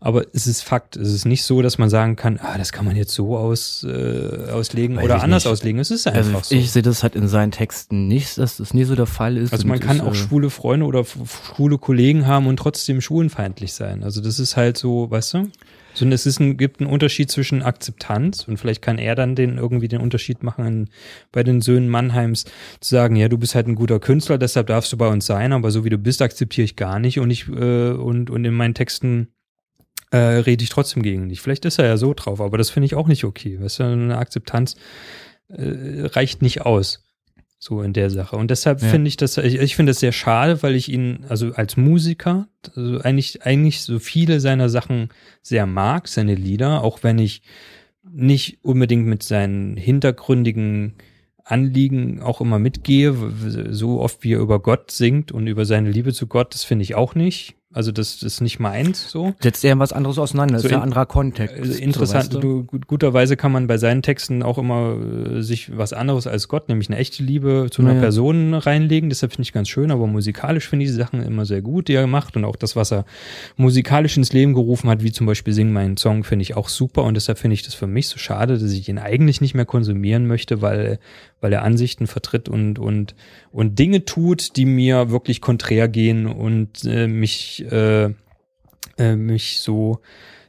[0.00, 0.96] aber es ist Fakt.
[0.96, 3.84] Es ist nicht so, dass man sagen kann, ah, das kann man jetzt so aus,
[3.88, 5.52] äh, auslegen Weiß oder anders nicht.
[5.52, 5.78] auslegen.
[5.78, 6.54] Es ist einfach Also so.
[6.54, 9.52] ich sehe das halt in seinen Texten nicht, dass das nie so der Fall ist.
[9.52, 13.74] Also man kann ich, auch äh, schwule Freunde oder schwule Kollegen haben und trotzdem schwulenfeindlich
[13.74, 14.02] sein.
[14.02, 15.50] Also das ist halt so, weißt du?
[15.92, 19.34] So, und es ist ein, gibt einen Unterschied zwischen Akzeptanz und vielleicht kann er dann
[19.34, 20.88] den irgendwie den Unterschied machen in,
[21.32, 22.44] bei den Söhnen Mannheims
[22.80, 25.52] zu sagen, ja, du bist halt ein guter Künstler, deshalb darfst du bei uns sein,
[25.52, 28.54] aber so wie du bist, akzeptiere ich gar nicht und ich äh, und und in
[28.54, 29.28] meinen Texten
[30.10, 31.40] äh, rede ich trotzdem gegen dich.
[31.40, 33.60] Vielleicht ist er ja so drauf, aber das finde ich auch nicht okay.
[33.60, 34.76] Weißt du, eine Akzeptanz
[35.48, 37.04] äh, reicht nicht aus.
[37.62, 38.36] So in der Sache.
[38.36, 38.88] Und deshalb Ja.
[38.88, 42.48] finde ich das, ich, ich finde das sehr schade, weil ich ihn, also als Musiker,
[42.74, 45.10] also eigentlich, eigentlich so viele seiner Sachen
[45.42, 47.42] sehr mag, seine Lieder, auch wenn ich
[48.02, 50.94] nicht unbedingt mit seinen hintergründigen
[51.44, 53.14] Anliegen auch immer mitgehe,
[53.70, 56.84] so oft wie er über Gott singt und über seine Liebe zu Gott, das finde
[56.84, 57.56] ich auch nicht.
[57.72, 59.32] Also das, das ist nicht meins so.
[59.40, 60.54] setzt er was anderes auseinander.
[60.54, 61.56] Das So ist in- ein anderer Kontext.
[61.56, 62.48] Also interessant, so, weißt du?
[62.62, 64.96] du, gut, guterweise kann man bei seinen Texten auch immer
[65.36, 68.00] äh, sich was anderes als Gott, nämlich eine echte Liebe zu einer Naja.
[68.02, 69.08] Person reinlegen.
[69.08, 71.94] Deshalb finde ich ganz schön, aber musikalisch finde ich die Sachen immer sehr gut, die
[71.94, 73.04] er macht und auch das, was er
[73.56, 77.04] musikalisch ins Leben gerufen hat, wie zum Beispiel Sing meinen Song, finde ich auch super
[77.04, 79.64] und deshalb finde ich das für mich so schade, dass ich ihn eigentlich nicht mehr
[79.64, 80.98] konsumieren möchte, weil,
[81.40, 83.14] weil er Ansichten vertritt und, und,
[83.52, 88.10] und Dinge tut, die mir wirklich konträr gehen und äh, mich, äh,
[88.98, 90.00] äh, mich so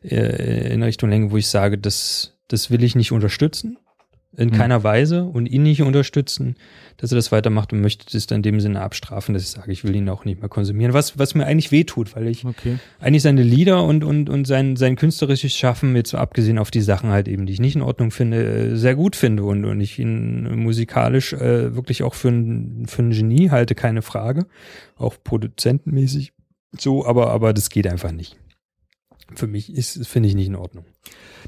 [0.03, 3.77] äh, in Richtung Länge, wo ich sage, das, das will ich nicht unterstützen.
[4.37, 4.57] In Hm.
[4.57, 6.55] keiner Weise und ihn nicht unterstützen,
[6.95, 9.73] dass er das weitermacht und möchte das dann in dem Sinne abstrafen, dass ich sage,
[9.73, 10.93] ich will ihn auch nicht mehr konsumieren.
[10.93, 12.77] Was, was mir eigentlich wehtut, weil ich Okay.
[13.01, 17.09] eigentlich seine Lieder und, und, und sein, sein künstlerisches Schaffen, jetzt abgesehen auf die Sachen
[17.09, 19.99] halt eben, die ich nicht in Ordnung finde, äh, sehr gut finde und, und ich
[19.99, 24.45] ihn musikalisch äh, wirklich auch für ein, für ein Genie halte, keine Frage.
[24.95, 26.31] Auch produzentenmäßig
[26.77, 28.37] so, aber, aber das geht einfach nicht.
[29.33, 30.85] Für mich ist, finde ich nicht in Ordnung.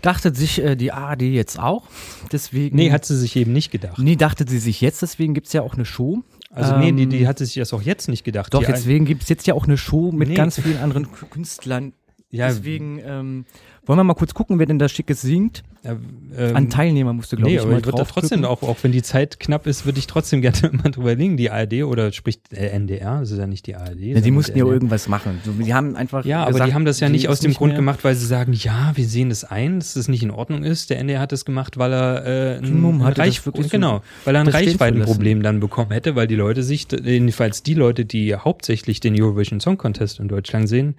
[0.02, 1.88] Dachte sich äh, die ARD jetzt auch,
[2.32, 2.78] deswegen.
[2.78, 4.00] Nee, hat sie sich eben nicht gedacht.
[4.00, 6.24] Nee, dachte sie sich jetzt, deswegen gibt's ja auch eine Show.
[6.50, 8.54] Also nee, die, die Ähm, hat sich das auch jetzt nicht gedacht.
[8.54, 10.36] Doch, die, deswegen gibt's jetzt ja auch eine Show mit Nee.
[10.36, 11.94] ganz vielen anderen Künstlern.
[12.30, 13.46] ja, Deswegen ähm,
[13.86, 15.64] wollen wir mal kurz gucken, wer denn da Schickes singt.
[15.84, 15.96] äh,
[16.38, 18.64] ähm, An Teilnehmer musst du, glaube nee, ich, aber mal ich würde da trotzdem auch,
[18.64, 21.36] auch wenn die Zeit knapp ist, würde ich trotzdem gerne mal drüber liegen.
[21.36, 24.00] Die ARD oder spricht äh, NDR, das ist ja nicht die ARD.
[24.00, 25.42] Ja, die mussten ja irgendwas machen.
[25.44, 27.72] So, die haben einfach Ja, aber gesagt, die haben das ja nicht aus dem Grund
[27.74, 30.64] mehr- gemacht, weil sie sagen, ja, wir sehen das ein, dass das nicht in Ordnung
[30.64, 30.90] ist.
[30.90, 35.44] Der NDR hat das gemacht, weil er äh, ein, Reich genau, weil er ein Reichweitenproblem
[35.44, 39.78] dann bekommen hätte, weil die Leute sich, jedenfalls die Leute, die hauptsächlich den Eurovision Song
[39.78, 40.96] Contest in Deutschland sehen,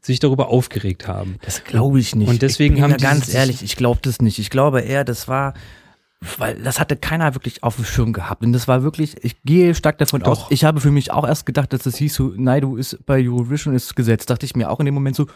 [0.00, 1.36] sich darüber aufgeregt haben.
[1.44, 2.23] Das glaube ich nicht.
[2.28, 4.38] Und deswegen ich bin haben die ganz ehrlich, ich glaube das nicht.
[4.38, 5.54] Ich glaube eher, das war,
[6.38, 8.44] weil das hatte keiner wirklich auf dem Schirm gehabt.
[8.44, 10.44] Und das war wirklich, ich gehe stark davon Doch.
[10.44, 13.26] aus, ich habe für mich auch erst gedacht, dass das hieß so, Naidu ist bei
[13.26, 14.30] Eurovision ist gesetzt.
[14.30, 15.26] Dachte ich mir auch in dem Moment so,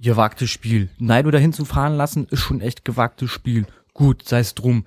[0.00, 0.88] gewagtes Spiel.
[0.98, 3.66] Naidu dahin zu fahren lassen, ist schon echt gewagtes Spiel.
[3.92, 4.86] Gut, sei es drum.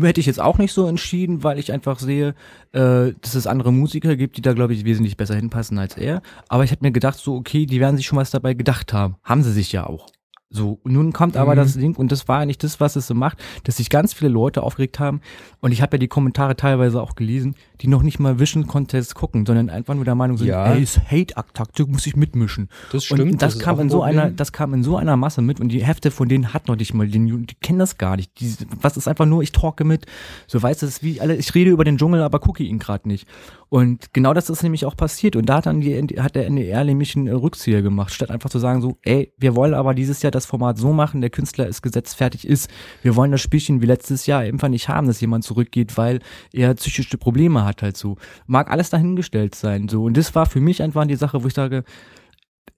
[0.00, 2.34] Hätte ich jetzt auch nicht so entschieden, weil ich einfach sehe,
[2.72, 6.22] äh, dass es andere Musiker gibt, die da, glaube ich, wesentlich besser hinpassen als er.
[6.48, 9.16] Aber ich habe mir gedacht, so, okay, die werden sich schon was dabei gedacht haben.
[9.22, 10.08] Haben sie sich ja auch.
[10.54, 11.56] So, nun kommt aber Mhm.
[11.56, 14.30] das Ding, und das war eigentlich das, was es so macht, dass sich ganz viele
[14.30, 15.22] Leute aufgeregt haben.
[15.60, 19.14] Und ich habe ja die Kommentare teilweise auch gelesen, die noch nicht mal Vision Contest
[19.14, 20.72] gucken, sondern einfach nur der Meinung sind, Ja.
[20.72, 22.68] ey, ist Hate-Taktik, muss ich mitmischen.
[22.92, 24.18] Das stimmt, Und das, das kam in so Problem.
[24.20, 26.76] einer, das kam in so einer Masse mit und die Hälfte von denen hat noch
[26.76, 28.38] nicht mal den Juden, die kennen das gar nicht.
[28.40, 30.06] Die, was ist einfach nur, ich talke mit.
[30.46, 33.08] So weißt du, ist wie alle, ich rede über den Dschungel, aber gucke ihn gerade
[33.08, 33.26] nicht.
[33.68, 35.34] Und genau das ist nämlich auch passiert.
[35.34, 38.58] Und da hat dann die, hat der NDR nämlich einen Rückzieher gemacht, statt einfach zu
[38.58, 41.80] sagen so, ey, wir wollen aber dieses Jahr das Format so machen, der Künstler ist
[41.80, 42.70] gesetzt, fertig ist.
[43.02, 46.18] Wir wollen das Spielchen wie letztes Jahr einfach nicht haben, dass jemand zurückgeht, weil
[46.52, 48.16] er psychische Probleme hat halt so.
[48.46, 50.04] Mag alles dahingestellt sein, so.
[50.04, 51.84] Und das war für mich einfach die Sache, wo ich sage,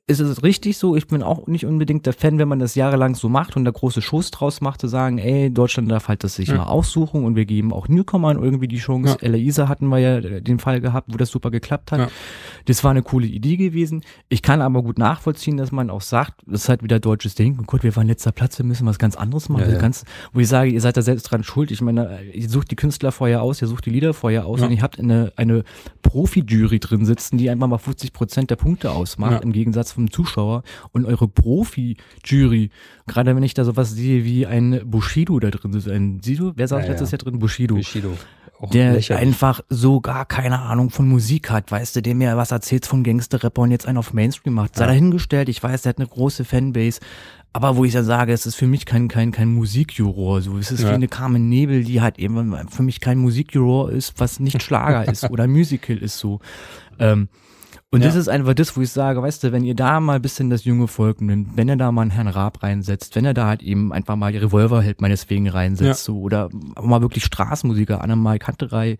[0.06, 0.96] ist es richtig so?
[0.96, 3.70] Ich bin auch nicht unbedingt der Fan, wenn man das jahrelang so macht und da
[3.70, 6.56] große Shows draus macht, zu sagen, ey, Deutschland darf halt das sich Ja.
[6.56, 9.16] mal aussuchen und wir geben auch Newcomern irgendwie die Chance.
[9.20, 9.26] Ja.
[9.26, 12.00] Ella Isa hatten wir ja äh, den Fall gehabt, wo das super geklappt hat.
[12.00, 12.08] Ja.
[12.66, 14.02] Das war eine coole Idee gewesen.
[14.28, 17.64] Ich kann aber gut nachvollziehen, dass man auch sagt, das ist halt wieder deutsches Denken.
[17.64, 19.70] Gott, wir waren letzter Platz, wir müssen was ganz anderes machen.
[19.72, 19.78] Ja.
[19.78, 21.70] Ganz, wo ich sage, ihr seid da selbst dran schuld.
[21.70, 24.70] Ich meine, ihr sucht die Künstler vorher aus, ihr sucht die Lieder vorher aus und
[24.70, 25.64] ihr habt eine, eine
[26.02, 30.62] Profi-Jury drin sitzen, die einfach mal 50 Prozent der Punkte ausmacht, im Gegensatz vom Zuschauer.
[30.92, 32.70] Und eure Profi-Jury,
[33.06, 36.68] gerade wenn ich da sowas sehe wie ein Bushido da drin sitzt, ein Sido, wer
[36.68, 37.18] saß Ja, letztes ja.
[37.18, 37.38] Jahr drin?
[37.38, 38.16] Bushido Bushido.
[38.60, 39.26] Auch der lächerlich.
[39.26, 43.02] einfach so gar keine Ahnung von Musik hat, weißt du, der mir was erzählt von
[43.02, 44.76] Gangster-Rapper und jetzt einen auf Mainstream macht.
[44.76, 44.88] Sei Ja.
[44.88, 47.00] dahingestellt, ich weiß, der hat eine große Fanbase,
[47.52, 50.70] aber wo ich dann sage, es ist für mich kein, kein, kein Musikjuror, so, es
[50.70, 50.90] ist Ja.
[50.90, 55.10] wie eine Carmen Nebel, die halt eben für mich kein Musikjuror ist, was nicht Schlager
[55.10, 56.38] ist oder Musical ist so.
[57.00, 57.28] Ähm,
[57.94, 58.20] und das Ja.
[58.20, 60.64] ist einfach das, wo ich sage, weißt du, wenn ihr da mal ein bisschen das
[60.64, 63.62] junge Volk nimmt, wenn ihr da mal einen Herrn Raab reinsetzt, wenn ihr da halt
[63.62, 66.12] eben einfach mal die Revolverheld meineswegen reinsetzt, Ja.
[66.12, 66.48] so, oder
[66.82, 68.98] mal wirklich Straßenmusiker, Annemal Kanterei,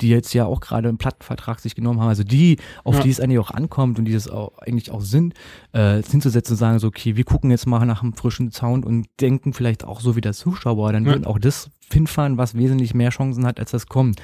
[0.00, 3.02] die jetzt ja auch gerade einen Plattenvertrag sich genommen haben, also die, auf Ja.
[3.02, 5.34] die es eigentlich auch ankommt und die das auch eigentlich auch sind,
[5.72, 9.06] äh, hinzusetzen und sagen so, okay, wir gucken jetzt mal nach einem frischen Sound und
[9.20, 13.10] denken vielleicht auch so wie der Zuschauer, dann wird auch das hinfahren, was wesentlich mehr
[13.10, 14.20] Chancen hat, als das kommt.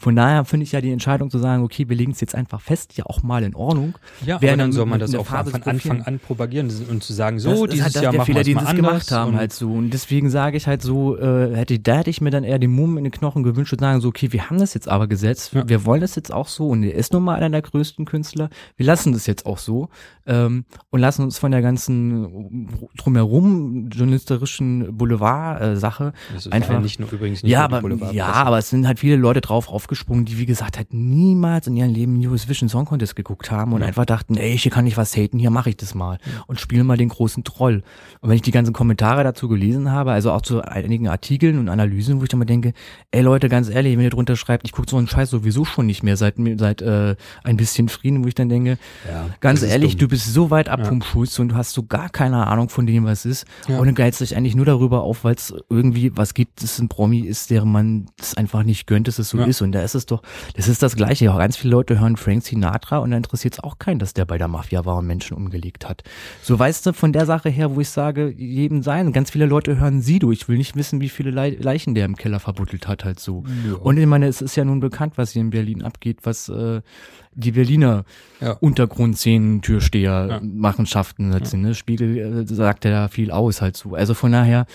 [0.00, 2.60] Von daher finde ich ja die Entscheidung zu sagen, okay, wir legen es jetzt einfach
[2.60, 3.98] fest, ja auch mal in Ordnung.
[4.24, 5.62] Ja, aber dann soll man das auch Farbe von.
[5.64, 8.26] Anfang an propagieren und zu sagen, Das so, ist dieses halt das Jahr der machen
[8.32, 9.72] Fehler, den sie gemacht haben und- halt so.
[9.72, 12.70] Und deswegen sage ich halt so, äh, hätte, da hätte ich mir dann eher den
[12.70, 15.52] Mumm in den Knochen gewünscht und sagen so, okay, wir haben das jetzt aber gesetzt,
[15.54, 15.68] Ja.
[15.68, 18.50] wir wollen das jetzt auch so und er ist nun mal einer der größten Künstler,
[18.76, 19.88] wir lassen das jetzt auch so
[20.26, 27.00] ähm, und lassen uns von der ganzen drumherum journalisterischen Boulevard-Sache Das ist einfach ja nicht
[27.00, 28.16] nur übrigens nicht ja, aber, Boulevardpresse.
[28.16, 31.74] ja, aber es sind halt viele Leute drauf aufgesprungen, die wie gesagt halt niemals in
[31.76, 33.86] ihrem Leben Eurovision Song Contest geguckt haben und Ja.
[33.86, 36.84] einfach dachten, ey, hier kann ich was haten, hier mache ich das mal und spiele
[36.84, 37.82] mal den großen Troll.
[38.20, 41.68] Und wenn ich die ganzen Kommentare dazu gelesen habe, also auch zu einigen Artikeln und
[41.70, 42.74] Analysen, wo ich dann mal denke,
[43.12, 45.86] ey Leute, ganz ehrlich, wenn ihr drunter schreibt, ich gucke so einen Scheiß sowieso schon
[45.86, 48.78] nicht mehr seit seit äh, ein bisschen Frieden, wo ich dann denke,
[49.08, 50.00] Ja, ganz ehrlich, dumm.
[50.00, 52.86] du bist so weit ab vom Schulz und du hast so gar keine Ahnung von
[52.86, 53.46] dem, was ist.
[53.68, 53.78] Ja.
[53.78, 56.88] Und du geilst dich eigentlich nur darüber auf, weil es irgendwie was gibt, das ein
[56.88, 59.46] Promi ist, deren man das einfach nicht gönnt, dass es so Ja.
[59.46, 59.62] ist.
[59.62, 60.22] Und da ist es doch,
[60.54, 61.32] das ist das Gleiche.
[61.32, 64.24] Auch ganz viele Leute hören Frank Sinatra und da interessiert es auch keinen, dass der
[64.24, 66.02] bei der Mafia war und Menschen umgelegt hat.
[66.42, 69.12] So weißt du, von der Sache her, wo ich sage, jedem sein.
[69.12, 70.32] Ganz viele Leute hören Sido.
[70.32, 73.44] Ich will nicht wissen, wie viele Le Leichen der im Keller verbuddelt hat, halt so.
[73.66, 73.74] Ja.
[73.76, 76.80] Und ich meine, es ist ja nun bekannt, was hier in Berlin abgeht, was äh,
[77.34, 78.04] die Berliner
[78.40, 78.52] Ja.
[78.52, 80.40] Untergrundszenen, Türsteher, Ja.
[80.42, 81.62] Machenschaften halt sind.
[81.62, 81.74] Ne?
[81.74, 82.16] Spiegel
[82.48, 83.94] äh, sagt ja da viel aus halt so.
[83.94, 84.66] Also von daher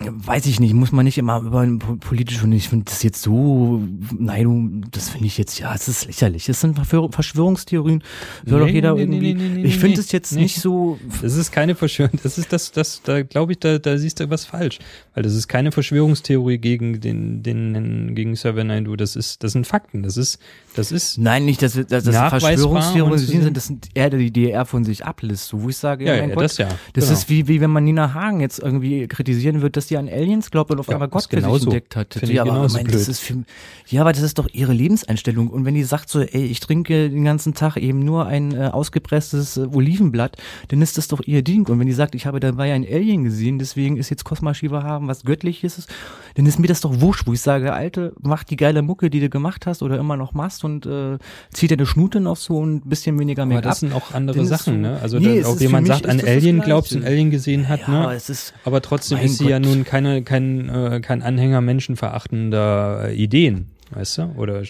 [0.00, 1.66] weiß ich nicht, muss man nicht immer über
[2.00, 3.82] politisch und ich finde das jetzt so,
[4.16, 6.46] nein, du, das finde ich jetzt, ja, es ist lächerlich.
[6.46, 8.02] Das sind Verschwör- Verschwörungstheorien.
[8.46, 9.34] Soll doch Nee, jeder nee, irgendwie.
[9.34, 10.98] nee, ich finde es jetzt nicht so.
[11.20, 14.30] Das ist keine Verschwörung, das ist das, das, da glaube ich, da, da siehst du
[14.30, 14.78] was falsch.
[15.14, 19.66] Weil das ist keine Verschwörungstheorie gegen den, den, gegen Server 9 das ist, das sind
[19.66, 20.38] Fakten, das ist,
[20.76, 24.84] das ist, Nein, nicht, dass, dass das Verschwörungstheorien sind, das sind eher die DDR von
[24.84, 26.68] sich ablässt, so wo ich sage, ja, ja, ja, das ja.
[26.92, 27.18] Das genau.
[27.18, 30.50] ist wie, wie wenn man Nina Hagen jetzt irgendwie kritisieren wird, dass die an Aliens
[30.50, 32.14] glaubt und auf Ja, einmal Gott für sich entdeckt hat.
[32.14, 33.44] Finde ich ja, aber, mein, das ist für,
[33.88, 35.48] ja, aber das ist doch ihre Lebenseinstellung.
[35.48, 38.66] Und wenn die sagt so, ey, ich trinke den ganzen Tag eben nur ein äh,
[38.66, 40.36] ausgepresstes äh, Olivenblatt,
[40.68, 41.66] dann ist das doch ihr Ding.
[41.68, 44.82] Und wenn die sagt, ich habe dabei ein Alien gesehen, deswegen ist jetzt Cosma Shiva
[44.82, 45.86] haben was Göttliches,
[46.34, 49.20] dann ist mir das doch wurscht, wo ich sage, Alte, mach die geile Mucke, die
[49.20, 51.18] du gemacht hast oder immer noch machst und äh,
[51.52, 53.70] zieh deine Schnute noch so ein bisschen weniger aber Make-up.
[53.70, 54.98] das sind auch andere Sachen, ne?
[55.02, 57.98] Also, Nee, auch jemand sagt, an Alien glaubst, ein Alien gesehen hat, ja, ne?
[58.04, 59.66] aber ist, Aber trotzdem ist sie ja Gott.
[59.84, 64.22] Keine, kein, äh, kein Anhänger menschenverachtender äh, Ideen, weißt du?
[64.36, 64.62] Oder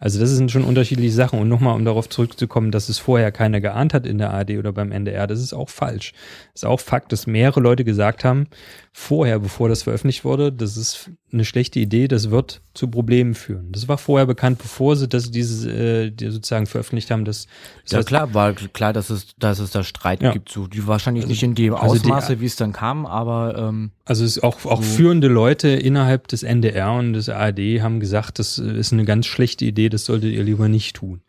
[0.00, 1.38] Also das sind schon unterschiedliche Sachen.
[1.40, 4.72] Und nochmal, um darauf zurückzukommen, dass es vorher keiner geahnt hat in der ARD oder
[4.72, 6.12] beim NDR, das ist auch falsch.
[6.54, 8.46] Das ist auch Fakt, dass mehrere Leute gesagt haben,
[8.92, 13.70] vorher, bevor das veröffentlicht wurde, das ist eine schlechte Idee, das wird zu Problemen führen.
[13.70, 17.24] Das war vorher bekannt, bevor sie das dieses äh, die sozusagen veröffentlicht haben.
[17.24, 17.46] Dass,
[17.84, 20.32] das Ja heißt, klar, war klar, dass es, dass es da Streit Ja.
[20.32, 20.48] gibt.
[20.50, 23.90] So, die wahrscheinlich nicht in dem also die- Ausmaße, wie es dann kam, aber ähm,
[24.04, 28.38] Also es ist auch, auch führende Leute innerhalb des NDR und des ARD haben gesagt,
[28.38, 31.22] das ist eine ganz schlechte Idee, das solltet ihr lieber nicht tun.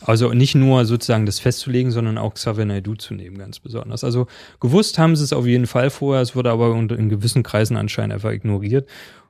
[0.00, 4.04] Also nicht nur sozusagen das festzulegen, sondern auch Xavier Naidoo zu nehmen, ganz besonders.
[4.04, 4.26] Also
[4.60, 8.12] gewusst haben sie es auf jeden Fall vorher, es wurde aber in gewissen Kreisen anscheinend
[8.14, 8.88] einfach ignoriert.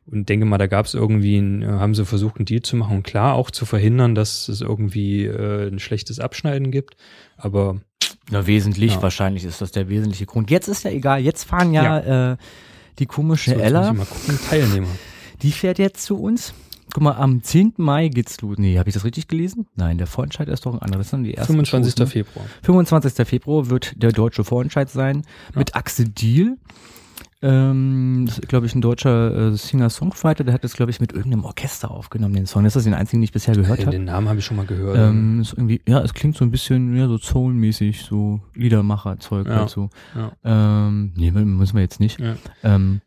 [0.08, 2.76] Und denke mal, da gab es irgendwie, ein, äh, haben sie versucht, einen Deal zu
[2.76, 6.96] machen und klar auch zu verhindern, dass es irgendwie äh, ein schlechtes Abschneiden gibt.
[7.36, 7.80] Aber
[8.30, 9.02] na, wesentlich Ja.
[9.02, 10.48] wahrscheinlich ist das der wesentliche Grund.
[10.50, 12.36] Jetzt ist ja egal, jetzt fahren ja, Äh,
[13.00, 14.86] die komische so, Ella, gucken, Teilnehmer.
[15.42, 16.54] die fährt jetzt zu uns.
[16.96, 17.74] Guck mal, am 10.
[17.76, 18.56] Mai geht's los.
[18.56, 19.66] Nee, habe ich das richtig gelesen?
[19.74, 21.10] Nein, der Vorentscheid ist doch ein anderes.
[21.10, 21.90] Sind die ersten 25.
[21.90, 22.06] Shows, ne?
[22.06, 22.46] Februar.
[22.62, 23.28] 25.
[23.28, 25.20] Februar wird der deutsche Vorentscheid sein
[25.54, 26.56] mit Axel Diel.
[27.42, 31.12] Ähm, das ist, glaube ich, ein deutscher äh, Singer-Songwriter, der hat das, glaube ich, mit
[31.12, 32.64] irgendeinem Orchester aufgenommen, den Song.
[32.64, 33.90] Das ist den einzigen, den ich bisher gehört habe.
[33.90, 34.96] Den Namen habe ich schon mal gehört.
[34.96, 39.68] Ähm, ist irgendwie, ja, es klingt so ein bisschen, ja, so Soul-mäßig, so Liedermacher-Zeug Ja,
[39.68, 39.90] so.
[40.14, 40.32] ja.
[40.44, 42.18] Ähm, nee, müssen wir jetzt nicht.
[42.18, 42.36] Ja.
[42.64, 43.02] Ähm,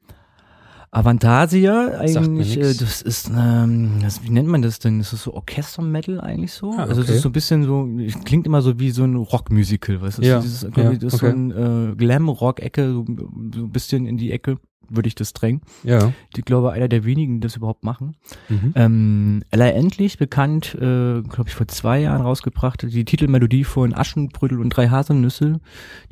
[0.91, 4.97] Avantasia eigentlich, äh, das ist, ähm, das, wie nennt man das denn?
[4.99, 6.71] Das ist so Orchester-Metal eigentlich so.
[6.71, 7.17] Ah, Also es okay.
[7.17, 7.87] ist so ein bisschen so,
[8.25, 10.21] klingt immer so wie so ein Rock-Musical, weißt du?
[10.23, 11.31] Ja, Das ist, ja, ich, das ist okay.
[11.31, 14.57] so ein äh, Glam-Rock-Ecke, so, so ein bisschen in die Ecke
[14.89, 15.61] würde ich das drängen.
[15.83, 16.13] ja.
[16.35, 18.15] Ich glaube, einer der wenigen, die das überhaupt machen.
[18.47, 18.73] Mhm.
[18.75, 24.59] Ähm, Ella Endlich, bekannt, äh, glaube ich, vor zwei Jahren rausgebracht, die Titelmelodie von Aschenbrödel
[24.59, 25.59] und drei Haselnüsse.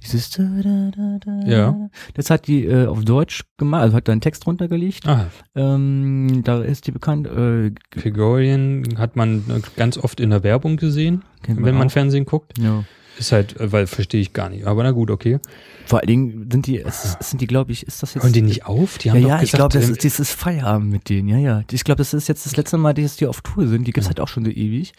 [0.04, 1.48] Dieses da, da, da, da.
[1.48, 1.90] Ja.
[2.16, 5.08] Das hat die äh, auf Deutsch gemacht, also hat da einen Text runtergelegt.
[5.08, 7.28] Ah, Ähm, da ist die bekannt.
[7.28, 9.44] Äh, Gregorian hat man
[9.76, 11.92] ganz oft in der Werbung gesehen, wenn man auch.
[11.92, 12.58] Fernsehen guckt.
[12.60, 12.84] ja.
[13.18, 14.66] Ist halt, äh, weil verstehe ich gar nicht.
[14.68, 15.40] Aber na gut, okay.
[15.86, 18.24] Vor allen Dingen sind die, es, es sind die, glaube ich, ist das jetzt.
[18.24, 18.98] Hören die nicht auf?
[18.98, 21.28] Die ja, haben ja, doch ich glaube, gesagt, das ähm, ist dieses Feierabend mit denen,
[21.28, 21.64] ja, ja.
[21.72, 23.86] Ich glaube, das ist jetzt das letzte Mal, dass die auf Tour sind.
[23.88, 24.10] Die gibt's Ja.
[24.10, 24.94] halt auch schon so ewig.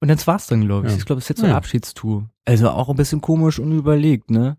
[0.00, 0.92] Und dann war's dann, glaube ich.
[0.92, 0.98] Ja.
[0.98, 1.58] Ich glaube, das ist jetzt so eine Ja.
[1.58, 2.28] Abschiedstour.
[2.44, 4.56] Also auch ein bisschen komisch und überlegt, ne?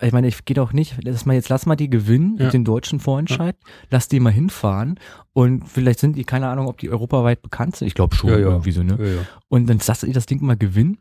[0.00, 2.50] Ich meine, ich gehe doch nicht, lass mal jetzt lass mal die gewinnen, Ja.
[2.50, 3.56] den deutschen Vorentscheid,
[3.90, 5.00] lass die mal hinfahren
[5.32, 7.88] und vielleicht sind die, keine Ahnung, ob die europaweit bekannt sind.
[7.88, 8.46] Ich glaube schon, Ja, ja.
[8.46, 8.96] irgendwie so, ne?
[9.00, 9.20] ja, ja.
[9.48, 10.98] Und dann lasst ihr das Ding mal gewinnen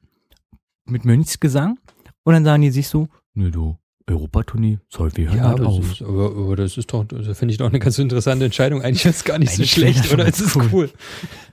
[0.89, 1.77] mit Mönchsgesang
[2.23, 3.77] und dann sagen die sich so, nö du,
[4.09, 5.91] Europatournee, soll wir hören Ja, halt aber, auf.
[5.91, 8.81] ist, aber, aber das ist doch, das finde ich doch eine ganz interessante Entscheidung.
[8.81, 10.25] Eigentlich ist es gar nicht so schlecht, oder?
[10.27, 10.69] Es ist cool.
[10.71, 10.89] cool.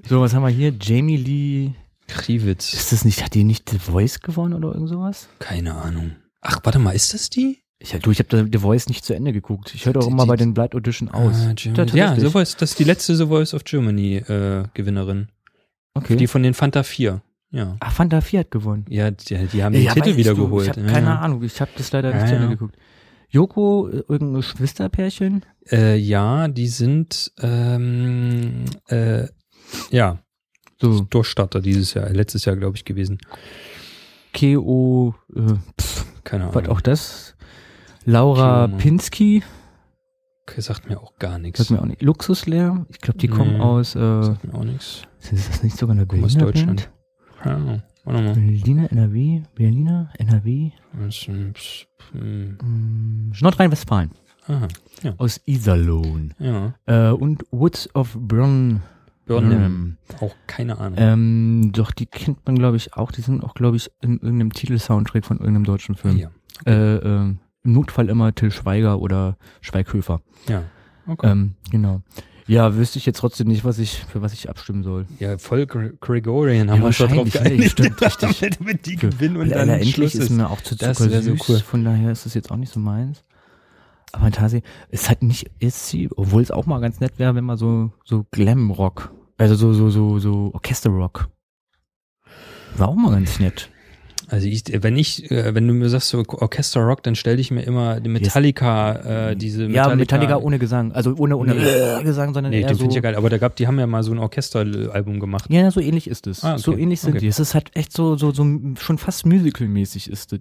[0.08, 0.72] So, was haben wir hier?
[0.80, 1.70] Jamie Lee.
[2.06, 2.72] Kriwitz.
[2.74, 5.28] Ist das nicht, hat die nicht The Voice gewonnen oder irgend sowas?
[5.38, 6.12] Keine Ahnung.
[6.42, 7.58] Ach, warte mal, ist das die?
[7.80, 9.74] Ich, du, ich habe The Voice nicht zu Ende geguckt.
[9.74, 11.34] Ich höre doch Die- immer bei den Blood Audition aus.
[11.48, 11.54] Ah.
[11.94, 12.14] Ja.
[12.14, 15.28] The Voice, das ist die letzte The Voice of Germany äh, Gewinnerin.
[15.94, 16.16] okay.
[16.16, 17.20] Die von den Fanta 4.
[17.54, 17.76] Ja.
[17.80, 18.84] Ach, Fanta 4 hat gewonnen.
[18.88, 20.64] Ja, die, die haben den Titel weißt wieder du, geholt.
[20.64, 21.18] Ich habe ja, keine ja.
[21.20, 21.42] Ahnung.
[21.44, 22.52] Ich habe das leider nicht Ja, zu Ende ja.
[22.52, 22.76] geguckt.
[23.28, 25.44] Joko, äh, irgendein Geschwisterpärchen?
[25.70, 29.26] Äh, ja, die sind ähm, äh,
[29.90, 30.18] ja
[30.80, 33.18] So, Durchstarter dieses Jahr, letztes Jahr glaube ich gewesen.
[34.32, 35.40] Keo, äh,
[35.80, 36.54] pff, Keine Ahnung.
[36.56, 37.36] was auch das?
[38.04, 39.42] Laura Pinsky,
[40.46, 41.58] Okay, sagt mir auch gar nichts.
[41.58, 42.02] sagt mir auch nicht.
[42.02, 43.60] Luxuslärm, ich glaube, die kommen Nee.
[43.60, 45.02] aus, äh, Sagt mir auch nichts.
[45.30, 46.90] ist das nicht sogar eine Kommen aus Deutschland.
[47.44, 47.56] Band?
[47.56, 47.82] Keine Ahnung.
[48.04, 48.34] Warte mal.
[48.34, 50.70] Berliner, NRW, Berliner, NRW,
[51.08, 54.10] pss, hm, hm, Nordrhein-Westfalen,
[54.46, 54.68] Aha,
[55.02, 55.14] ja.
[55.16, 56.34] aus Iserlohn.
[56.38, 56.74] Ja.
[56.86, 58.82] Äh, und Woods of Burnham.
[59.26, 59.96] Birnham.
[60.20, 60.98] Auch keine Ahnung.
[60.98, 63.10] Ähm, doch, die kennt man, glaube ich, auch.
[63.10, 66.18] Die sind auch, glaube ich, in irgendeinem Titelsoundtrack von irgendeinem deutschen Film.
[66.18, 66.30] ja.
[66.66, 70.20] Äh, äh, Im Notfall immer Till Schweiger oder Schweighöfer.
[70.46, 70.64] Ja.
[71.06, 71.30] Okay.
[71.30, 72.02] Ähm, genau.
[72.46, 75.06] Ja, wüsste ich jetzt trotzdem nicht, was ich, für was ich abstimmen soll.
[75.18, 77.96] ja, voll Gre Gregorian haben Ja, wir doch drauf wahrscheinlich, geeinigt.
[77.98, 78.56] stimmt, richtig.
[78.58, 80.30] Damit, die Für- gewinnen und dann endlich Schluss ist ist.
[80.30, 81.58] mir auch zu Das so cool.
[81.60, 83.24] von daher ist es jetzt auch nicht so meins.
[84.12, 87.44] Aber Tasi, es hat nicht, ist sie, obwohl es auch mal ganz nett wäre, wenn
[87.44, 91.28] man so, so Glam-Rock, also so, so, so, so Orchester-Rock.
[92.76, 93.70] War auch mal ganz nett.
[94.34, 97.52] Also ich, wenn ich, äh, wenn du mir sagst so Orchester Rock, dann stell ich
[97.52, 99.90] mir immer die Metallica, äh, diese Metallica.
[99.90, 102.02] Ja, Metallica ohne Gesang, also ohne, ohne Nee.
[102.02, 102.80] Gesang, sondern Nee, eher den so.
[102.80, 103.14] finde ich ja geil.
[103.14, 105.44] Aber da gab, die haben ja mal so ein Orchesteralbum gemacht.
[105.50, 106.42] Ja, so ähnlich ist es.
[106.42, 106.62] Ah, okay.
[106.62, 107.20] So ähnlich sind Okay.
[107.20, 107.28] die.
[107.28, 108.44] Es ist halt echt so, so, so
[108.80, 110.40] schon fast musical-mäßig ist es.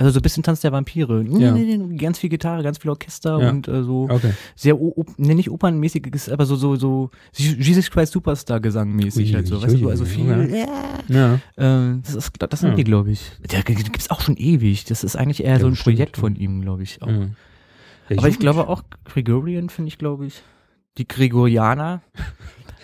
[0.00, 1.22] Also so ein bisschen Tanz der Vampire.
[1.38, 1.54] Ja.
[1.98, 3.50] Ganz viel Gitarre, ganz viel Orchester Ja.
[3.50, 4.32] und äh, so Okay.
[4.56, 4.74] sehr,
[5.18, 9.60] ne, nicht opernmäßig, aber so, so, so Jesus Christ Superstar Gesangmäßig Ui, halt so.
[9.60, 10.66] Weißt du, also viel,
[11.08, 11.34] Ja.
[11.34, 12.74] äh, das ist, das sind Ja.
[12.76, 13.20] die, glaube ich.
[13.52, 14.86] Der gibt's auch schon ewig.
[14.86, 16.20] Das ist eigentlich eher Ja, so ein Projekt ja.
[16.22, 17.02] von ihm, glaube ich.
[17.02, 17.08] Auch.
[17.08, 20.42] Ja, Aber ich glaube auch, Gregorian finde ich, glaube ich,
[20.96, 22.00] die Gregorianer.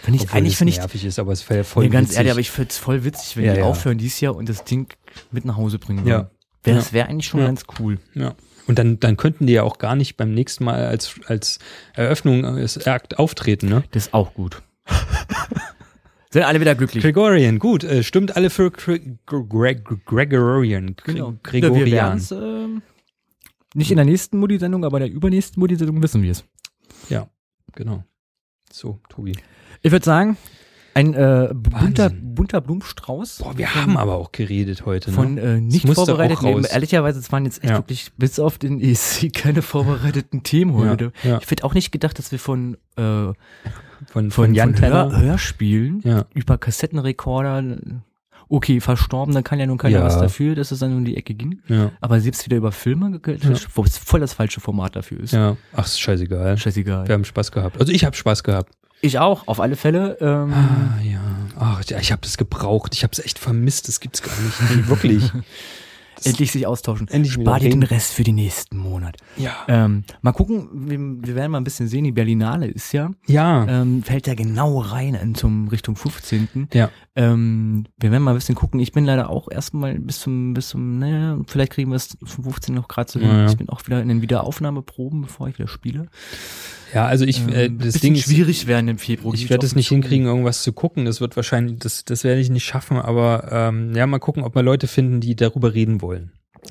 [0.02, 2.08] Finde ich, Obwohl eigentlich es finde ich, nervig ist, aber es wäre voll nee, ganz
[2.08, 2.18] witzig.
[2.18, 3.64] ehrlich, aber ich finde es voll witzig, wenn Ja, die ja.
[3.64, 4.86] aufhören dieses Jahr und das Ding
[5.32, 6.30] mit nach Hause bringen Ja.
[6.66, 6.80] Wär, Ja.
[6.80, 7.46] Das wäre eigentlich schon Ja.
[7.46, 7.98] ganz cool.
[8.14, 8.34] Ja.
[8.66, 11.58] Und dann, dann könnten die ja auch gar nicht beim nächsten Mal als, als
[11.94, 13.84] Eröffnung als Akt auftreten, ne?
[13.92, 14.60] Das ist auch gut.
[16.30, 17.02] Sind alle wieder glücklich.
[17.02, 19.74] Gregorian, gut, äh, stimmt alle für Gre Gre Gre
[20.04, 20.96] Gregorian.
[20.96, 21.34] Gre Genau.
[21.42, 21.90] Gregorian.
[21.92, 22.82] werden's, ähm,
[23.74, 26.44] nicht in der nächsten Mutti-Sendung, aber in der übernächsten Mutti-Sendung wissen wir es.
[27.08, 27.28] Ja,
[27.74, 28.02] genau.
[28.72, 29.32] So, Tobi.
[29.82, 30.36] Ich würde sagen,
[30.96, 33.38] ein äh, bunter, bunter Blumenstrauß.
[33.38, 35.40] Boah, wir von, haben aber auch geredet heute, von ne?
[35.42, 36.46] äh, nicht vorbereiteten.
[36.46, 36.64] Themen.
[36.64, 37.76] Ehrlicherweise, es waren jetzt echt Ja.
[37.78, 41.12] wirklich bis auf den ESC keine vorbereiteten Themen heute.
[41.22, 41.38] Ja, ja.
[41.42, 43.34] Ich hätte auch nicht gedacht, dass wir von, äh, Von,
[44.10, 45.20] von, von Jan von Hör.
[45.20, 46.02] Hörspielen
[46.34, 47.62] über Kassettenrekorder,
[48.48, 50.04] okay, verstorben, da kann ja nun keiner Ja.
[50.04, 51.60] was dafür, dass es dann um die Ecke ging.
[51.68, 51.90] Ja.
[52.00, 53.20] Aber selbst wieder über Filme,
[53.74, 55.32] wo es voll das falsche Format dafür ist.
[55.32, 55.56] ja.
[55.74, 56.56] Ach, ist scheißegal.
[56.56, 57.06] Scheißegal.
[57.08, 57.78] Wir haben Spaß gehabt.
[57.80, 58.72] Also ich habe Spaß gehabt.
[59.00, 60.16] Ich auch, auf alle Fälle.
[60.20, 61.20] Ähm, Ah, ja.
[61.58, 62.94] Ach, ja, ich habe das gebraucht.
[62.94, 63.88] Ich habe es echt vermisst.
[63.88, 64.88] Das gibt's gar nicht.
[64.88, 65.30] Wirklich.
[66.24, 67.08] endlich sich austauschen.
[67.08, 67.82] Endlich Spar dir den.
[67.82, 69.16] Rest für den nächsten Monat.
[69.36, 69.54] Ja.
[69.68, 73.66] Ähm, mal gucken, wir, wir werden mal ein bisschen sehen, die Berlinale ist ja, Ja.
[73.68, 76.68] ähm, fällt ja genau rein in zum Richtung 15.
[76.72, 76.90] Ja.
[77.14, 78.80] Ähm, wir werden mal ein bisschen gucken.
[78.80, 82.44] Ich bin leider auch erstmal bis zum, bis zum, naja, vielleicht kriegen wir es zum
[82.44, 83.28] 15 noch gerade so hin.
[83.28, 83.46] Ja, ja.
[83.50, 86.08] Ich bin auch wieder in den Wiederaufnahmeproben, bevor ich wieder spiele.
[86.94, 89.34] Ja, also ich, äh, Ähm, das Ding ist, schwierig werden im Februar.
[89.34, 89.94] ich werde es nicht zu.
[89.94, 91.04] hinkriegen, irgendwas zu gucken.
[91.04, 94.54] Das wird wahrscheinlich, das, das werde ich nicht schaffen, aber ähm, ja, mal gucken, ob
[94.54, 96.05] wir Leute finden, die darüber reden wollen,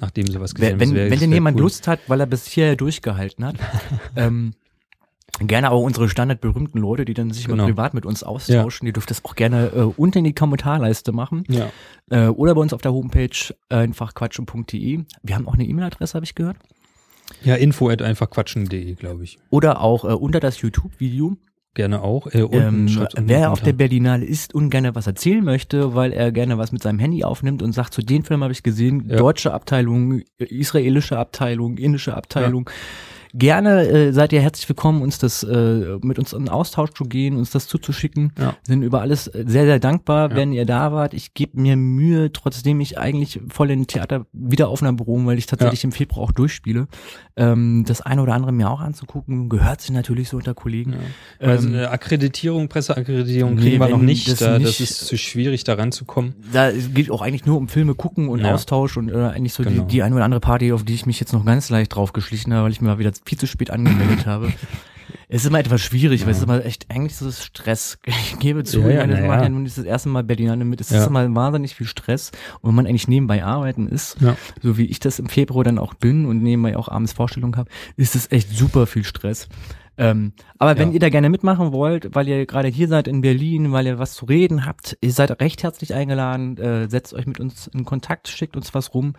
[0.02, 0.96] nachdem sie was gesehen Wenn, haben.
[0.96, 1.64] wär- wenn denn jemand cool.
[1.64, 3.56] Lust hat, weil er bis hierher durchgehalten hat,
[4.16, 4.54] ähm,
[5.40, 7.64] gerne auch unsere standardberühmten Leute, die dann sich Genau.
[7.64, 11.12] mal privat mit uns austauschen, die dürfen das auch gerne äh, unten in die Kommentarleiste
[11.12, 11.70] machen Ja.
[12.10, 13.30] äh, oder bei uns auf der Homepage
[13.70, 15.04] äh, einfach quatschen.de.
[15.24, 16.58] Wir haben auch eine E-Mail-Adresse, habe ich gehört.
[17.44, 19.38] Ja, info at einfach quatschen.de, glaube ich.
[19.50, 21.36] Oder auch äh, unter das YouTube-Video.
[21.76, 22.28] Gerne auch.
[22.34, 23.74] Äh, unten Ähm, wer auf der.
[23.74, 27.62] Berlinale ist und gerne was erzählen möchte, weil er gerne was mit seinem Handy aufnimmt
[27.62, 29.18] und sagt, zu den Film habe ich gesehen, Ja.
[29.18, 32.70] deutsche Abteilung, äh, israelische Abteilung, indische Abteilung.
[33.38, 37.36] Gerne äh, seid ihr herzlich willkommen, uns das äh, mit uns in Austausch zu gehen,
[37.36, 38.32] uns das zuzuschicken.
[38.40, 38.56] Ja.
[38.64, 40.38] Sind über alles äh, sehr, sehr dankbar, Ja.
[40.38, 41.14] wenn ihr da wart.
[41.14, 45.84] Ich gebe mir Mühe, trotzdem ich eigentlich voll in Theater Wiederaufnahme beruhen, weil ich tatsächlich
[45.84, 46.88] im Februar auch durchspiele.
[47.36, 50.94] Ähm, das eine oder andere mir auch anzugucken, gehört sich natürlich so unter Kollegen.
[51.42, 51.50] Ja.
[51.50, 54.32] Also Ähm, eine Akkreditierung, Presseakkreditierung nee, kriegen wir noch nicht.
[54.32, 56.36] das Da, nicht- das ist zu schwierig, da ranzukommen.
[56.54, 58.54] da geht auch eigentlich nur um Filme gucken und Ja.
[58.54, 59.82] Austausch und äh, eigentlich so Genau.
[59.84, 62.14] die, die eine oder andere Party, auf die ich mich jetzt noch ganz leicht drauf
[62.14, 64.52] geschlichen habe, weil ich mir mal wieder viel zu spät angemeldet habe.
[65.28, 67.98] Es ist immer etwas schwierig, weil es ist immer echt eigentlich so Stress.
[68.08, 69.44] Ich gebe zu, Ja, ich ja, meine, ja.
[69.44, 70.82] ja das erste Mal Berlinale mit.
[70.82, 71.02] Es Ja.
[71.02, 72.32] ist immer wahnsinnig viel Stress.
[72.62, 74.36] Und wenn man eigentlich nebenbei arbeiten ist, Ja.
[74.62, 77.70] so wie ich das im Februar dann auch bin und nebenbei auch abends Vorstellungen habe,
[77.98, 79.48] ist es echt super viel Stress.
[79.98, 80.96] Ähm, aber wenn Ja.
[80.96, 84.14] ihr da gerne mitmachen wollt, weil ihr gerade hier seid in Berlin, weil ihr was
[84.14, 88.28] zu reden habt, ihr seid recht herzlich eingeladen, äh, setzt euch mit uns in Kontakt,
[88.28, 89.14] schickt uns was rum.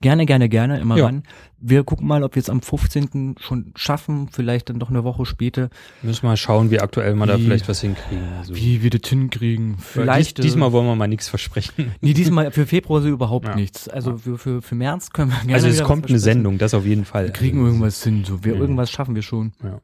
[0.00, 1.04] Gerne, gerne, gerne, immer Ja.
[1.06, 1.22] ran.
[1.60, 3.36] Wir gucken mal, ob wir es am 15.
[3.38, 5.68] schon schaffen, vielleicht dann doch eine Woche später,
[6.02, 8.24] Müssen wir mal schauen, wie aktuell wir da vielleicht was hinkriegen.
[8.38, 9.76] Also, wie wir das hinkriegen.
[9.76, 10.38] Dies, Vielleicht.
[10.38, 11.92] äh, diesmal wollen wir mal nichts versprechen.
[12.00, 13.54] Nee, diesmal für Februar so überhaupt Ja.
[13.54, 13.86] nichts.
[13.88, 16.18] Also für, für, für März können wir gerne Also es kommt eine.
[16.18, 17.26] Sendung, das auf jeden Fall.
[17.26, 18.42] Wir kriegen Also, irgendwas hin, so.
[18.44, 18.60] Wir, Mhm.
[18.62, 19.52] irgendwas schaffen wir schon.
[19.62, 19.78] Ja.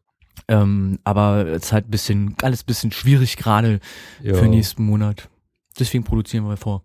[0.49, 3.81] Ähm, aber es ist halt ein bisschen, alles ein bisschen schwierig gerade
[4.23, 5.29] für nächsten Monat.
[5.79, 6.83] Deswegen produzieren wir vor.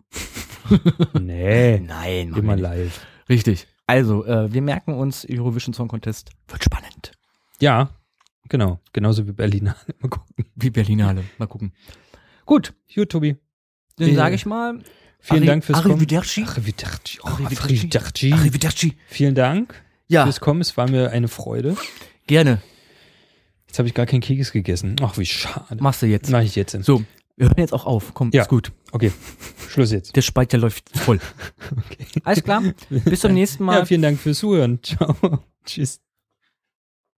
[1.20, 3.06] Nee, Nein, immer live.
[3.30, 3.68] Richtig.
[3.86, 7.12] Also, äh, wir merken uns, Eurovision Song Contest wird spannend.
[7.60, 7.90] Ja,
[8.50, 8.80] genau.
[8.94, 9.76] Genauso wie Berliner.
[10.00, 10.46] Mal gucken.
[10.56, 11.24] Wie Berlinale.
[11.38, 11.74] Mal gucken.
[12.46, 13.36] Gut, Gut, Tobi.
[13.98, 14.80] dann Äh, sage ich mal.
[15.20, 15.96] Vielen Arri- Dank fürs Kommen.
[15.96, 16.44] Arrivederci.
[16.44, 17.20] Arrivederci.
[17.24, 17.64] Oh, Arrivederci.
[17.64, 18.34] Arrivederci.
[18.34, 18.98] Arrivederci.
[19.08, 20.62] Vielen Dank Ja, fürs Kommen.
[20.62, 21.76] Es war mir eine Freude.
[22.28, 22.62] gerne.
[23.74, 24.98] Jetzt habe ich gar keinen Keks gegessen.
[25.02, 25.82] Ach, wie schade.
[25.82, 26.30] Machst du jetzt.
[26.30, 26.78] Mach ich jetzt.
[26.84, 27.04] So,
[27.38, 28.14] wir hören jetzt auch auf.
[28.14, 28.44] Komm, Ja.
[28.44, 28.72] ist gut.
[28.92, 29.12] Okay,
[29.68, 30.16] Schluss jetzt.
[30.16, 31.20] Der Speicher läuft voll.
[32.24, 32.62] Alles klar.
[32.92, 33.80] Bis zum nächsten Mal.
[33.80, 34.78] Ja, vielen Dank fürs Zuhören.
[34.84, 35.16] Ciao.
[35.66, 36.00] Tschüss.